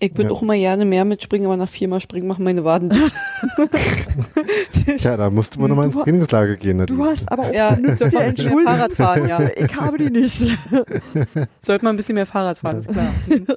[0.00, 0.36] Ich würde Ja.
[0.36, 3.14] auch immer gerne mehr mitspringen, aber nach viermal springen machen meine Waden dicht.
[4.98, 6.78] Tja, da musste man nochmal ins Du- Trainingslager gehen.
[6.86, 7.04] Du Nadine.
[7.10, 8.68] hast aber auch Ja, sollte man ein bisschen mehr entschuldigt.
[8.68, 9.40] Fahrrad fahren, ja.
[9.56, 10.38] Ich habe die nicht.
[11.60, 13.06] Sollte man ein bisschen mehr Fahrrad fahren, ist klar.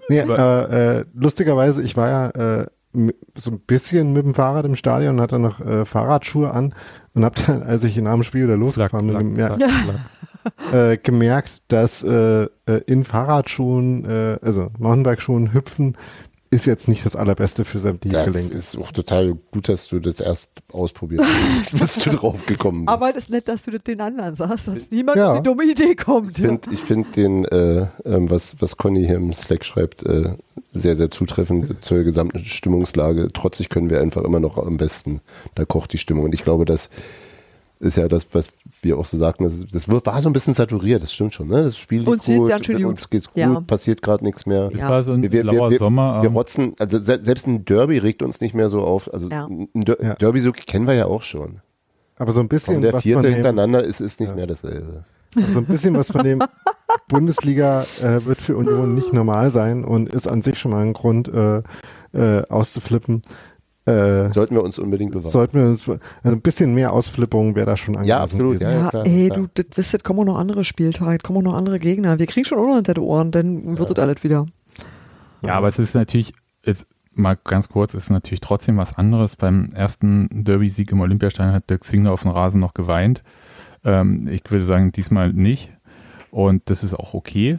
[0.09, 2.67] Nee, Aber- aber äh, lustigerweise, ich war ja äh,
[3.35, 6.73] so ein bisschen mit dem Fahrrad im Stadion und hatte noch äh, Fahrradschuhe an
[7.13, 9.95] und habe dann, als ich nach dem Spiel wieder losgefahren bin, gemerkt, klack, klack.
[10.73, 12.47] äh, gemerkt, dass äh, äh,
[12.88, 15.95] in Fahrradschuhen, äh, also Mountainbike-Schuhen hüpfen,
[16.53, 18.53] ist jetzt nicht das allerbeste für Das Gelenke.
[18.53, 21.22] ist auch total gut, dass du das erst ausprobiert
[21.55, 22.93] hast, bis du drauf gekommen bist.
[22.93, 25.31] Aber es ist nett, dass du das den anderen sagst, dass niemand Ja.
[25.31, 26.39] auf die dumme Idee kommt.
[26.39, 30.35] Ich finde ich find den, äh, ähm, was, was Conny hier im Slack schreibt, äh,
[30.73, 33.30] sehr, sehr zutreffend zur gesamten Stimmungslage.
[33.31, 35.22] Trotzig können wir einfach immer noch am besten.
[35.55, 36.26] Da kocht die Stimmung.
[36.26, 36.89] Und ich glaube, das
[37.80, 38.49] ist ja das, was
[38.84, 39.44] wir auch so sagten.
[39.44, 41.48] Das, das war so ein bisschen saturiert, das stimmt schon.
[41.48, 41.64] Ne?
[41.64, 42.86] Das Spiel Uns geht's gut, gut.
[42.86, 43.62] uns geht's gut, Ja.
[43.62, 44.70] passiert gerade nichts mehr.
[44.74, 44.90] Es Ja.
[44.90, 46.22] war so ein Wir- wir- wir- Sommer.
[46.24, 49.14] Wir rotzen, also se selbst ein Derby regt uns nicht mehr so auf.
[49.14, 49.45] Also Ja.
[49.48, 50.14] ein Der Ja.
[50.16, 51.62] Derby so kennen wir ja auch schon.
[52.18, 54.36] Aber so ein bisschen, Und der was vierte von dem, hintereinander ist, ist nicht Ja.
[54.36, 55.06] mehr dasselbe.
[55.36, 56.40] so ein bisschen was von dem
[57.08, 60.94] Bundesliga äh, wird für Union nicht normal sein und ist an sich schon mal ein
[60.94, 61.62] Grund äh,
[62.14, 63.22] äh, auszuflippen.
[63.86, 65.32] Äh, Sollten wir uns unbedingt bewahren.
[65.32, 68.72] sollten wir uns, also ein bisschen mehr Ausflippung wäre da schon angemessen Ja, absolut, ja.
[68.72, 69.48] Ja, klar, ey, klar.
[69.56, 72.20] du, das wisst, kommen auch noch andere Spieltage, kommen auch noch andere Gegner.
[72.20, 74.45] Wir kriegen schon auch noch hinter die Ohren, dann wird das alles wieder.
[75.41, 76.34] Ja, aber es ist natürlich,
[76.64, 79.36] jetzt mal ganz kurz, ist natürlich trotzdem was anderes.
[79.36, 83.24] Beim ersten Derby-Sieg im Olympiastadion hat Dirk Zingler auf dem Rasen noch geweint.
[83.84, 85.70] Ähm, ich würde sagen, diesmal nicht.
[86.30, 87.58] Und das ist auch okay.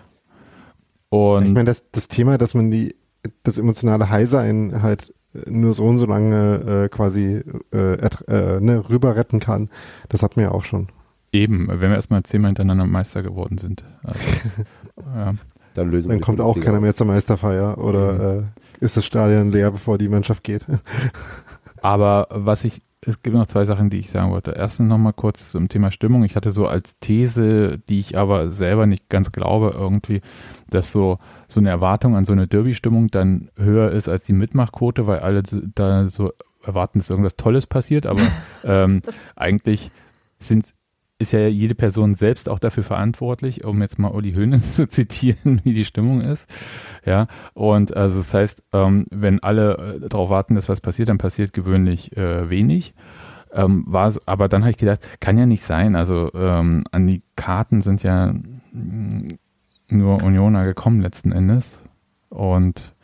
[1.08, 2.94] Und Ich meine, das, das Thema, dass man die,
[3.42, 5.12] das emotionale High-Sein halt
[5.46, 7.42] nur so und so lange äh, quasi
[7.72, 9.70] äh, äh, ne, rüber retten kann,
[10.08, 10.88] das hatten wir ja auch schon.
[11.32, 13.84] eben, wenn wir erstmal zehnmal hintereinander Meister geworden sind.
[14.02, 14.20] Also,
[15.14, 15.34] ja.
[15.74, 16.82] Dann lösen Dann kommt auch keiner auf.
[16.82, 18.42] mehr zur Meisterfeier oder äh,
[18.84, 20.66] ist das Stadion leer, bevor die Mannschaft geht.
[21.82, 24.52] Aber was ich, es gibt noch zwei Sachen, die ich sagen wollte.
[24.52, 26.22] Erstens nochmal kurz zum Thema Stimmung.
[26.22, 30.20] Ich hatte so als These, die ich aber selber nicht ganz glaube, irgendwie,
[30.70, 31.18] dass so,
[31.48, 35.42] so eine Erwartung an so eine Derby-Stimmung dann höher ist als die Mitmachquote, weil alle
[35.42, 38.06] da so erwarten, dass irgendwas Tolles passiert.
[38.06, 38.20] Aber
[38.64, 39.02] ähm,
[39.34, 39.90] eigentlich
[40.38, 40.66] sind
[41.22, 45.60] ist ja jede Person selbst auch dafür verantwortlich, um jetzt mal Uli Hoeneß zu zitieren,
[45.64, 46.48] wie die Stimmung ist.
[47.04, 51.18] Ja, und also das heißt, ähm, wenn alle äh, darauf warten, dass was passiert, dann
[51.18, 52.94] passiert gewöhnlich äh, wenig.
[53.54, 55.94] Ähm, war aber dann habe ich gedacht, kann ja nicht sein.
[55.94, 58.32] Also ähm, an die Karten sind ja
[58.72, 59.38] mm,
[59.88, 61.80] nur Unioner gekommen letzten Endes.
[62.30, 62.94] Und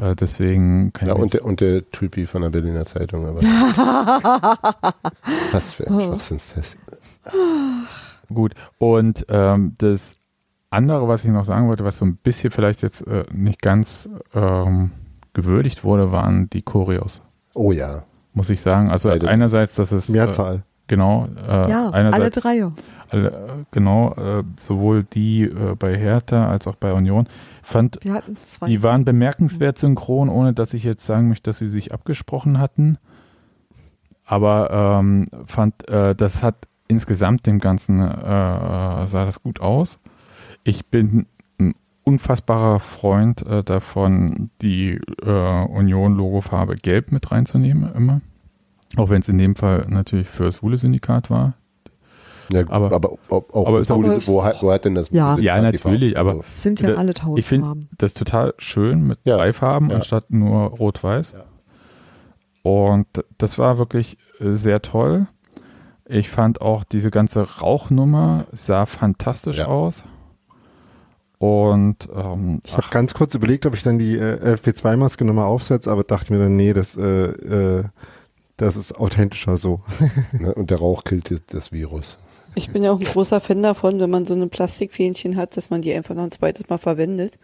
[0.00, 3.26] äh, deswegen kann Ja, ich und der, und der Typi von der Berliner Zeitung.
[3.26, 3.40] Aber
[5.52, 6.78] was für ein Schwachsinnstest.
[8.32, 8.54] Gut.
[8.78, 10.14] Und ähm, das
[10.70, 14.08] andere, was ich noch sagen wollte, was so ein bisschen vielleicht jetzt äh, nicht ganz
[14.34, 14.90] ähm,
[15.32, 17.22] gewürdigt wurde, waren die Choreos,
[17.54, 18.04] Oh ja.
[18.34, 18.90] muss ich sagen.
[18.90, 19.28] Also Beide.
[19.28, 20.62] einerseits, dass es äh, Mehrzahl.
[20.86, 22.68] genau äh, Ja, alle drei.
[23.10, 27.26] alle, äh, genau äh, sowohl die äh, bei Hertha als auch bei Union
[27.62, 28.68] fand Wir hatten zwei.
[28.68, 32.96] Die waren bemerkenswert synchron, ohne dass ich jetzt sagen möchte, dass sie sich abgesprochen hatten.
[34.24, 34.70] Aber
[35.00, 36.54] ähm, fand, äh, das hat
[36.90, 39.98] insgesamt dem Ganzen äh, sah das gut aus.
[40.64, 41.26] Ich bin
[41.58, 48.20] ein unfassbarer Freund äh, davon, die äh, Union-Logofarbe gelb mit reinzunehmen, immer.
[48.96, 51.54] Auch wenn es in dem Fall natürlich für das Wule-Syndikat war.
[52.52, 55.34] Ja, aber, Aber- auch aber ist auch- wo, hat, wo hat denn das Ja.
[55.36, 56.44] Wule- Ja, natürlich, aber So.
[56.48, 59.36] Es sind ja Da- alle Ich finde das total schön mit Ja.
[59.36, 59.96] drei Farben Ja.
[59.96, 61.32] anstatt nur rot-weiß.
[61.38, 61.44] Ja.
[62.68, 63.06] Und
[63.38, 65.28] das war wirklich äh, sehr toll.
[66.12, 69.66] Ich fand auch diese ganze Rauchnummer sah fantastisch Ja.
[69.66, 70.04] aus.
[71.38, 75.90] Und ähm, Ich habe ganz kurz überlegt, ob ich dann die äh, FP2-Maske nochmal aufsetze,
[75.90, 77.84] aber dachte mir dann, nee, das, äh, äh,
[78.56, 79.80] das ist authentischer so.
[80.32, 80.52] Ne?
[80.52, 82.18] Und der Rauch killt das, das Virus.
[82.56, 85.70] Ich bin ja auch ein großer Fan davon, wenn man so eine Plastikfähnchen hat, dass
[85.70, 87.38] man die einfach noch ein zweites Mal verwendet.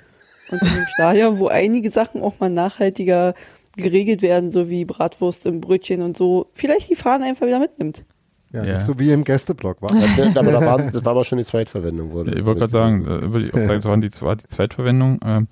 [0.50, 3.34] Und in dem Stadion, wo einige Sachen auch mal nachhaltiger
[3.76, 8.04] geregelt werden, so wie Bratwurst im Brötchen und so, vielleicht die Fahnen einfach wieder mitnimmt.
[8.52, 8.80] Ja, Ja.
[8.80, 9.90] So wie im Gästeblock war.
[10.36, 12.12] Aber da waren, das war aber schon die Zweitverwendung.
[12.12, 14.46] Wurde, ich wollte gerade sagen, äh, würde ich auch sagen, es war die, war die
[14.48, 15.18] Zweitverwendung.
[15.24, 15.48] ähm,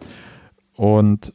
[0.77, 1.33] und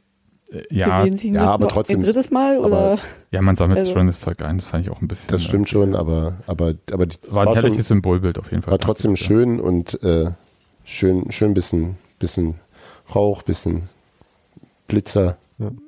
[0.50, 2.98] äh, ja, ja, noch- aber trotzdem- Ein drittes Mal aber- oder?
[3.30, 4.56] ja, man sammelt Also- schon das Zeug ein.
[4.58, 5.28] Das fand ich auch ein bisschen.
[5.30, 8.62] Das stimmt schon, aber, aber, aber die, äh, War ein schon- herrliches Symbolbild auf jeden
[8.62, 8.72] Fall.
[8.72, 10.30] war trotzdem schön und äh,
[10.84, 12.54] schön, schön bisschen, bisschen
[13.14, 13.88] Rauch, bisschen
[14.88, 15.36] Blitzer.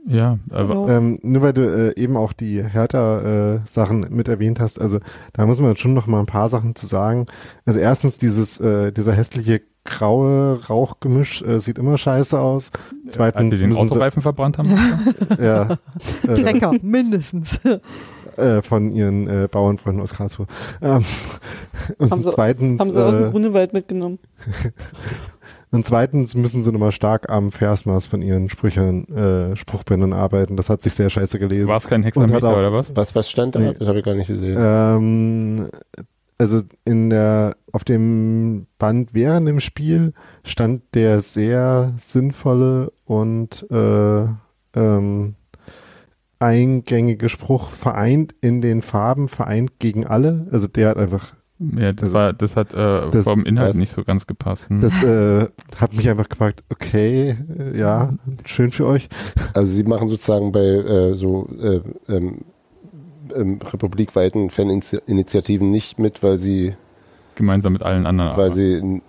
[0.07, 0.89] Ja, äh, Genau.
[0.89, 4.99] Ähm, nur weil du äh, eben auch die Hertha-Sachen mit erwähnt hast, also
[5.33, 7.27] da muss man schon noch mal ein paar Sachen zu sagen.
[7.65, 12.71] Also erstens dieses, äh, dieser hässliche graue Rauchgemisch äh, sieht immer scheiße aus.
[13.05, 14.71] als Zweitens sie den müssen sie, Autoreifen verbrannt haben.
[15.43, 15.71] ja,
[16.29, 17.59] äh, Drecker, mindestens.
[18.37, 20.47] äh, von ihren äh, Bauernfreunden aus Karlsruhe.
[20.81, 21.05] Ähm,
[21.99, 24.19] und Haben sie- zweitens, Haben sie dem äh, Grunewald mitgenommen.
[25.73, 30.57] und zweitens müssen sie nochmal stark am Versmaß von ihren Sprüchen, äh, Spruchbändern arbeiten.
[30.57, 31.67] Das hat sich sehr scheiße gelesen.
[31.67, 32.95] War es kein Hexameter auch- oder was?
[32.95, 33.61] Was, was stand da?
[33.61, 33.75] Nee.
[33.79, 34.57] Das habe ich gar nicht gesehen.
[34.61, 35.69] Ähm,
[36.39, 40.13] also in der auf dem Band während dem Spiel
[40.45, 44.25] stand der sehr sinnvolle und äh,
[44.75, 45.35] ähm,
[46.39, 50.49] eingängige Spruch vereint in den Farben, vereint gegen alle.
[50.51, 51.35] Also der hat einfach,
[51.77, 54.69] Ja, das Also- war, das hat äh, Das- vom Inhalt das- nicht so ganz gepasst.
[54.69, 54.81] Hm.
[54.81, 55.47] das äh,
[55.79, 58.15] hat mich einfach gefragt, okay, äh, ja,
[58.45, 59.09] schön für euch.
[59.55, 62.39] Also sie machen sozusagen bei äh, so äh, ähm,
[63.35, 66.75] ähm, republikweiten Faninitiativen nicht mit, weil sie,
[67.35, 68.37] Gemeinsam mit allen anderen.
[68.37, 69.01] weil aber- sie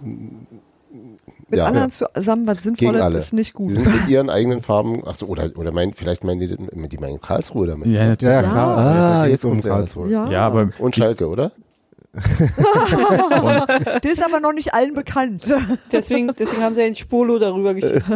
[1.49, 1.65] Mit Ja.
[1.65, 3.71] anderen zusammen was Sinnvolles ist nicht sie gut.
[3.73, 7.21] sind mit ihren eigenen Farben, ach so, oder, oder mein, vielleicht meinen die, die meinen
[7.21, 7.85] Karlsruhe damit.
[7.87, 8.33] ja, natürlich.
[8.33, 8.51] Ja, ja, Ja.
[8.51, 8.77] klar.
[8.77, 9.67] Ah, geht's jetzt um erst.
[9.67, 10.09] Karlsruhe.
[10.09, 11.51] Ja, Ja, aber Und Schalke, oder?
[14.01, 15.51] das ist aber noch nicht allen bekannt.
[15.91, 18.03] Deswegen, deswegen haben sie ein Spurlo darüber geschickt.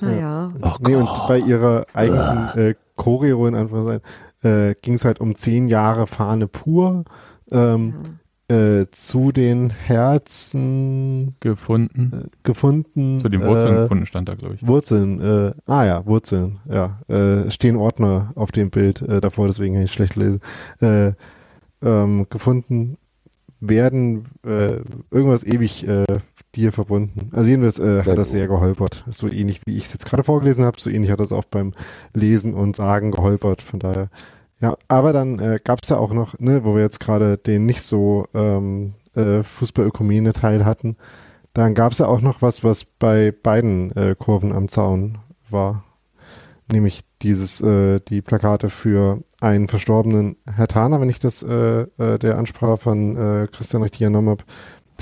[0.00, 0.52] Naja.
[0.80, 4.02] nee, und bei ihrer eigenen äh, Choreo in Anführungszeichen
[4.42, 7.04] äh, ging es halt um zehn Jahre Fahne pur.
[7.50, 8.18] Ähm,
[8.48, 12.12] äh, zu den Herzen gefunden.
[12.12, 13.18] äh, gefunden.
[13.18, 14.66] Zu den Wurzeln äh, gefunden stand da, glaube ich.
[14.66, 17.00] Wurzeln, äh, ah ja, Wurzeln, ja.
[17.08, 20.40] Äh, es stehen Ordner auf dem Bild äh, davor, deswegen kann ich schlecht lesen.
[21.84, 22.96] Äh, ähm, gefunden
[23.60, 24.80] werden äh,
[25.10, 26.04] irgendwas ewig äh,
[26.54, 27.30] dir verbunden.
[27.32, 29.04] Also jedenfalls äh, hat das sehr geholpert.
[29.10, 31.72] So ähnlich wie ich es jetzt gerade vorgelesen habe, so ähnlich hat das auch beim
[32.12, 33.62] Lesen und Sagen geholpert.
[33.62, 34.08] Von daher,
[34.60, 34.76] ja.
[34.88, 37.82] Aber dann äh, gab es ja auch noch, ne, wo wir jetzt gerade den nicht
[37.82, 40.96] so ähm, äh, Fußballökumene-Teil hatten,
[41.54, 45.84] dann gab es ja auch noch was, was bei beiden äh, Kurven am Zaun war.
[46.70, 52.18] Nämlich dieses, äh, die Plakate für einen verstorbenen Herr Thaner, wenn ich das äh, äh,
[52.18, 54.44] der Ansprache von äh, Christian richtig genommen habe,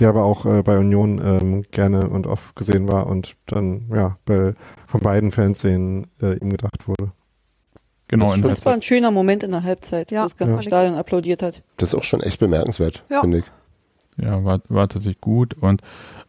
[0.00, 4.16] der aber auch äh, bei Union ähm, gerne und oft gesehen war und dann ja
[4.24, 4.54] bei,
[4.86, 7.12] von beiden Fanszenen äh, ihm gedacht wurde.
[8.08, 10.20] Genau, in Das war ein schöner Moment in der Halbzeit, Ja.
[10.20, 10.62] wo das ganze Ja.
[10.62, 11.62] Stadion applaudiert hat.
[11.78, 13.20] Das ist auch schon echt bemerkenswert, Ja.
[13.20, 13.44] finde ich.
[14.18, 15.54] Ja, war, war tatsächlich gut.
[15.54, 15.80] Und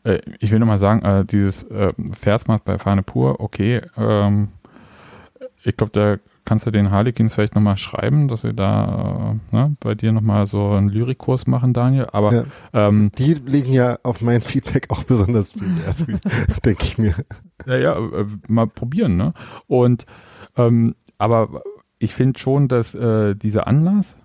[0.06, 3.81] äh, ich will nochmal sagen, äh, dieses äh, Versmaß bei Fahne pur, okay.
[3.98, 4.49] Ähm,
[5.64, 9.76] ich glaube, da kannst du den Harlequins vielleicht nochmal schreiben, dass sie da äh, ne,
[9.80, 12.07] bei dir nochmal so einen Lyrikkurs machen, Daniel.
[12.11, 12.44] Aber Ja.
[12.74, 17.15] ähm, Die legen ja auf mein Feedback auch besonders viel Wert, denke ich mir.
[17.65, 19.34] naja, äh, mal probieren, ne?
[19.68, 20.06] Und
[20.57, 21.61] ähm, aber
[21.99, 24.18] ich finde schon, dass äh, dieser Anlass,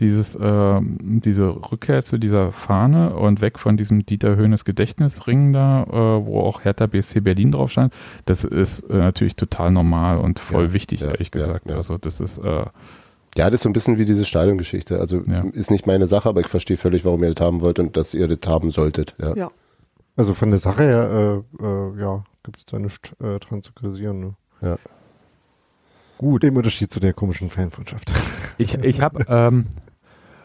[0.00, 5.84] dieses, ähm, diese Rückkehr zu dieser Fahne und weg von diesem Dieter Höhnes Gedächtnisring da,
[5.84, 7.92] äh, wo auch Hertha BSC Berlin drauf stand,
[8.26, 11.68] das ist äh, natürlich total normal und voll Ja, wichtig, ja, ehrlich gesagt.
[11.70, 11.76] ja.
[11.76, 12.64] Also das ist, äh,
[13.36, 14.98] Ja, das ist so ein bisschen wie diese Stadiongeschichte.
[15.00, 15.44] Also Ja.
[15.52, 18.14] ist nicht meine Sache, aber ich verstehe völlig, warum ihr das haben wollt und dass
[18.14, 19.14] ihr das haben solltet.
[19.20, 19.34] Ja.
[19.36, 19.50] Ja.
[20.16, 23.72] Also von der Sache her, äh, äh, ja, gibt es da nichts äh, dran zu
[23.72, 24.20] kritisieren.
[24.20, 24.34] Ne?
[24.60, 24.78] Ja.
[26.18, 26.44] gut.
[26.44, 28.10] Im Unterschied zu der komischen Fanfreundschaft.
[28.58, 29.66] Ich, ich habe ähm,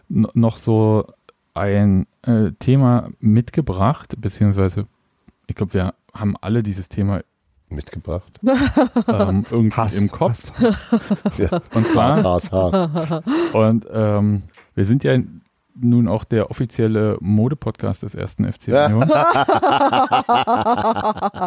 [0.10, 1.06] noch so
[1.54, 4.86] ein äh, Thema mitgebracht, beziehungsweise
[5.48, 7.22] ich glaube, wir haben alle dieses Thema
[7.70, 8.40] Mitgebracht.
[9.08, 9.96] ähm, irgendwie Hass.
[9.96, 10.52] im Kopf.
[11.38, 11.62] Ja.
[11.74, 13.24] Und zwar, Haas, Haas, Haas.
[13.54, 14.42] und ähm,
[14.76, 15.18] wir sind ja
[15.82, 19.04] nun auch der offizielle Mode-Podcast des ersten FC Union.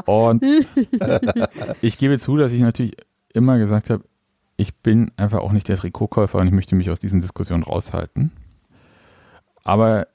[0.06, 0.44] und
[1.82, 2.96] ich gebe zu, dass ich natürlich
[3.34, 4.04] immer gesagt habe,
[4.56, 8.32] ich bin einfach auch nicht der Trikotkäufer und ich möchte mich aus diesen Diskussionen raushalten.
[9.64, 10.06] Aber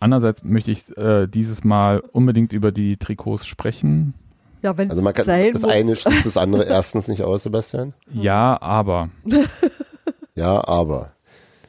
[0.00, 4.14] andererseits möchte ich äh, dieses Mal unbedingt über die Trikots sprechen.
[4.62, 5.70] Ja, wenn Also man kann, sein das muss.
[5.70, 7.94] eine schließt das andere erstens nicht aus, Sebastian.
[8.12, 9.10] Ja, aber
[10.34, 11.12] Ja, aber.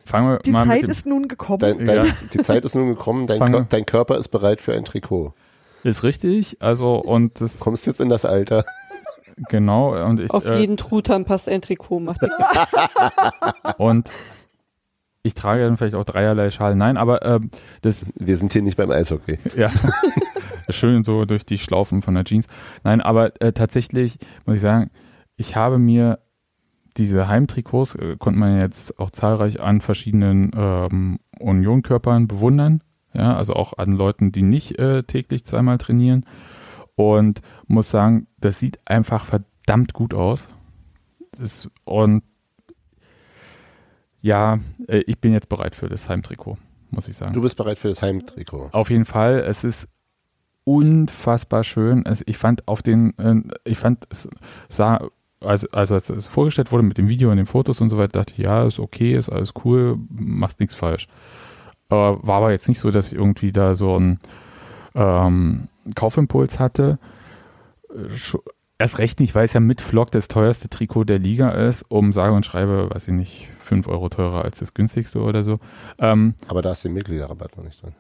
[0.06, 1.60] fangen wir Die mal Zeit ist nun gekommen.
[1.60, 2.12] Dein, dein, Ja.
[2.34, 5.34] Die Zeit ist nun gekommen, dein, Kör- dein Körper ist bereit für ein Trikot.
[5.84, 6.58] ist richtig.
[6.60, 8.66] Also und das Kommst jetzt in das Alter.
[9.50, 12.00] genau und ich Auf äh, jeden Truthahn passt ein Trikot.
[12.00, 12.38] Macht nichts.
[13.78, 14.10] und
[15.28, 16.78] ich trage dann vielleicht auch dreierlei Schalen.
[16.78, 17.52] Nein, aber ähm,
[17.82, 19.40] das Wir sind hier nicht beim Eishockey.
[19.56, 19.72] ja
[20.70, 22.48] schön so durch die Schlaufen von der Jeans.
[22.84, 24.90] Nein, aber äh, tatsächlich muss ich sagen,
[25.36, 26.20] ich habe mir
[26.98, 32.82] diese Heimtrikots äh, konnte man jetzt auch zahlreich an verschiedenen ähm, Union-Körpern bewundern.
[33.14, 36.26] Ja, also auch an Leuten, die nicht äh, täglich zweimal trainieren.
[36.96, 40.50] Und muss sagen, das sieht einfach verdammt gut aus.
[41.32, 42.24] Das, und
[44.28, 46.58] ja, äh, ich bin jetzt bereit für das Heimtrikot,
[46.92, 47.34] muss ich sagen.
[47.34, 48.70] Du bist bereit für das Heimtrikot.
[48.74, 49.88] Auf jeden Fall, es ist
[50.66, 52.06] unfassbar schön.
[52.06, 54.28] Es, ich fand auf den, äh, ich fand es
[54.68, 55.08] sah,
[55.40, 58.20] also, also als es vorgestellt wurde mit dem Video und den Fotos und so weiter,
[58.20, 61.08] dachte ich, ja, ist okay, ist alles cool, machst nichts falsch.
[61.88, 64.20] Aber war aber jetzt nicht so, dass ich irgendwie da so einen
[64.94, 67.00] ähm, Kaufimpuls hatte.
[68.80, 72.14] Erst recht nicht, weil es ja mit Flock das teuerste Trikot der Liga ist, um
[72.14, 75.58] sage und schreibe, weiß ich nicht, 5 Euro teurer als das günstigste oder so.
[75.98, 77.94] Ähm, Aber da ist der Mitgliederrabatt noch nicht drin.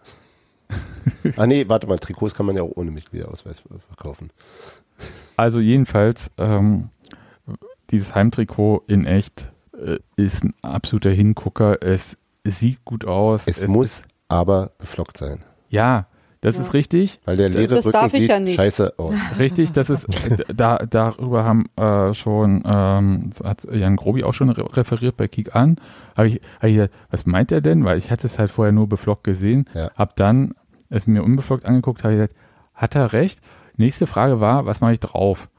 [1.38, 4.30] ah nee, warte mal, Trikots kann man ja auch ohne Mitgliederausweis verkaufen.
[5.36, 6.90] Also jedenfalls, ähm,
[7.90, 11.82] dieses Heimtrikot in echt äh, ist ein absoluter Hingucker.
[11.82, 13.48] Es, es sieht gut aus.
[13.48, 15.44] Es, muss Ist, aber beflockt sein.
[15.70, 16.08] ja,
[16.48, 16.61] das Ja.
[16.64, 17.19] ist richtig.
[17.26, 18.56] Weil der leere Das Rücken darf ich sieht ja nicht.
[18.56, 19.14] scheiße aus.
[19.40, 20.07] Richtig, das ist,
[20.56, 25.28] da, darüber haben äh, schon, ähm, so hat Jan Grobi auch schon re referiert bei
[25.28, 25.76] Kick an.
[26.15, 27.86] Habe ich, hab ich gedacht, was meint er denn?
[27.86, 29.65] Weil ich hatte es halt vorher nur beflockt gesehen.
[29.74, 29.91] Ja.
[29.95, 30.53] Hab dann
[30.90, 32.36] es mir unbeflockt angeguckt, habe ich gesagt,
[32.74, 33.40] hat er recht?
[33.76, 35.49] Nächste Frage war, was mache ich drauf?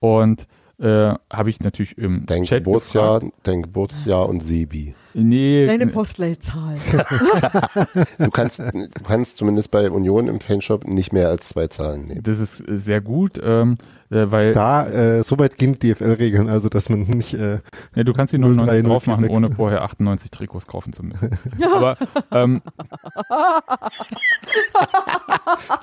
[0.00, 0.46] Und
[0.80, 3.36] äh, habe ich natürlich im Dein Chat Geburtsjahr, gefragt.
[3.42, 4.94] dein Geburtsjahr und Sebi.
[5.20, 6.76] Nee, Deine Postleitzahl.
[8.18, 12.22] Du kannst, du kannst zumindest bei Union im Fanshop nicht mehr als zwei Zahlen nehmen.
[12.22, 13.78] das ist äh, sehr gut, ähm,
[14.10, 17.58] äh, weil Da, äh, soweit gehen die DFL-Regeln, also dass man nicht, äh,
[17.94, 18.48] ja, du kannst die 03,
[18.82, 19.36] 99 drauf machen, 046.
[19.36, 21.30] ohne vorher 98 Trikots kaufen zu müssen.
[21.74, 21.96] Aber,
[22.32, 22.62] ähm,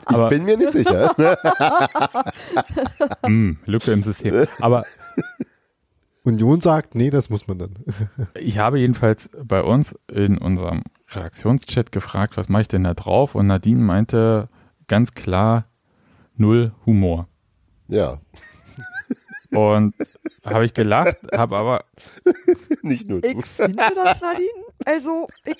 [0.07, 1.13] Ich aber bin mir nicht sicher.
[3.27, 4.45] mh, Lücke im System.
[4.59, 4.83] Aber
[6.25, 7.75] Union sagt, nee, das muss man dann.
[8.39, 13.35] ich habe jedenfalls bei uns in unserem Redaktionschat gefragt, was mache ich denn da drauf?
[13.35, 14.49] Und Nadine meinte
[14.87, 15.67] ganz klar
[16.35, 17.27] null Humor.
[17.87, 18.19] ja,
[19.51, 19.93] Und
[20.43, 21.85] habe ich gelacht, habe aber
[22.81, 23.23] nicht nur.
[23.23, 24.49] Ich finde das, Nadine.
[24.85, 25.57] Also, ich,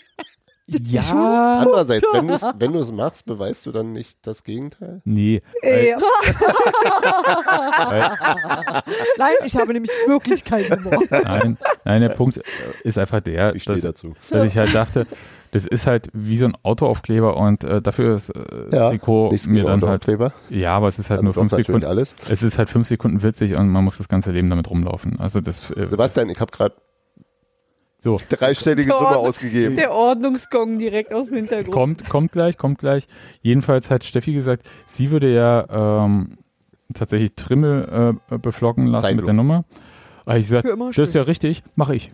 [0.68, 5.02] ja, Andererseits, wenn du es wenn du's machst, beweist du dann nicht das Gegenteil?
[5.06, 5.42] nee.
[5.62, 5.96] Ey.
[9.18, 11.04] Nein, ich habe nämlich wirklich keinen Humor.
[11.10, 12.42] nein, nein, der Punkt
[12.84, 14.14] ist einfach der, Ich stehe dass, dazu.
[14.30, 15.06] dass ich halt dachte,
[15.52, 19.48] das ist halt wie so ein Autoaufkleber und äh, dafür ist äh, Ja, Trikot Nichts
[19.48, 20.06] mir dann halt,
[20.50, 22.16] ja, aber es ist halt Also nur fünf Sekunden, alles.
[22.30, 25.20] es ist halt fünf Sekunden witzig und man muss das ganze Leben damit rumlaufen.
[25.20, 26.76] Also das, äh, Sebastian, ich habe gerade
[28.06, 29.76] So, Dreistellige Der Summe Ordnung- ausgegeben.
[29.76, 31.72] Der Ordnungsgong direkt aus dem Hintergrund.
[31.74, 33.08] kommt, kommt gleich, kommt gleich.
[33.42, 36.38] Jedenfalls hat Steffi gesagt, sie würde ja ähm,
[36.94, 39.22] tatsächlich Trimmel äh, beflocken lassen Zeitlos.
[39.22, 39.66] mit der Nummer.
[40.24, 42.12] Aber ich immer das ist ja richtig, mache ich.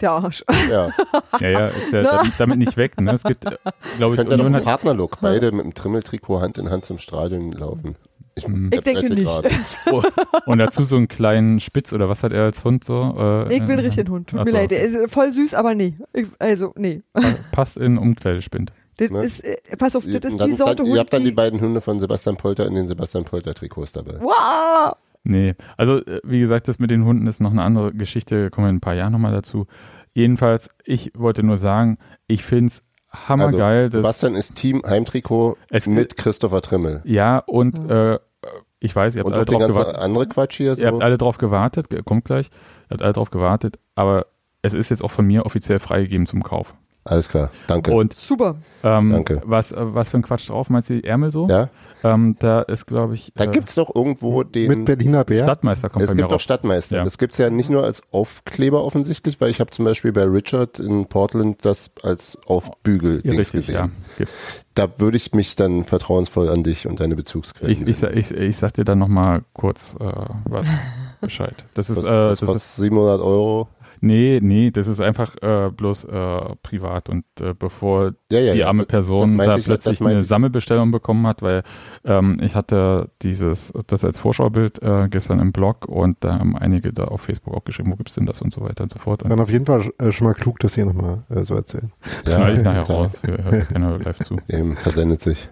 [0.00, 0.44] Der Arsch.
[0.70, 0.88] Ja.
[1.40, 3.00] Ja, ja, ist ja damit, damit nicht weg.
[3.00, 3.10] Ne?
[3.14, 3.56] Es gibt, äh,
[3.96, 6.84] glaube ich, Könnt ihr noch Union einen Partnerlook, beide mit dem Trimmeltrikot Hand in Hand
[6.84, 7.96] zum Stadion laufen.
[8.36, 8.44] Ich.
[8.72, 9.28] Ich denke nicht.
[9.92, 10.02] oh,
[10.46, 13.14] und dazu so einen kleinen Spitz oder was hat er als Hund so?
[13.18, 14.28] Äh, Ich will einen äh, richtigen Hund.
[14.28, 14.70] Tut Ach mir so, leid.
[14.72, 15.94] Der ist voll süß, aber nee.
[16.12, 17.02] Ich, also, nee.
[17.12, 18.72] pa- Passt in Umkleidespind.
[18.96, 19.22] Das Ne?
[19.24, 21.60] ist, äh, pass auf, das ist die Sorte Hund, ihr habt dann die die, beiden
[21.60, 24.18] Hunde von Sebastian Polter in den Sebastian Polter Trikots dabei.
[24.20, 24.94] wow,
[25.24, 28.66] Nee, also äh, wie gesagt, das mit den Hunden ist noch eine andere Geschichte, kommen
[28.66, 29.66] wir in ein paar Jahren nochmal dazu.
[30.12, 31.98] Jedenfalls, ich wollte nur sagen,
[32.28, 32.82] ich finde es
[33.28, 33.84] hammergeil.
[33.84, 37.02] Also, Sebastian ist Team Heimtrikot Es- mit Christopher Trimmel.
[37.04, 38.18] ja, und äh,
[38.80, 39.98] ich weiß, ihr habt Und alle drauf ganzen gewartet.
[40.02, 40.76] andere Quatsch hier.
[40.78, 41.02] Ihr habt So.
[41.04, 42.50] alle drauf gewartet, ge- kommt gleich.
[42.88, 44.26] Ihr habt alle drauf gewartet, aber
[44.62, 46.74] es ist jetzt auch von mir offiziell freigegeben zum Kauf.
[47.06, 47.92] Alles klar, danke.
[47.92, 48.56] Und super.
[48.82, 49.42] ähm, Danke.
[49.44, 50.70] Was, äh, was für ein Quatsch drauf?
[50.70, 51.46] Meinst du die Ärmel so?
[51.48, 51.68] ja,
[52.02, 54.68] Ähm, da ist, glaube ich, da äh, gibt's doch irgendwo den.
[54.68, 55.44] Mit Berliner Bär.
[55.44, 56.40] Stadtmeister kommt es gibt doch.
[56.40, 56.96] Stadtmeister.
[56.96, 57.04] Ja.
[57.04, 60.78] Das gibt's ja nicht nur als Aufkleber offensichtlich, weil ich habe zum Beispiel bei Richard
[60.78, 63.82] in Portland das als Aufbügel Ja, richtig, ja.
[63.82, 63.92] gesehen.
[64.16, 64.32] Gibt.
[64.72, 67.70] Da würde ich mich dann vertrauensvoll an dich und deine Bezugsquellen.
[67.70, 70.10] Ich, ich, ich, ich sag dir dann nochmal kurz äh,
[70.48, 70.66] was
[71.20, 71.54] Bescheid.
[71.74, 73.68] Das ist, das, äh, das das kostet ist 700 Euro.
[74.00, 78.60] Nee, nee, das ist einfach äh, bloß äh, privat und äh, bevor Ja, ja, die
[78.60, 78.66] ja.
[78.68, 80.26] arme Das Person da ich- plötzlich eine ich.
[80.26, 81.62] Sammelbestellung bekommen hat, weil
[82.04, 86.92] ähm, ich hatte dieses, das als Vorschaubild äh, gestern im Blog und da haben einige
[86.92, 89.22] da auf Facebook auch geschrieben, wo gibt's denn das und so weiter und so fort.
[89.22, 91.92] Und Dann auf jeden Fall äh, schon mal klug, das hier nochmal äh, so erzählen.
[92.26, 93.12] ja, schneide ich nachher raus.
[93.26, 94.36] Hör, hör keiner live zu.
[94.48, 95.48] Eben, versendet sich.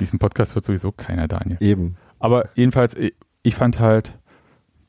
[0.00, 1.56] Diesen Podcast wird sowieso keiner, Daniel.
[1.60, 1.96] Eben.
[2.18, 4.14] Aber jedenfalls, ich, ich fand halt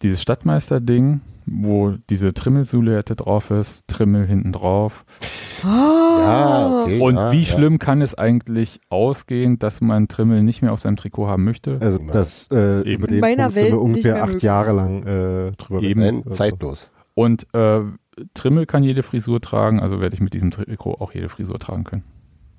[0.02, 5.04] dieses Stadtmeister-Ding, wo diese Trimmel-Silhouette drauf ist, Trimmel hinten drauf.
[5.64, 7.00] Ja, okay.
[7.00, 7.46] Und ja, wie ja.
[7.46, 11.78] schlimm kann es eigentlich ausgehen, dass man Trimmel nicht mehr auf seinem Trikot haben möchte?
[11.82, 12.92] Also das äh, Eben.
[12.92, 14.44] über den In meiner Punkt sind Welt wir nicht ungefähr acht möglich.
[14.44, 16.00] Jahre lang äh, drüber Eben.
[16.02, 16.92] Nein, Also, zeitlos.
[17.16, 17.82] Und äh,
[18.34, 21.84] Trimmel kann jede Frisur tragen, also werde ich mit diesem Trikot auch jede Frisur tragen
[21.84, 22.04] können.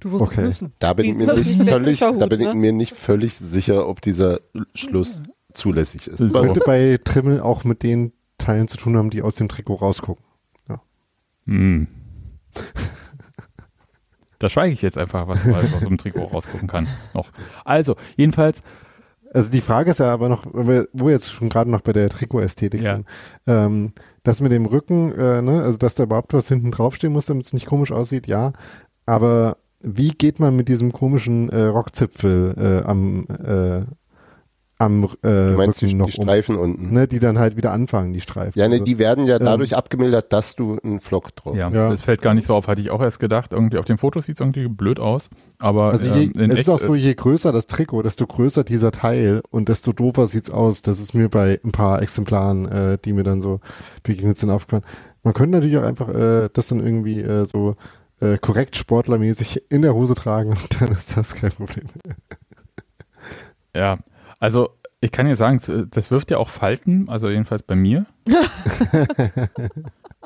[0.00, 0.42] Du wirst Okay.
[0.42, 0.72] müssen.
[0.78, 2.54] Da bin ich mir nicht völlig, da bin ich ne?
[2.54, 4.40] mir nicht völlig sicher, ob dieser
[4.74, 5.22] Schluss
[5.52, 6.18] zulässig ist.
[6.18, 6.40] So.
[6.40, 10.24] Könnte bei Trimmel auch mit den Teilen zu tun haben, die aus dem Trikot rausgucken.
[11.46, 11.88] Hm.
[14.38, 16.86] Da schweige ich jetzt einfach, was man aus dem Trikot rausgucken kann.
[17.12, 17.30] Noch.
[17.64, 18.62] Also, jedenfalls,
[19.32, 21.82] Also die Frage ist ja aber noch, wo wir wo wir jetzt schon gerade noch
[21.82, 22.94] bei der Trikotästhetik Ja.
[22.96, 23.06] sind,
[23.46, 27.26] ähm, das mit dem Rücken, äh, ne, also dass da überhaupt was hinten draufstehen muss,
[27.26, 28.52] damit es nicht komisch aussieht, ja.
[29.06, 33.84] Aber wie geht man mit diesem komischen äh, Rockzipfel äh, am, äh,
[34.80, 36.24] am äh, Du meinst die, Rücken die noch um?
[36.24, 36.92] Streifen unten?
[36.92, 38.58] Ne, die dann halt wieder anfangen, die Streifen.
[38.58, 41.90] Ja, ne, Also, die werden ja dadurch abgemildert, dass du einen Flock drauf ja, Ja.
[41.90, 43.52] das fällt gar nicht so auf, hatte ich auch erst gedacht.
[43.52, 45.28] Irgendwie auf den Fotos sieht es irgendwie blöd aus,
[45.58, 48.26] aber also je, ähm, in es echt, ist auch so, je größer das Trikot, desto
[48.26, 50.80] größer dieser Teil und desto doofer sieht's aus.
[50.82, 53.60] Das ist mir bei ein paar Exemplaren, äh, die mir dann so
[54.02, 54.84] begegnet sind, aufgefallen.
[55.22, 57.76] Man könnte natürlich auch einfach äh, das dann irgendwie äh, so
[58.20, 61.84] äh, korrekt sportlermäßig in der Hose tragen und dann ist das kein Problem.
[63.76, 63.98] Ja,
[64.40, 64.70] also
[65.02, 65.60] ich kann ja sagen,
[65.92, 68.04] das wirft ja auch Falten, also jedenfalls bei mir.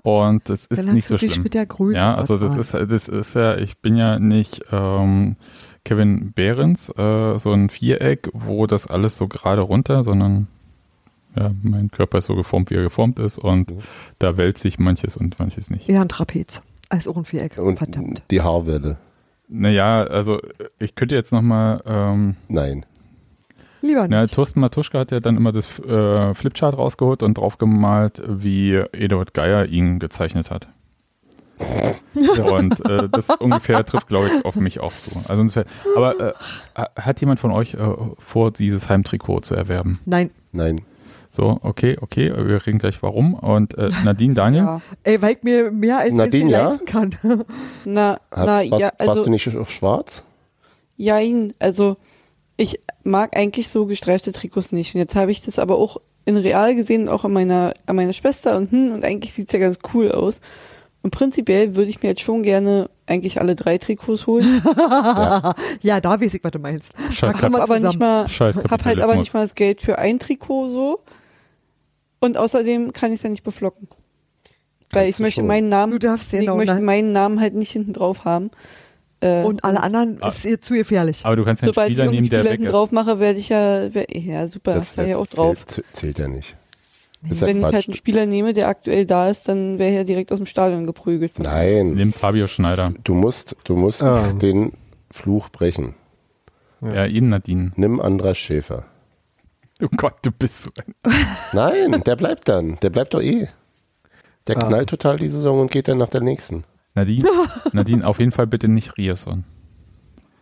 [0.02, 1.44] Und das ist Dann hast nicht du so dich schlimm.
[1.44, 1.96] mit der Größe.
[1.98, 5.36] Ja, also das ist, das ist ja, ich bin ja nicht ähm,
[5.84, 10.48] Kevin Behrens, äh, so ein Viereck, wo das alles so gerade runter, sondern
[11.36, 13.78] ja, mein Körper ist so geformt, wie er geformt ist und Mhm.
[14.18, 15.88] da wälzt sich manches und manches nicht.
[15.88, 16.62] Ja, ein Trapez.
[16.90, 17.56] Als Ohrenviereck.
[17.58, 18.22] Und Verdammt.
[18.30, 18.98] die Haarwelle.
[19.48, 20.40] Naja, also
[20.78, 22.84] ich könnte jetzt nochmal, ähm, Nein.
[23.84, 24.34] Lieber Ja, nicht.
[24.34, 29.66] Thorsten Matuschka hat ja dann immer das äh, Flipchart rausgeholt und draufgemalt, wie Eduard Geier
[29.66, 30.68] ihn gezeichnet hat.
[32.50, 35.12] Und äh, das ungefähr trifft, glaube ich, auf mich auch zu.
[35.28, 36.32] Also ungefähr, aber äh,
[37.00, 37.78] hat jemand von euch äh,
[38.18, 40.00] vor, dieses Heimtrikot zu erwerben?
[40.04, 40.30] Nein.
[40.50, 40.80] Nein.
[41.30, 43.34] So, okay, okay, wir reden gleich warum.
[43.34, 44.64] Und äh, Nadine, Daniel?
[44.64, 44.80] Ja.
[45.04, 46.68] Ey, weil ich mir mehr als Nadine, ich ja?
[46.68, 47.14] leisten kann.
[47.84, 50.24] Na, Hab, na, warst, ja, warst also, du nicht auf schwarz?
[50.96, 51.96] jein, also,
[52.56, 54.94] ich mag eigentlich so gestreifte Trikots nicht.
[54.94, 58.12] Und jetzt habe ich das aber auch in real gesehen, auch an meiner, an meiner
[58.12, 60.40] Schwester und hm, und eigentlich sieht's ja ganz cool aus.
[61.02, 64.62] Und prinzipiell würde ich mir jetzt schon gerne eigentlich alle drei Trikots holen.
[65.82, 66.94] ja, da weiß ich, was du meinst.
[67.12, 67.98] Scheiß, Hab aber nicht zusammen.
[67.98, 71.00] mal, Scheiß hab halt aber nicht mal das Geld für ein Trikot so.
[72.20, 73.88] Und außerdem kann ich es ja nicht beflocken.
[74.92, 75.46] Weil Kannst ich möchte schon.
[75.46, 76.56] meinen Namen, Du darfst ich genau.
[76.56, 76.80] möchte ne?
[76.80, 78.50] meinen Namen halt nicht hinten drauf haben.
[79.24, 80.28] Äh, Und alle anderen Ah.
[80.28, 81.24] ist ihr zu gefährlich.
[81.24, 82.72] Aber du kannst den sobald ich Spieler nehmen, der Spieler weg ist.
[82.72, 85.64] drauf mache, werde ich ja, wer, ja super, Das, das ja auch drauf.
[85.66, 86.56] zählt, zählt ja nicht.
[87.28, 87.74] Ist ja Wenn ich Quatsch.
[87.74, 90.84] halt einen Spieler nehme, der aktuell da ist, dann wäre er direkt aus dem Stadion
[90.86, 91.38] geprügelt.
[91.38, 92.92] Nein, Nimm Fabio Schneider.
[93.02, 94.38] du musst, du musst Ähm.
[94.40, 94.72] den
[95.10, 95.94] Fluch brechen.
[96.82, 97.72] Ja, ihn Nadine.
[97.76, 98.84] Nimm Andras Schäfer.
[99.82, 100.94] Oh Gott, du bist so ein.
[101.54, 102.78] Nein, der bleibt dann.
[102.82, 103.48] Der bleibt doch eh.
[104.46, 104.66] Der Ah.
[104.68, 106.64] knallt total die Saison und geht dann nach der nächsten.
[106.94, 107.28] Nadine,
[107.72, 109.44] Nadine, auf jeden Fall bitte nicht Rierson.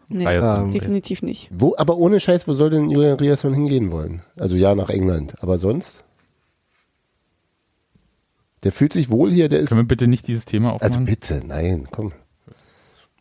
[0.08, 0.64] Nee, Ryerson.
[0.64, 1.48] Ähm, definitiv nicht.
[1.50, 4.20] Wo, aber ohne Scheiß, wo soll denn Julian Riasson hingehen wollen?
[4.38, 5.42] Also ja, nach England.
[5.42, 6.04] Aber sonst?
[8.62, 9.70] Der fühlt sich wohl hier, der ist.
[9.70, 11.04] Können wir bitte nicht dieses Thema Also aufmachen?
[11.06, 12.12] bitte, nein, komm.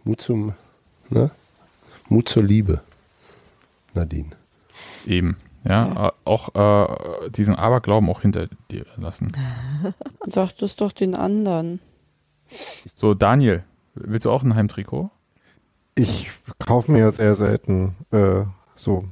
[0.03, 0.53] Mut zum,
[1.09, 1.31] ne?
[2.09, 2.81] Mut zur Liebe.
[3.93, 4.31] Nadine.
[5.05, 5.37] Eben.
[5.63, 9.31] Ja, äh, auch äh, diesen Aberglauben auch hinter dir lassen.
[10.25, 11.79] Sag das doch den anderen.
[12.95, 13.63] So, Daniel,
[13.95, 15.09] willst du auch ein Heimtrikot?
[15.95, 16.29] Ich
[16.65, 18.43] kaufe mir ja sehr selten äh,
[18.75, 19.05] so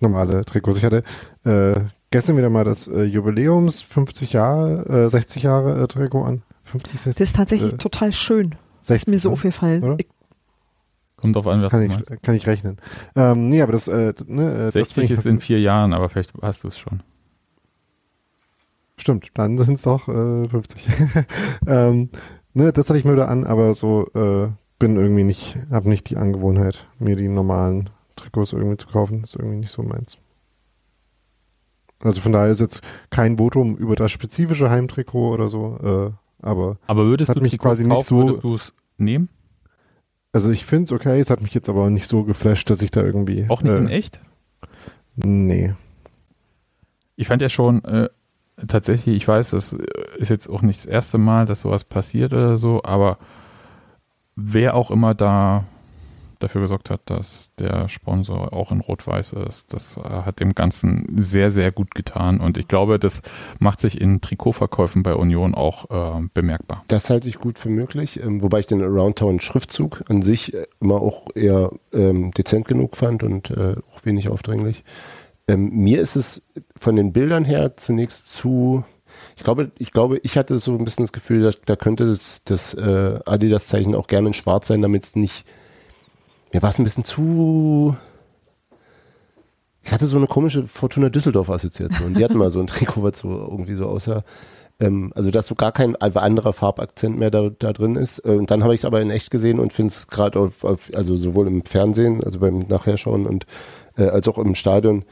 [0.00, 0.78] normale Trikots.
[0.78, 1.02] Ich hatte
[1.44, 1.80] äh,
[2.10, 6.42] gestern wieder mal das äh, Jubiläums 50 Jahre, äh, 60 Jahre äh, Trikot an.
[6.64, 8.54] 50, 60, Das ist tatsächlich äh, total schön.
[8.82, 9.32] 60, Ist mir so ne?
[9.34, 9.98] aufgefallen.
[11.16, 12.22] Kommt drauf an, was Kann du ich, meinst.
[12.22, 12.76] kann ich rechnen.
[13.14, 15.92] Ähm, nee, aber das, äh, ne, äh, das 60 find ich- ist in vier Jahren,
[15.92, 17.02] aber vielleicht hast du es schon.
[18.98, 20.86] Stimmt, dann sind es doch äh, 50.
[21.66, 22.08] ähm,
[22.56, 26.10] ne, das hatte ich mir wieder an, aber so äh, bin irgendwie nicht, habe nicht
[26.10, 29.22] die Angewohnheit, mir die normalen Trikots irgendwie zu kaufen.
[29.24, 30.18] ist irgendwie nicht so meins.
[32.00, 36.76] Also von daher ist jetzt kein Votum über das spezifische Heimtrikot oder so, äh, aber
[36.86, 39.28] Aber würdest Hat du mich Trikots quasi nicht kaufen, so- würdest du es nehmen?
[40.32, 42.90] also ich finde es okay, es hat mich jetzt aber nicht so geflasht, dass ich
[42.90, 43.46] da irgendwie.
[43.48, 44.20] Auch nicht äh, in echt?
[45.14, 45.72] Nee.
[47.16, 48.10] Ich fand ja schon äh,
[48.66, 49.72] tatsächlich, ich weiß, das
[50.16, 53.18] ist jetzt auch nicht das erste Mal, dass sowas passiert oder so, aber
[54.34, 55.64] wer auch immer da
[56.38, 61.50] dafür gesorgt hat, dass der Sponsor auch in Rot-Weiß ist, das hat dem Ganzen sehr,
[61.50, 63.22] sehr gut getan und ich glaube, das
[63.58, 66.84] macht sich in Trikotverkäufen bei Union auch äh, bemerkbar.
[66.88, 70.96] Das halte ich gut für möglich, ähm, wobei ich den Around-Town-Schriftzug an sich äh, immer
[70.96, 74.84] auch eher ähm, dezent genug fand und äh, auch wenig aufdringlich.
[75.48, 76.42] Ähm, mir ist es
[76.76, 78.84] von den Bildern her zunächst zu,
[79.36, 82.42] ich glaube, ich glaube, ich hatte so ein bisschen das Gefühl, dass, da könnte das,
[82.44, 85.46] das äh, Adidas-Zeichen auch gerne in schwarz sein, damit es nicht,
[86.52, 87.96] mir war es ein bisschen zu,
[89.86, 92.14] ich hatte so eine komische Fortuna Düsseldorf-Assoziation.
[92.14, 94.24] Die hatten mal so ein Trikot, was so irgendwie so aussah.
[94.80, 98.18] Ähm, also, dass so gar kein anderer Farbakzent mehr da, da drin ist.
[98.18, 100.50] Äh, Und dann habe ich es aber in echt gesehen und finde es gerade
[100.92, 103.46] also sowohl im Fernsehen, also beim Nachherschauen und
[103.96, 105.04] äh, als auch im Stadion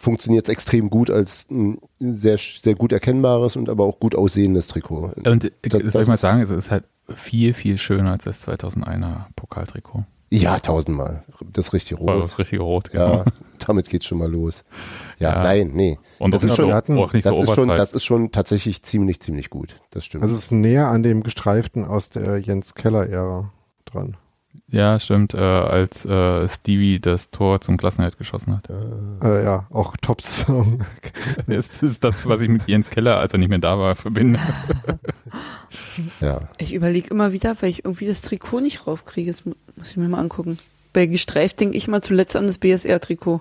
[0.00, 4.68] funktioniert es extrem gut als ein sehr, sehr gut erkennbares und aber auch gut aussehendes
[4.68, 5.10] Trikot.
[5.24, 6.84] Und ich Das- soll das ich mal ist- sagen, es ist halt
[7.16, 10.04] viel, viel schöner als das 2001er Pokaltrikot.
[10.30, 11.24] Ja, tausendmal.
[11.52, 12.22] Das richtig Oder rot.
[12.24, 13.12] das richtige Rot, genau.
[13.16, 13.24] Ja,
[13.66, 14.62] damit geht's schon mal los.
[15.18, 15.42] Ja, Ja.
[15.42, 15.98] nein, nee.
[16.18, 18.82] Und das ist schon, hatten- auch nicht das so ist schon, das ist schon tatsächlich
[18.82, 19.76] ziemlich, ziemlich gut.
[19.90, 20.22] Das stimmt.
[20.22, 23.50] Also es ist näher an dem gestreiften aus der Jens Keller-Ära
[23.86, 24.16] dran.
[24.70, 28.68] Ja, stimmt, äh, als äh, Stevie das Tor zum Klassenhalt geschossen hat.
[29.22, 30.80] Äh, ja, auch Top-Saison.
[31.46, 34.38] Das ist das, was ich mit Jens Keller, als er nicht mehr da war, verbinde.
[36.20, 36.40] ja.
[36.58, 39.30] Ich überlege immer wieder, weil ich irgendwie das Trikot nicht raufkriege.
[39.30, 40.56] Das mu- muss ich mir mal angucken.
[40.92, 43.40] Bei gestreift denke ich mal zuletzt an das BSR-Trikot.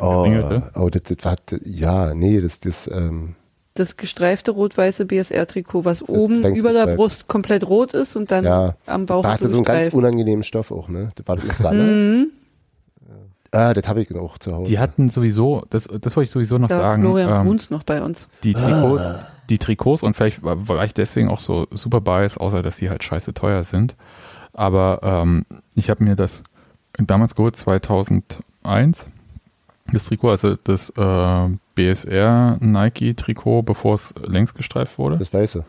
[0.00, 0.26] Oh,
[0.74, 3.34] oh das, das war, ja, nee, das, das, ähm,
[3.74, 6.96] Das gestreifte rot-weiße BSR-Trikot, was oben längst über der gestreift.
[6.96, 9.78] Brust komplett rot ist und dann ja, am Bauch da ist hatte so einen ganz
[9.78, 9.94] gestreift.
[9.96, 11.10] unangenehmen Stoff auch, ne?
[11.16, 11.82] Das war das Sanne.
[11.82, 12.26] Mhm.
[13.50, 14.70] Ah, das habe ich auch zu Hause.
[14.70, 17.84] Die hatten sowieso, das, das wollte ich sowieso noch Da sagen, Florian ähm, Bruns noch
[17.84, 18.28] bei uns.
[18.42, 19.04] die Trikots,
[19.48, 22.90] die Trikots und vielleicht war, war ich deswegen auch so super biased, außer dass die
[22.90, 23.94] halt scheiße teuer sind.
[24.52, 26.42] Aber ähm, ich habe mir das
[26.96, 29.08] damals geholt, 2001,
[29.92, 35.18] das Trikot, also das äh, BSR Nike Trikot, bevor es längst gestreift wurde.
[35.18, 35.64] Das Weiße.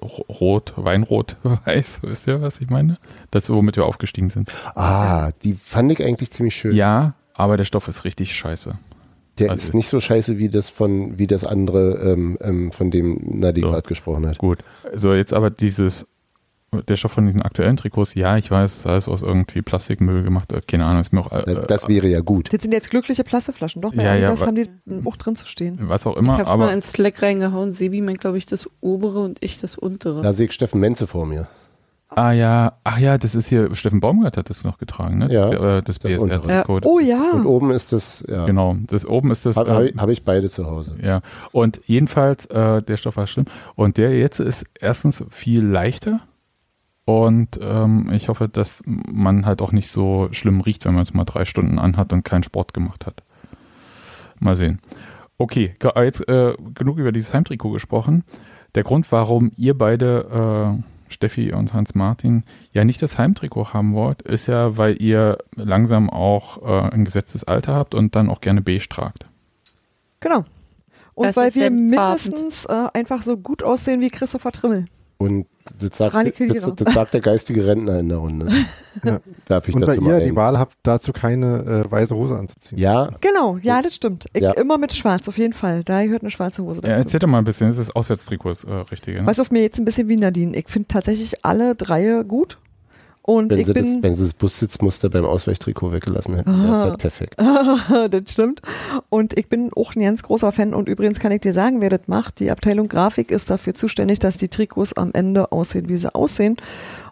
[0.00, 2.98] Rot, Weinrot, weiß, wisst ihr, was ich meine?
[3.30, 4.50] Das, womit wir aufgestiegen sind.
[4.76, 6.76] Ah, die fand ich eigentlich ziemlich schön.
[6.76, 8.78] Ja, aber der Stoff ist richtig scheiße.
[9.38, 12.90] Der also- ist nicht so scheiße wie das von, wie das andere, ähm, ähm, von
[12.90, 13.72] dem Nadine So.
[13.72, 14.38] gerade gesprochen hat.
[14.38, 14.58] Gut.
[14.94, 16.06] So, jetzt aber dieses,
[16.88, 20.22] der Stoff von diesen aktuellen Trikots, ja, ich weiß, es ist alles aus irgendwie Plastikmüll
[20.22, 22.52] gemacht, äh, keine Ahnung, ist mir auch, äh, Das, das wäre ja gut.
[22.52, 23.82] Das sind jetzt glückliche Plastikflaschen.
[23.82, 24.68] Doch, bei Ja, ja, Adidas wa- haben die
[25.04, 25.78] auch drin zu stehen.
[25.82, 27.72] was auch Ich immer, habe mal aber ins Slack reingehauen.
[27.72, 30.22] Sebi meint, glaube ich, das obere und ich das untere.
[30.22, 31.48] Da sehe ich Steffen Menze vor mir.
[32.12, 35.28] ah ja, ach ja, das ist hier, Steffen Baumgart hat das noch getragen, ne?
[35.32, 35.98] Ja, Äh, das das.
[36.00, 36.80] BSR-Trikot.
[36.84, 37.30] Oh ja.
[37.32, 38.46] Und oben ist das, ja.
[38.46, 39.56] Genau, das oben ist das.
[39.56, 40.96] Habe äh, hab, hab ich beide zu Hause.
[41.02, 41.20] Ja,
[41.52, 43.46] und jedenfalls, äh, der Stoff war schlimm.
[43.76, 46.20] Und der jetzt ist erstens viel leichter.
[47.10, 51.12] Und ähm, ich hoffe, dass man halt auch nicht so schlimm riecht, wenn man es
[51.12, 53.24] mal drei Stunden anhat und keinen Sport gemacht hat.
[54.38, 54.78] Mal sehen.
[55.36, 58.22] Okay, jetzt äh, genug über dieses Heimtrikot gesprochen.
[58.76, 64.22] Der Grund, warum ihr beide, äh, Steffi und Hans-Martin, ja nicht das Heimtrikot haben wollt,
[64.22, 68.60] ist ja, weil ihr langsam auch äh, ein gesetztes Alter habt und dann auch gerne
[68.60, 69.26] beige tragt.
[70.20, 70.44] Genau.
[71.14, 74.86] Und Das weil wir mindestens äh, einfach so gut aussehen wie Christopher Trimmel.
[75.18, 75.46] Und
[75.78, 78.48] das sagt, das, das sagt der geistige Rentner in der Runde.
[79.04, 79.20] Ja.
[79.46, 80.34] Darf ich Und dazu mal ihr die?
[80.34, 82.76] Wahl habt, dazu keine äh, weiße Hose anzuziehen.
[82.76, 84.26] Ja, Genau, ja, das stimmt.
[84.32, 84.50] Ich, Ja.
[84.52, 85.84] Immer mit schwarz, auf jeden Fall.
[85.84, 87.04] Da gehört eine schwarze Hose Ja, dazu.
[87.04, 89.20] erzählt doch mal ein bisschen, das ist das Auswärtstrikot, das äh, Richtige.
[89.22, 89.26] Ne?
[89.26, 90.56] Du, auf mir jetzt ein bisschen wie Nadine.
[90.56, 92.58] Ich finde tatsächlich alle drei gut.
[93.22, 96.76] Und wenn ich sie, das, bin, wenn sie das Bussitzmuster beim Ausweichtrikot weggelassen hätten, wäre
[96.76, 97.36] es halt perfekt.
[98.10, 98.62] das stimmt.
[99.08, 100.74] Und ich bin auch ein ganz großer Fan.
[100.74, 102.40] Und übrigens kann ich dir sagen, wer das macht.
[102.40, 106.56] Die Abteilung Grafik ist dafür zuständig, dass die Trikots am Ende aussehen, wie sie aussehen.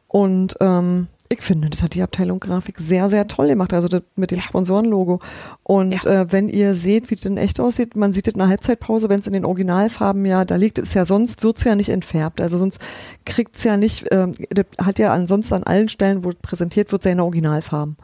[0.07, 3.75] Und ähm, ich finde, das hat die Abteilung Grafik sehr, sehr toll gemacht.
[3.75, 5.21] Also das mit dem Sponsorenlogo.
[5.63, 8.49] Und äh, wenn ihr seht, wie das in echt aussieht, man sieht das in der
[8.49, 11.91] Halbzeitpause, wenn es in den Originalfarben ja da liegt, ist ja sonst wird's ja nicht
[11.91, 12.41] entfärbt.
[12.41, 12.79] Also sonst
[13.27, 17.03] kriegt's ja nicht, ähm, das hat ja ansonsten an allen Stellen, wo es präsentiert wird,
[17.03, 17.97] seine Originalfarben.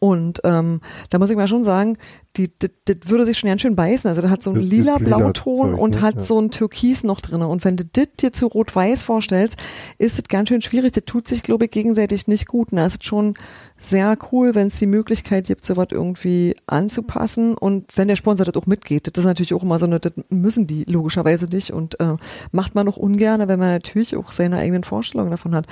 [0.00, 0.80] Und ähm,
[1.10, 1.96] da muss ich mal schon sagen,
[2.36, 4.08] die, das, das würde sich schon ganz schön beißen.
[4.08, 6.02] Also das hat so einen Das- das lila lila-blauton Zeug, und ne?
[6.02, 6.20] hat Ja.
[6.20, 7.42] so ein Türkis noch drin.
[7.42, 9.56] Und wenn du das dir zu rot-weiß vorstellst,
[9.98, 10.92] ist es ganz schön schwierig.
[10.92, 12.70] Das tut sich, glaube ich, gegenseitig nicht gut.
[12.70, 13.34] Und da ist schon
[13.78, 17.54] sehr cool, wenn es die Möglichkeit gibt, sowas irgendwie anzupassen.
[17.54, 20.12] Und wenn der Sponsor das auch mitgeht, das ist natürlich auch immer so eine, das
[20.28, 22.16] müssen die logischerweise nicht und äh,
[22.50, 25.66] macht man auch ungern, wenn man natürlich auch seine eigenen Vorstellungen davon hat.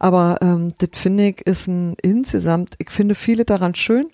[0.00, 4.06] Aber ähm, das finde ich ist ein insgesamt, ich finde viele daran schön.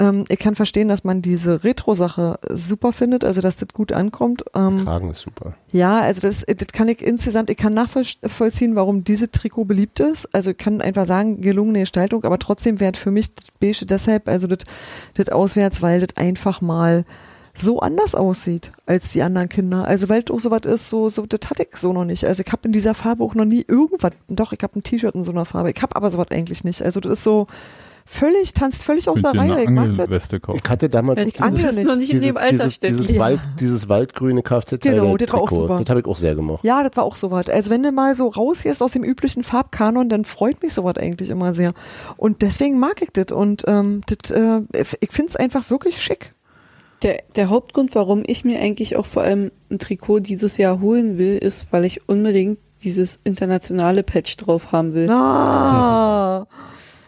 [0.00, 4.44] Ähm, ich kann verstehen, dass man diese Retro-Sache super findet, also dass das gut ankommt.
[4.54, 5.54] Ähm, Kragen ist super.
[5.72, 10.32] ja, also das, das kann ich insgesamt, ich kann nachvollziehen, warum diese Trikot beliebt ist.
[10.34, 14.28] Also ich kann einfach sagen, gelungene Gestaltung, aber trotzdem wäre für mich das Beige deshalb,
[14.28, 14.58] also das,
[15.14, 17.04] das auswärts, weil das einfach mal
[17.54, 19.84] so anders aussieht als die anderen Kinder.
[19.84, 22.24] Also weil das auch sowas ist, so, so das hatte ich so noch nicht.
[22.24, 25.16] Also ich habe in dieser Farbe auch noch nie irgendwas, doch, ich habe ein T-Shirt
[25.16, 26.82] in so einer Farbe, ich habe aber sowas eigentlich nicht.
[26.82, 27.48] Also das ist so
[28.10, 29.62] völlig, tanzt völlig aus der Reihe.
[29.62, 30.28] Ich mag das.
[30.32, 32.96] Ich hatte damals Ich dieses, bist noch nicht in dem Alter, dieses, Steffi.
[32.96, 33.20] dieses, Ja.
[33.20, 35.78] Wald, dieses waldgrüne kfz Genau, das war auch super.
[35.80, 36.64] Das habe ich auch sehr gemocht.
[36.64, 37.48] Ja, das war auch sowas.
[37.50, 41.30] Also wenn du mal so rausgehst aus dem üblichen Farbkanon, dann freut mich sowas eigentlich
[41.30, 41.74] immer sehr.
[42.16, 43.26] Und deswegen mag ich das.
[43.36, 44.60] Und ähm, das, äh,
[45.00, 46.34] ich finde es einfach wirklich schick.
[47.02, 51.16] Der, der Hauptgrund, warum ich mir eigentlich auch vor allem ein Trikot dieses Jahr holen
[51.18, 55.08] will, ist, weil ich unbedingt dieses internationale Patch drauf haben will.
[55.10, 56.46] Ah,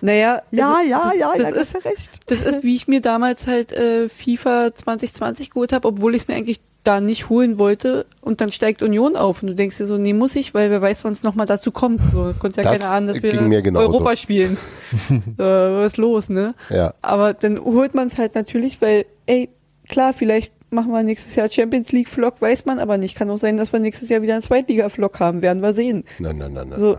[0.01, 2.11] Naja, ja, also, ja, das, ja, das ja, ist, hast du recht.
[2.27, 6.29] Das ist, wie ich mir damals halt äh, FIFA 2020 geholt habe, obwohl ich es
[6.29, 9.87] mir eigentlich da nicht holen wollte und dann steigt Union auf und du denkst dir
[9.87, 12.01] so, nee, muss ich, weil wer weiß, wann es nochmal dazu kommt.
[12.13, 13.87] So, konnte ja Das keiner ahnen, dass wir genauso.
[13.87, 14.57] Europa spielen.
[15.11, 16.53] äh, was ist los, ne?
[16.71, 16.95] Ja.
[17.03, 19.51] Aber dann holt man es halt natürlich, weil, ey,
[19.89, 23.17] klar, vielleicht machen wir nächstes Jahr Champions League Vlog, weiß man aber nicht.
[23.17, 26.05] Kann auch sein, dass wir nächstes Jahr wieder einen Zweitliga Vlog haben, werden wir sehen.
[26.19, 26.81] Nein, nein, nein, nein.
[26.81, 26.99] So,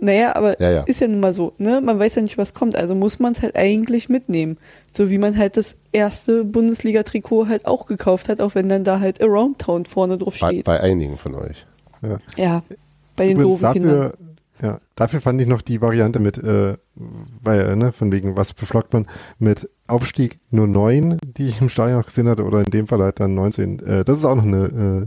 [0.00, 0.82] naja, aber Ja, ja.
[0.82, 1.80] ist ja nun mal so, ne?
[1.80, 2.76] Man weiß ja nicht, was kommt.
[2.76, 4.56] Also muss man es halt eigentlich mitnehmen.
[4.90, 9.00] So wie man halt das erste Bundesliga-Trikot halt auch gekauft hat, auch wenn dann da
[9.00, 10.64] halt Around Town vorne drauf bei, steht.
[10.64, 11.66] bei einigen von euch.
[12.02, 12.18] Ja.
[12.36, 12.62] ja,
[13.16, 14.00] bei den Übrigens doofen Kindern.
[14.00, 14.14] dafür,
[14.62, 16.76] ja, dafür fand ich noch die Variante mit, äh,
[17.42, 19.06] weil, äh, ne, von wegen, was beflockt man,
[19.38, 23.00] mit Aufstieg nur 9, die ich im Stadion noch gesehen hatte, oder in dem Fall
[23.00, 23.80] halt dann 19.
[23.80, 25.06] Äh, das ist auch noch eine, äh,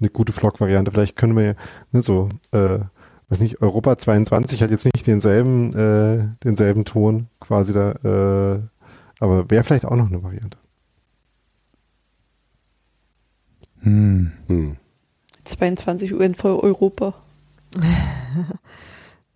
[0.00, 0.90] eine gute Vlog-Variante.
[0.90, 1.54] Vielleicht können wir ja,
[1.92, 2.78] ne, so, äh,
[3.30, 8.60] weiß nicht, Europa 22 hat jetzt nicht denselben, äh, denselben Ton quasi da, äh,
[9.20, 10.58] aber wäre vielleicht auch noch eine Variante.
[13.80, 14.32] Hm.
[14.46, 14.76] Hm.
[15.44, 17.14] 22 Uhr in voll Europa.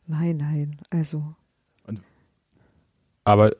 [0.06, 1.34] Nein, nein, also.
[3.24, 3.52] Aber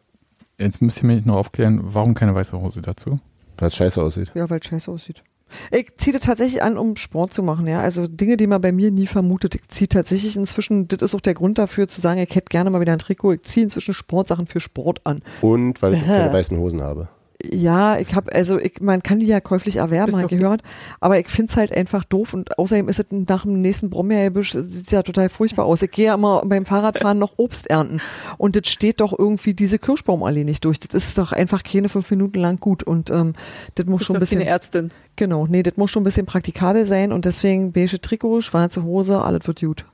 [0.59, 3.19] jetzt müsst ihr mich noch aufklären, warum keine weiße Hose dazu?
[3.57, 4.31] Weil es scheiße aussieht.
[4.35, 5.25] Ja, weil es scheiße aussieht.
[5.71, 7.81] Ich ziehe das tatsächlich an, um Sport zu machen, ja.
[7.81, 9.55] Also Dinge, die man bei mir nie vermutet.
[9.55, 12.71] Ich ziehe tatsächlich inzwischen, das ist auch der Grund dafür zu sagen, ich hätte gerne
[12.71, 13.33] mal wieder ein Trikot.
[13.33, 15.23] Ich ziehe inzwischen Sportsachen für Sport an.
[15.41, 17.09] Und weil ich keine weißen Hosen habe.
[17.53, 20.63] Ja, ich habe, also ich, man kann die ja käuflich erwerben, habe gehört,
[21.01, 24.91] aber ich find's halt einfach doof und außerdem ist es nach dem nächsten Brombeergebüsch, sieht
[24.93, 25.83] ja total furchtbar aus.
[25.83, 28.01] Ich gehe ja immer beim Fahrradfahren noch Obst ernten
[28.39, 30.79] und das steht doch irgendwie diese Kirschbaumallee nicht durch.
[30.81, 33.35] Das ist doch einfach keine fünf Minuten lang gut und ähm,
[33.75, 34.91] das muss Ist schon ein bisschen, keine Ärztin.
[35.17, 39.21] genau, nee, das muss schon ein bisschen praktikabel sein und deswegen beige Trikot, schwarze Hose,
[39.21, 39.85] alles wird gut.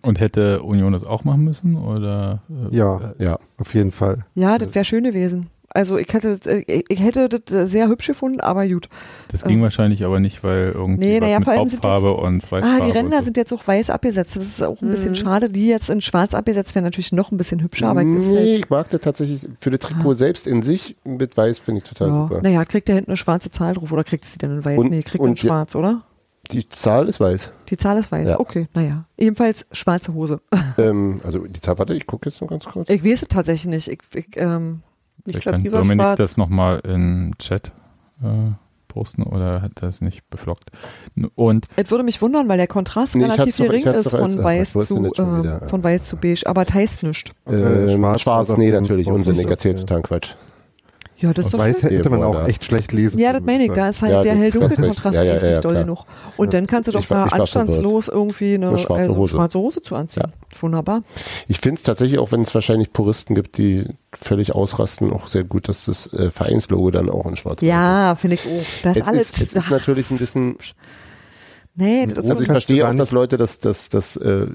[0.00, 1.76] Und hätte Union das auch machen müssen?
[1.76, 3.14] Oder, äh, Ja.
[3.18, 3.38] äh, Ja.
[3.58, 4.24] Auf jeden Fall.
[4.36, 5.48] Ja, das wäre schön gewesen.
[5.74, 8.88] Also ich hätte, äh, ich hätte das sehr hübsch gefunden, aber gut.
[9.30, 12.14] Das ging wahrscheinlich aber nicht, weil irgendwie Nee, was naja, mit vor allem sind Hauptfarbe
[12.14, 12.84] und Ah, Zweitfarbe.
[12.86, 13.24] die Ränder so.
[13.24, 14.34] sind jetzt auch weiß abgesetzt.
[14.36, 15.14] Das ist auch ein bisschen Mhm.
[15.16, 15.50] schade.
[15.50, 18.70] Die jetzt in schwarz abgesetzt wären natürlich noch ein bisschen hübscher, aber nee, halt, ich
[18.70, 22.22] mag das tatsächlich für das Trikot selbst in sich mit weiß finde ich total ja.
[22.28, 22.42] super.
[22.42, 24.78] Naja, kriegt der hinten eine schwarze Zahl drauf oder kriegt sie denn in weiß?
[24.78, 26.02] Und- nee, kriegt in schwarz, oder?
[26.50, 27.50] Die Zahl ist weiß.
[27.68, 28.30] Die Zahl ist weiß.
[28.30, 28.40] Ja.
[28.40, 29.04] Okay, naja.
[29.18, 30.40] Ebenfalls schwarze Hose.
[30.78, 32.88] ähm, also die Zahl, warte, ich gucke jetzt noch ganz kurz.
[32.88, 33.88] Ich weiß es tatsächlich nicht.
[33.88, 34.80] Ich, ich, ähm,
[35.36, 36.18] Ich glaube, kann die war Dominik schwarz.
[36.18, 37.72] das nochmal in Chat
[38.22, 38.26] äh,
[38.88, 40.70] posten oder hat das nicht beflockt.
[41.34, 45.04] Und es würde mich wundern, weil der Kontrast Nee, relativ gering ist von weiß zu
[45.04, 47.30] äh, von weiß zu beige, aber das heißt nichts.
[47.46, 50.34] Äh, Ähm, schwarz schwarz, nee, natürlich, auf dem Unsinn, ich erzähle Shirt, total Quatsch.
[51.20, 51.90] Ja, das ist doch Weiß schön.
[51.90, 53.72] hätte man Ja, auch echt schlecht lesen Ja, das meine ich.
[53.72, 56.04] Da ist halt Ja, der hell-dunkel-Kontrast ja, ja, echt ja, nicht doll genug.
[56.36, 59.34] Und dann kannst du doch Ich war anstandslos irgendwie eine, Eine schwarze also Hose.
[59.34, 60.32] schwarze Hose zu anziehen.
[60.60, 61.02] Wunderbar.
[61.48, 65.42] Ich finde es tatsächlich, auch wenn es wahrscheinlich Puristen gibt, die völlig ausrasten, auch sehr
[65.44, 68.82] gut, dass das äh, Vereinslogo dann auch in schwarz Ja, finde ich auch.
[68.84, 69.02] Das ist.
[69.02, 69.30] Es alles.
[69.30, 70.56] ist, es ist natürlich ein bisschen,
[71.80, 74.48] Nee, das ist also ich verstehe auch, dass Leute das, das, das äh,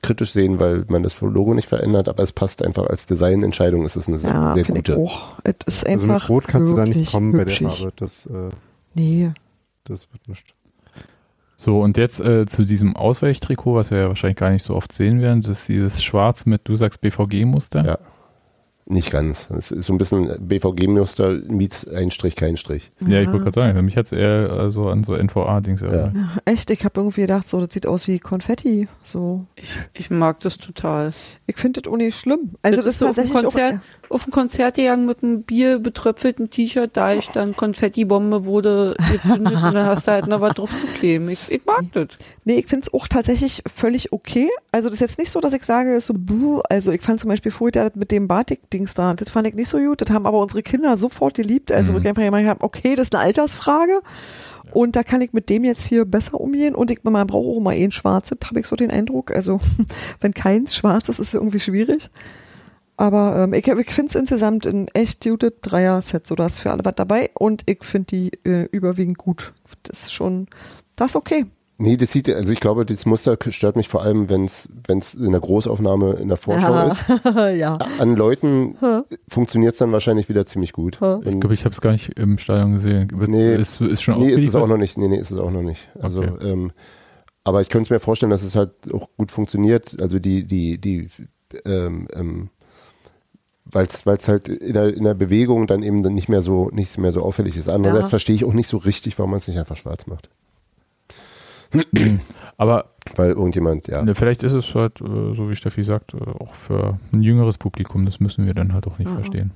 [0.00, 3.96] kritisch sehen, weil man das Logo nicht verändert, aber es passt einfach als Designentscheidung, ist
[3.96, 4.96] es eine sehr, ja, sehr gute.
[4.96, 5.32] auch.
[5.44, 7.80] Es ist Also einfach mit Rot kannst du da nicht kommen bei der hübschig.
[7.80, 7.92] Farbe.
[7.96, 8.48] Das, äh,
[8.94, 9.30] Nee.
[9.84, 10.54] das wird nicht.
[11.56, 14.90] so, und jetzt äh, zu diesem Ausweichtrikot, was wir ja wahrscheinlich gar nicht so oft
[14.90, 17.84] sehen werden, das ist dieses Schwarz mit, du sagst BVG-Muster.
[17.84, 17.98] Ja.
[18.90, 19.48] Nicht ganz.
[19.56, 22.90] Es ist so ein bisschen BVG-Muster meets ein Strich, kein Strich.
[23.06, 26.16] Ja, ich wollte gerade sagen, mich hat es eher so an so NVA-Dings erinnert.
[26.44, 28.88] Echt, ich habe irgendwie gedacht, so, das sieht aus wie Konfetti.
[29.00, 29.44] So.
[29.54, 31.12] Ich, ich mag das total.
[31.46, 32.50] Ich finde das auch nicht schlimm.
[32.62, 35.78] Also das, ist ist so tatsächlich Konzert, auch, auf dem Konzert gegangen mit einem Bier
[35.78, 40.54] betröpfelten T-Shirt, da ist dann Konfettibombe wurde gezündet und dann hast du halt noch was
[40.54, 41.28] drauf zu kleben.
[41.28, 42.08] Ich, ich mag das.
[42.44, 44.48] Nee, ich finde es auch tatsächlich völlig okay.
[44.72, 46.60] Also das ist jetzt nicht so, dass ich sage, so, buh.
[46.68, 49.68] also ich fand zum Beispiel vorher das mit dem Batik-Dings da, das fand ich nicht
[49.68, 50.00] so gut.
[50.00, 51.70] Das haben aber unsere Kinder sofort geliebt.
[51.72, 51.96] Also Mhm.
[51.96, 54.00] wo ich einfach gemeint habe, okay, das ist eine Altersfrage.
[54.72, 56.74] Und da kann ich mit dem jetzt hier besser umgehen.
[56.74, 59.30] Und ich, man braucht auch mal eh ein schwarzes, habe ich so den Eindruck.
[59.30, 59.60] Also
[60.20, 62.10] wenn keins schwarz ist, ist es irgendwie schwierig.
[63.00, 66.26] Aber ähm, ich, ich finde es insgesamt ein echt gutes Dreier-Set.
[66.26, 67.30] So, da ist für alle was dabei.
[67.32, 69.54] Und ich finde die äh, überwiegend gut.
[69.84, 70.48] Das ist schon,
[70.96, 71.46] das ist okay.
[71.78, 74.68] Nee, das sieht, also ich glaube, das Muster stört mich vor allem, wenn es
[75.14, 76.88] in der Großaufnahme in der Vorschau Ja.
[76.88, 77.04] ist.
[77.58, 77.78] ja.
[77.98, 78.76] An Leuten
[79.26, 80.96] funktioniert es dann wahrscheinlich wieder ziemlich gut.
[80.96, 83.08] Ich glaube, ich habe es gar nicht im Stadion gesehen.
[83.14, 83.56] Wird, Nee.
[83.56, 84.98] ist, ist schon nee, ist es auch noch nicht.
[84.98, 85.88] Nee, nee, ist es auch noch nicht.
[85.98, 86.50] Also, Okay.
[86.50, 86.72] ähm,
[87.44, 89.96] aber ich könnte es mir vorstellen, dass es halt auch gut funktioniert.
[90.02, 91.08] Also die, die, die,
[91.64, 92.50] ähm, ähm,
[93.72, 96.96] weil es halt in der, in der Bewegung dann eben dann nicht mehr so, nicht
[96.98, 97.68] mehr so auffällig ist.
[97.68, 98.08] Andererseits Ja.
[98.10, 100.28] verstehe ich auch nicht so richtig, warum man es nicht einfach schwarz macht.
[102.56, 102.86] Aber
[103.16, 104.02] Weil irgendjemand, ja.
[104.02, 107.58] ne, vielleicht ist es halt, äh, so wie Steffi sagt, äh, auch für ein jüngeres
[107.58, 108.04] Publikum.
[108.04, 109.14] Das müssen wir dann halt auch nicht Mhm.
[109.14, 109.50] verstehen.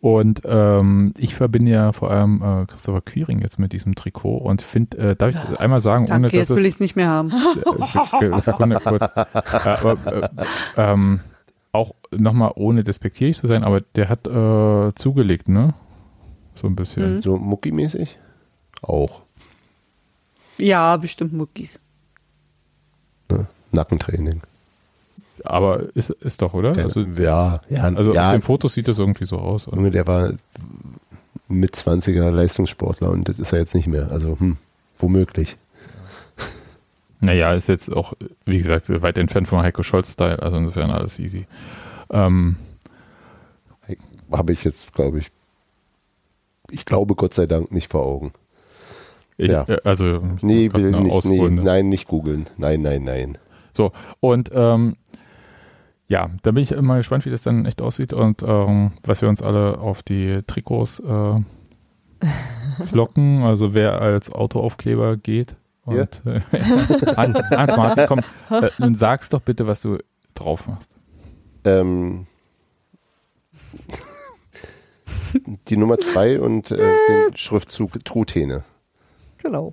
[0.00, 4.62] Und ähm, ich verbinde ja vor allem äh, Christopher Quiring jetzt mit diesem Trikot und
[4.62, 7.08] finde, äh, darf ich einmal sagen, ohne Danke, dass jetzt will ich es nicht mehr
[7.08, 7.30] haben.
[8.20, 9.02] Äh, Sekunde kurz.
[9.14, 10.28] Aber, äh,
[10.78, 11.20] ähm,
[11.72, 15.74] auch nochmal ohne despektierlich zu sein, aber der hat äh, zugelegt, ne?
[16.54, 17.16] So ein bisschen.
[17.16, 17.22] Mhm.
[17.22, 18.18] So muckimäßig?
[18.82, 19.22] Auch.
[20.58, 21.78] Ja, bestimmt Muckis.
[23.30, 23.46] Ne?
[23.72, 24.42] Nackentraining.
[25.44, 26.72] Aber ist, ist doch, oder?
[26.72, 29.66] Keine- Also, ja, ja, also ja, auf den Fotos sieht das irgendwie so aus.
[29.66, 30.32] Und Junge, der war
[31.48, 34.10] mit 20er Leistungssportler und das ist er jetzt nicht mehr.
[34.10, 34.58] Also, hm,
[34.98, 35.56] womöglich.
[37.20, 38.14] Naja, ist jetzt auch,
[38.44, 41.46] wie gesagt, weit entfernt von Heiko Scholz-Style, also insofern alles easy.
[42.10, 42.56] Ähm,
[44.32, 45.30] Habe ich jetzt, glaube ich,
[46.70, 48.32] ich glaube Gott sei Dank nicht vor Augen.
[49.36, 49.64] ich, Ja.
[49.68, 52.46] äh, also, Nee, will nicht, nee, nein, nicht googeln.
[52.56, 53.38] Nein, nein, nein.
[53.72, 54.96] So, und ähm,
[56.08, 59.28] ja, da bin ich immer gespannt, wie das dann echt aussieht und ähm, was wir
[59.28, 61.40] uns alle auf die Trikots äh,
[62.88, 65.54] flocken, also wer als Autoaufkleber geht.
[65.92, 66.02] Ja.
[66.02, 66.40] Und äh,
[67.16, 69.98] Hans, Hans Martin, komm, äh, nun sag's doch bitte, was du
[70.34, 70.94] drauf machst.
[71.64, 72.26] Ähm,
[75.68, 78.64] die Nummer zwei und äh, den Schriftzug Truthähne.
[79.38, 79.72] Genau.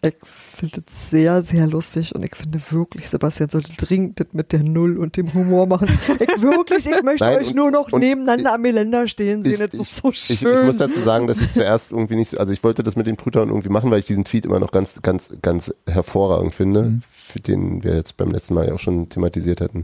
[0.00, 0.14] Ich
[0.56, 4.62] finde das sehr, sehr lustig und ich finde wirklich, Sebastian sollte dringend das mit der
[4.62, 5.88] Null und dem Humor machen.
[6.20, 9.58] Ich wirklich, ich möchte Nein, euch und- nur noch nebeneinander am Geländer stehen sehen.
[9.58, 10.66] das ist so ich, ich schön.
[10.66, 13.16] muss dazu sagen, dass ich zuerst irgendwie nicht, so- also ich wollte das mit den
[13.16, 17.02] Truthahn irgendwie machen, weil ich diesen Tweet immer noch ganz, ganz, ganz hervorragend finde, Mhm.
[17.12, 19.82] für den wir jetzt beim letzten Mal ja auch schon thematisiert hatten.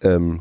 [0.00, 0.40] Ähm,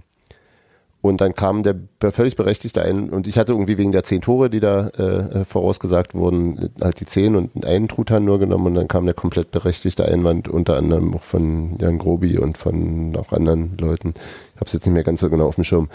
[1.02, 1.76] und dann kam der
[2.12, 6.14] völlig berechtigte ein, und ich hatte irgendwie wegen der zehn Tore, die da äh, vorausgesagt
[6.14, 10.06] wurden, halt die zehn und einen Truthahn nur genommen und dann kam der komplett berechtigte
[10.06, 14.14] Einwand, unter anderem auch von Jan Grobi und von auch anderen Leuten.
[14.54, 15.90] Ich habe es jetzt nicht mehr ganz so genau auf dem Schirm.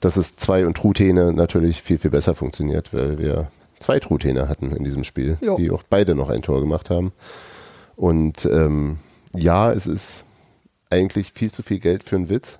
[0.00, 4.72] dass es zwei und Truthähne natürlich viel, viel besser funktioniert, weil wir zwei Truthähne hatten
[4.72, 5.56] in diesem Spiel, Jo.
[5.56, 7.12] die auch beide noch ein Tor gemacht haben.
[7.94, 8.98] Und ähm,
[9.34, 10.24] ja, es ist
[10.90, 12.58] eigentlich viel zu viel Geld für einen Witz.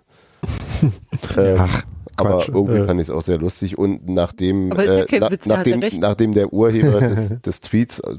[1.37, 1.83] Ähm, Ach,
[2.17, 2.49] aber Quatsch.
[2.49, 3.79] irgendwie Äh, fand ich es auch sehr lustig.
[3.79, 8.17] Und nachdem, ja kein na- nachdem, nachdem der Urheber des, des Tweets äh,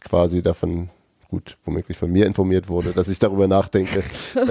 [0.00, 0.90] quasi davon
[1.28, 4.02] gut, womöglich von mir informiert wurde, dass ich darüber nachdenke.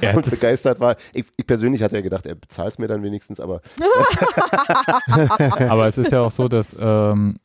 [0.00, 0.94] Er und begeistert war.
[1.12, 3.60] Ich, ich persönlich hatte ja gedacht, er bezahlt es mir dann wenigstens, aber
[5.68, 7.36] aber es ist ja auch so, dass ähm,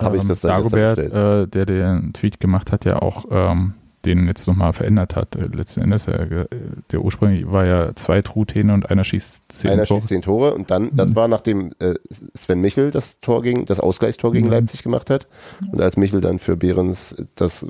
[0.00, 3.26] habe ich ähm, das dann jetzt Dagobert, äh, der den Tweet gemacht hat, ja auch
[3.30, 3.74] ähm,
[4.06, 5.36] den jetzt nochmal verändert hat.
[5.36, 6.46] Äh, letzten Endes, äh,
[6.90, 10.00] der ursprünglich war ja zwei Truthähne und einer schießt zehn Einer Tore.
[10.00, 11.94] schießt zehn Tore und dann, das war nachdem äh,
[12.34, 14.52] Sven Michel das Tor gegen, das Ausgleichstor gegen Mhm.
[14.52, 15.26] Leipzig gemacht hat
[15.72, 17.66] und als Michel dann für Behrens das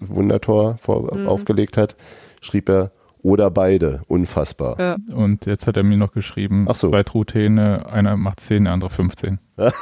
[0.00, 1.26] Wundertor vor, Mhm.
[1.28, 1.96] aufgelegt hat,
[2.40, 2.92] schrieb er
[3.22, 4.78] oder beide, unfassbar.
[4.78, 4.96] Ja.
[5.14, 6.88] Und jetzt hat er mir noch geschrieben, Ach so.
[6.88, 9.38] zwei Truthähne, einer macht 10, der andere 15.
[9.58, 9.72] ja.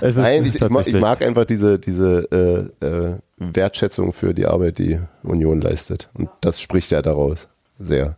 [0.00, 4.78] Es ist Nein, ich, ich, mag, einfach diese, diese äh, äh, Wertschätzung für die Arbeit,
[4.78, 6.08] die Union leistet.
[6.14, 8.16] Und das spricht ja daraus sehr.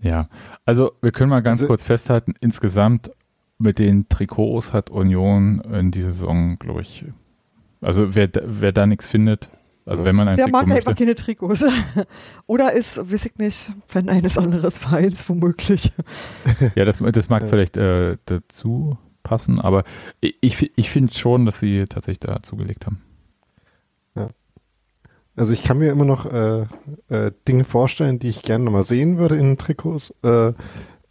[0.00, 0.28] Ja,
[0.66, 3.10] also wir können mal ganz Also- kurz festhalten, insgesamt
[3.58, 7.06] mit den Trikots hat Union in dieser Saison, glaube ich,
[7.80, 9.48] also wer, wer da nichts findet,
[9.86, 11.64] also wenn man ein Der Trikot mag möchte, einfach keine Trikots.
[12.46, 15.92] Oder ist, weiß ich nicht, Fan eines anderen Vereins womöglich.
[16.74, 17.48] ja, das, das mag Ja.
[17.48, 19.84] vielleicht äh, dazu passen, aber
[20.20, 23.00] ich, ich, finde schon, dass sie tatsächlich da zugelegt haben.
[25.36, 26.64] Also ich kann mir immer noch äh,
[27.08, 30.14] äh, Dinge vorstellen, die ich gerne nochmal sehen würde in Trikots.
[30.22, 30.54] Äh,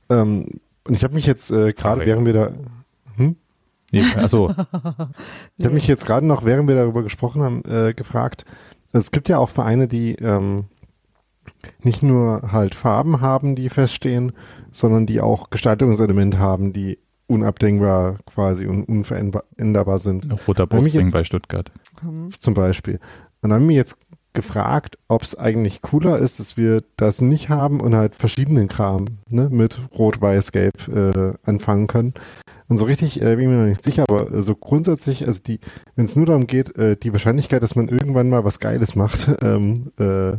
[0.10, 2.52] ähm, und ich habe mich jetzt äh, gerade, während wir da?
[3.96, 4.50] Nee, also
[5.58, 8.46] ich habe mich jetzt gerade noch, während wir darüber gesprochen haben, äh, gefragt.
[8.92, 10.66] Es gibt ja auch Vereine, die ähm,
[11.84, 14.34] nicht nur halt Farben haben, die feststehen,
[14.72, 20.28] sondern die auch Gestaltungselemente haben, die unabdingbar quasi und unveränderbar sind.
[20.48, 21.72] roter Brustring bei Stuttgart.
[22.40, 23.00] Zum Beispiel.
[23.42, 23.98] Und dann haben wir jetzt
[24.36, 29.06] gefragt, ob es eigentlich cooler ist, dass wir das nicht haben und halt verschiedenen Kram
[29.30, 32.14] ne, mit Rot, Weiß, Gelb äh, anfangen können.
[32.68, 35.42] Und so richtig äh, bin ich mir noch nicht sicher, aber äh, so grundsätzlich, also
[35.42, 35.60] die,
[35.96, 39.30] wenn es nur darum geht, äh, die Wahrscheinlichkeit, dass man irgendwann mal was Geiles macht
[39.42, 40.38] ähm, äh,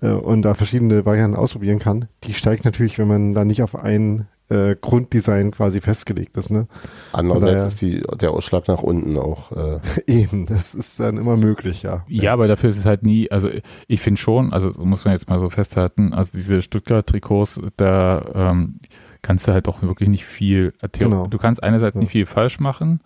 [0.00, 3.74] äh, und da verschiedene Varianten ausprobieren kann, die steigt natürlich, wenn man da nicht auf
[3.76, 6.50] ein äh, Grunddesign quasi festgelegt ist.
[6.50, 6.66] Ne?
[7.12, 9.52] Andererseits Daher- ist die, der Ausschlag nach unten auch.
[9.52, 12.04] Äh, Eben, das ist dann immer möglich, ja.
[12.08, 13.48] Ja, aber dafür ist es halt nie, also
[13.88, 18.22] ich finde schon, also muss man jetzt mal so festhalten, also diese Stuttgart-Trikots, da
[18.52, 18.78] ähm,
[19.22, 21.26] kannst du halt auch wirklich nicht viel, Genau.
[21.26, 22.00] du kannst einerseits Ja.
[22.00, 23.00] nicht viel falsch machen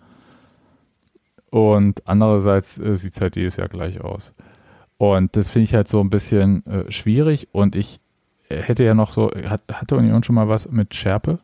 [1.49, 4.33] und andererseits äh, sieht es halt jedes Jahr gleich aus.
[4.97, 7.99] Und das finde ich halt so ein bisschen äh, schwierig und ich
[8.49, 11.39] hätte ja noch so, hat, hatte Union schon mal was mit Schärpe?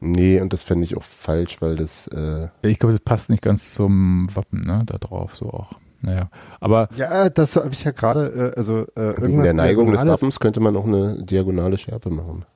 [0.00, 3.42] nee, und das fände ich auch falsch, weil das äh, Ich glaube, das passt nicht
[3.42, 5.74] ganz zum Wappen, ne, da drauf so auch.
[6.02, 6.30] Naja,
[6.60, 10.04] aber Ja, das habe ich ja gerade, äh, also äh, wegen der Neigung des.
[10.06, 12.46] Wappens könnte man auch eine diagonale Schärpe machen.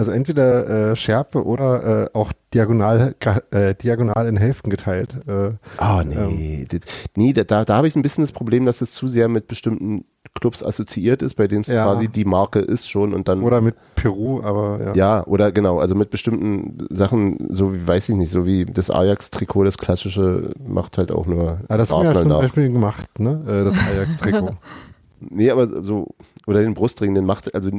[0.00, 3.14] Also entweder äh, Schärpe oder äh, auch diagonal,
[3.50, 5.14] äh, diagonal in Hälften geteilt.
[5.26, 6.66] Äh, Ah, nee.
[6.70, 6.80] Das,
[7.16, 10.06] nee, da, da, habe ich ein bisschen das Problem, dass es zu sehr mit bestimmten
[10.40, 11.84] Clubs assoziiert ist, bei denen es Ja.
[11.84, 13.42] quasi die Marke ist schon und dann.
[13.42, 14.94] oder mit Peru, aber ja.
[14.94, 18.90] ja, oder genau, also mit bestimmten Sachen, so wie, weiß ich nicht, so wie das
[18.90, 22.30] Ajax-Trikot, das klassische, macht halt auch nur Ja, das haben wir ja zum.
[22.30, 23.42] Beispiel gemacht, ne?
[23.46, 24.56] Äh, das Ajax-Trikot.
[25.22, 26.14] Nee, aber so,
[26.46, 27.70] oder den Brustring, den macht, also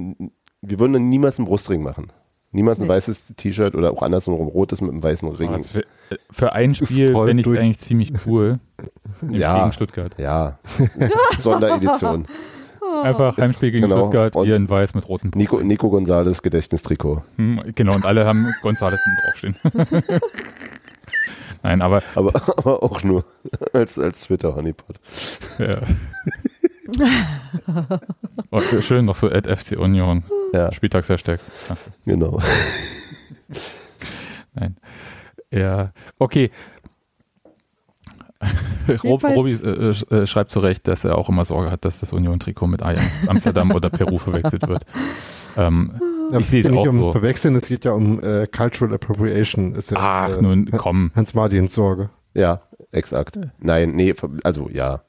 [0.61, 2.11] wir würden dann niemals einen Brustring machen.
[2.53, 2.89] Niemals ein Nee.
[2.89, 5.49] weißes T-Shirt oder auch andersrum rotes mit einem weißen Ring.
[5.53, 5.85] Also für,
[6.31, 7.59] für ein Spiel fände ich durch.
[7.59, 8.59] eigentlich ziemlich cool.
[9.29, 9.59] Ja.
[9.61, 10.15] Gegen Stuttgart.
[10.17, 10.59] Ja,
[11.38, 12.25] Sonderedition.
[13.03, 13.99] Einfach Heimspiel gegen Genau.
[14.01, 17.23] Stuttgart, Und- ihr in weiß mit roten Nico, Nico Gonzales Gedächtnistrikot.
[17.38, 19.55] Hm, Genau, und alle haben Gonzales draufstehen.
[21.63, 23.23] Nein, aber Aber, aber auch nur
[23.71, 24.99] als, als Twitter-Honeypot.
[25.59, 25.79] ja.
[28.51, 30.23] Oh, schön noch so at FC Union.
[30.53, 31.39] Ja, Spieltagshashtag.
[32.05, 32.41] genau.
[34.53, 34.77] Nein.
[35.51, 36.51] Ja, okay.
[39.03, 41.99] Rob, Robi äh, sch- äh, schreibt zu Recht, dass er auch immer Sorge hat, dass
[41.99, 44.84] das Union-Trikot mit Ajax Amsterdam oder Peru verwechselt wird.
[45.55, 45.93] Ähm,
[46.31, 47.11] Ja, Ich sehe es geht nicht auch um so.
[47.11, 49.76] Verwechseln, es geht ja um äh, Cultural Appropriation.
[49.76, 51.11] Ist ja, ach, äh, nun komm.
[51.15, 52.09] Hans Martins Sorge.
[52.34, 52.61] Ja,
[52.91, 53.38] exakt.
[53.59, 54.13] Nein, nee,
[54.43, 55.03] also ja.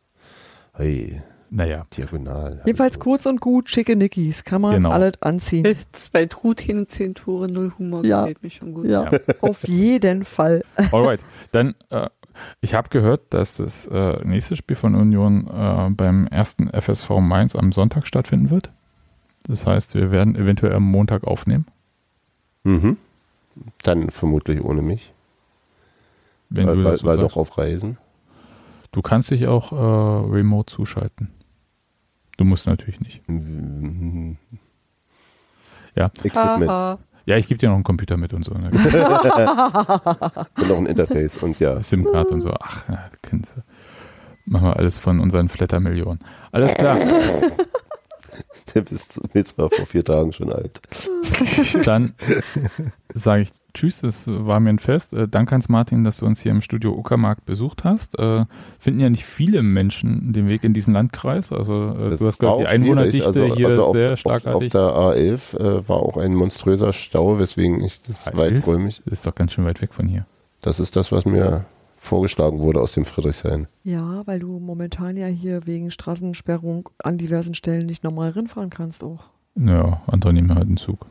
[0.75, 1.23] Hey,
[1.55, 1.87] Naja.
[1.95, 2.63] diagonal.
[2.65, 4.43] Jedenfalls Also, kurz und gut, schicke Nickis.
[4.45, 4.91] Kann man Genau.
[4.91, 5.67] alles anziehen.
[5.91, 8.21] Zwei Truthähne, zehn Tore, null Humor, Ja.
[8.23, 8.87] gefällt mir schon gut.
[8.87, 9.11] Ja,
[9.43, 10.65] auf jeden Fall.
[10.93, 11.21] Alright.
[11.53, 12.09] Dann, äh,
[12.63, 17.55] ich habe gehört, dass das äh, nächste Spiel von Union äh, beim ersten FSV Mainz
[17.55, 18.71] am Sonntag stattfinden wird.
[19.47, 21.67] Das heißt, wir werden eventuell am Montag aufnehmen.
[22.65, 22.97] Mhm.
[23.83, 25.13] Dann vermutlich ohne mich.
[26.49, 27.99] Wenn weil du weil, weil doch auf Reisen.
[28.93, 31.29] Du kannst dich auch äh, remote zuschalten.
[32.37, 33.23] Du musst natürlich nicht.
[35.95, 36.11] Ja.
[36.25, 36.99] Equipment.
[37.25, 38.53] Ja, ich gebe dir noch einen Computer mit und so.
[38.53, 38.71] Ne?
[40.57, 41.81] und noch ein Interface und ja.
[41.81, 42.53] SIM-Card und so.
[42.61, 43.61] Ach, ja, kennst du.
[44.45, 46.19] Machen wir alles von unseren Flatter-Millionen.
[46.51, 46.99] Alles klar.
[48.75, 50.81] Der bist mir zwar vor vier Tagen schon alt.
[51.85, 52.15] Dann
[53.15, 55.15] sage ich Tschüss, es war mir ein Fest.
[55.15, 58.19] Äh, danke Hans Martin, dass du uns hier im Studio Uckermark besucht hast.
[58.19, 58.45] Äh,
[58.79, 61.53] finden ja nicht viele Menschen den Weg in diesen Landkreis.
[61.53, 64.75] Also äh, Das du hast, ich, die Einwohnerdichte hier also auf, sehr auf, schlagartig.
[64.75, 68.37] Auf der A11 äh, war auch ein monströser Stau, weswegen ich das A11?
[68.37, 69.03] weiträumig.
[69.07, 70.27] ist doch ganz schön weit weg von hier.
[70.61, 71.65] Das ist das, was mir
[72.03, 73.69] vorgeschlagen wurde aus dem Friedrichshain.
[73.85, 79.05] Ja, weil du momentan ja hier wegen Straßensperrung an diversen Stellen nicht normal rinfahren kannst
[79.05, 79.31] auch.
[79.55, 81.07] Ja, andere nehmen halt einen Zug.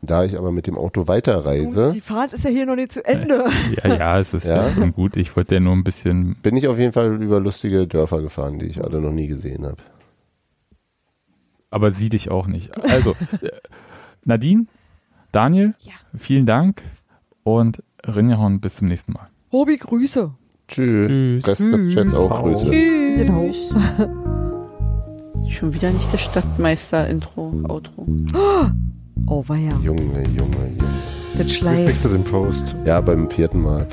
[0.00, 3.04] Da ich aber mit dem Auto weiterreise, Die Fahrt ist ja hier noch nicht zu
[3.04, 3.44] Ende.
[3.84, 4.66] Ja, ja, es ist Ja?
[4.68, 4.70] ja.
[4.74, 5.16] schon gut.
[5.16, 6.36] Ich wollte ja nur ein bisschen.
[6.36, 9.66] bin ich auf jeden Fall über lustige Dörfer gefahren, die ich alle noch nie gesehen
[9.66, 9.82] habe.
[11.70, 12.74] Aber sieh dich auch nicht.
[12.90, 13.10] Also,
[13.42, 13.50] äh,
[14.24, 14.66] Nadine,
[15.32, 15.92] Daniel, Ja.
[16.16, 16.82] vielen Dank
[17.42, 19.28] und Rinjahon, bis zum nächsten Mal.
[19.52, 20.30] Robi, Grüße.
[20.68, 21.08] Tschüss.
[21.08, 21.46] Tschüss.
[21.46, 22.42] Rest des Chats auch.
[22.42, 22.70] Grüße.
[22.70, 23.50] Genau.
[25.48, 28.06] Schon wieder nicht das Stadtmeister-Intro, Outro.
[29.30, 29.72] Oh, weia.
[29.82, 30.94] Junge, Junge, Junge.
[31.36, 31.86] Das Schleif.
[31.86, 32.76] Fixte den Post.
[32.86, 33.86] Ja, beim vierten Mal.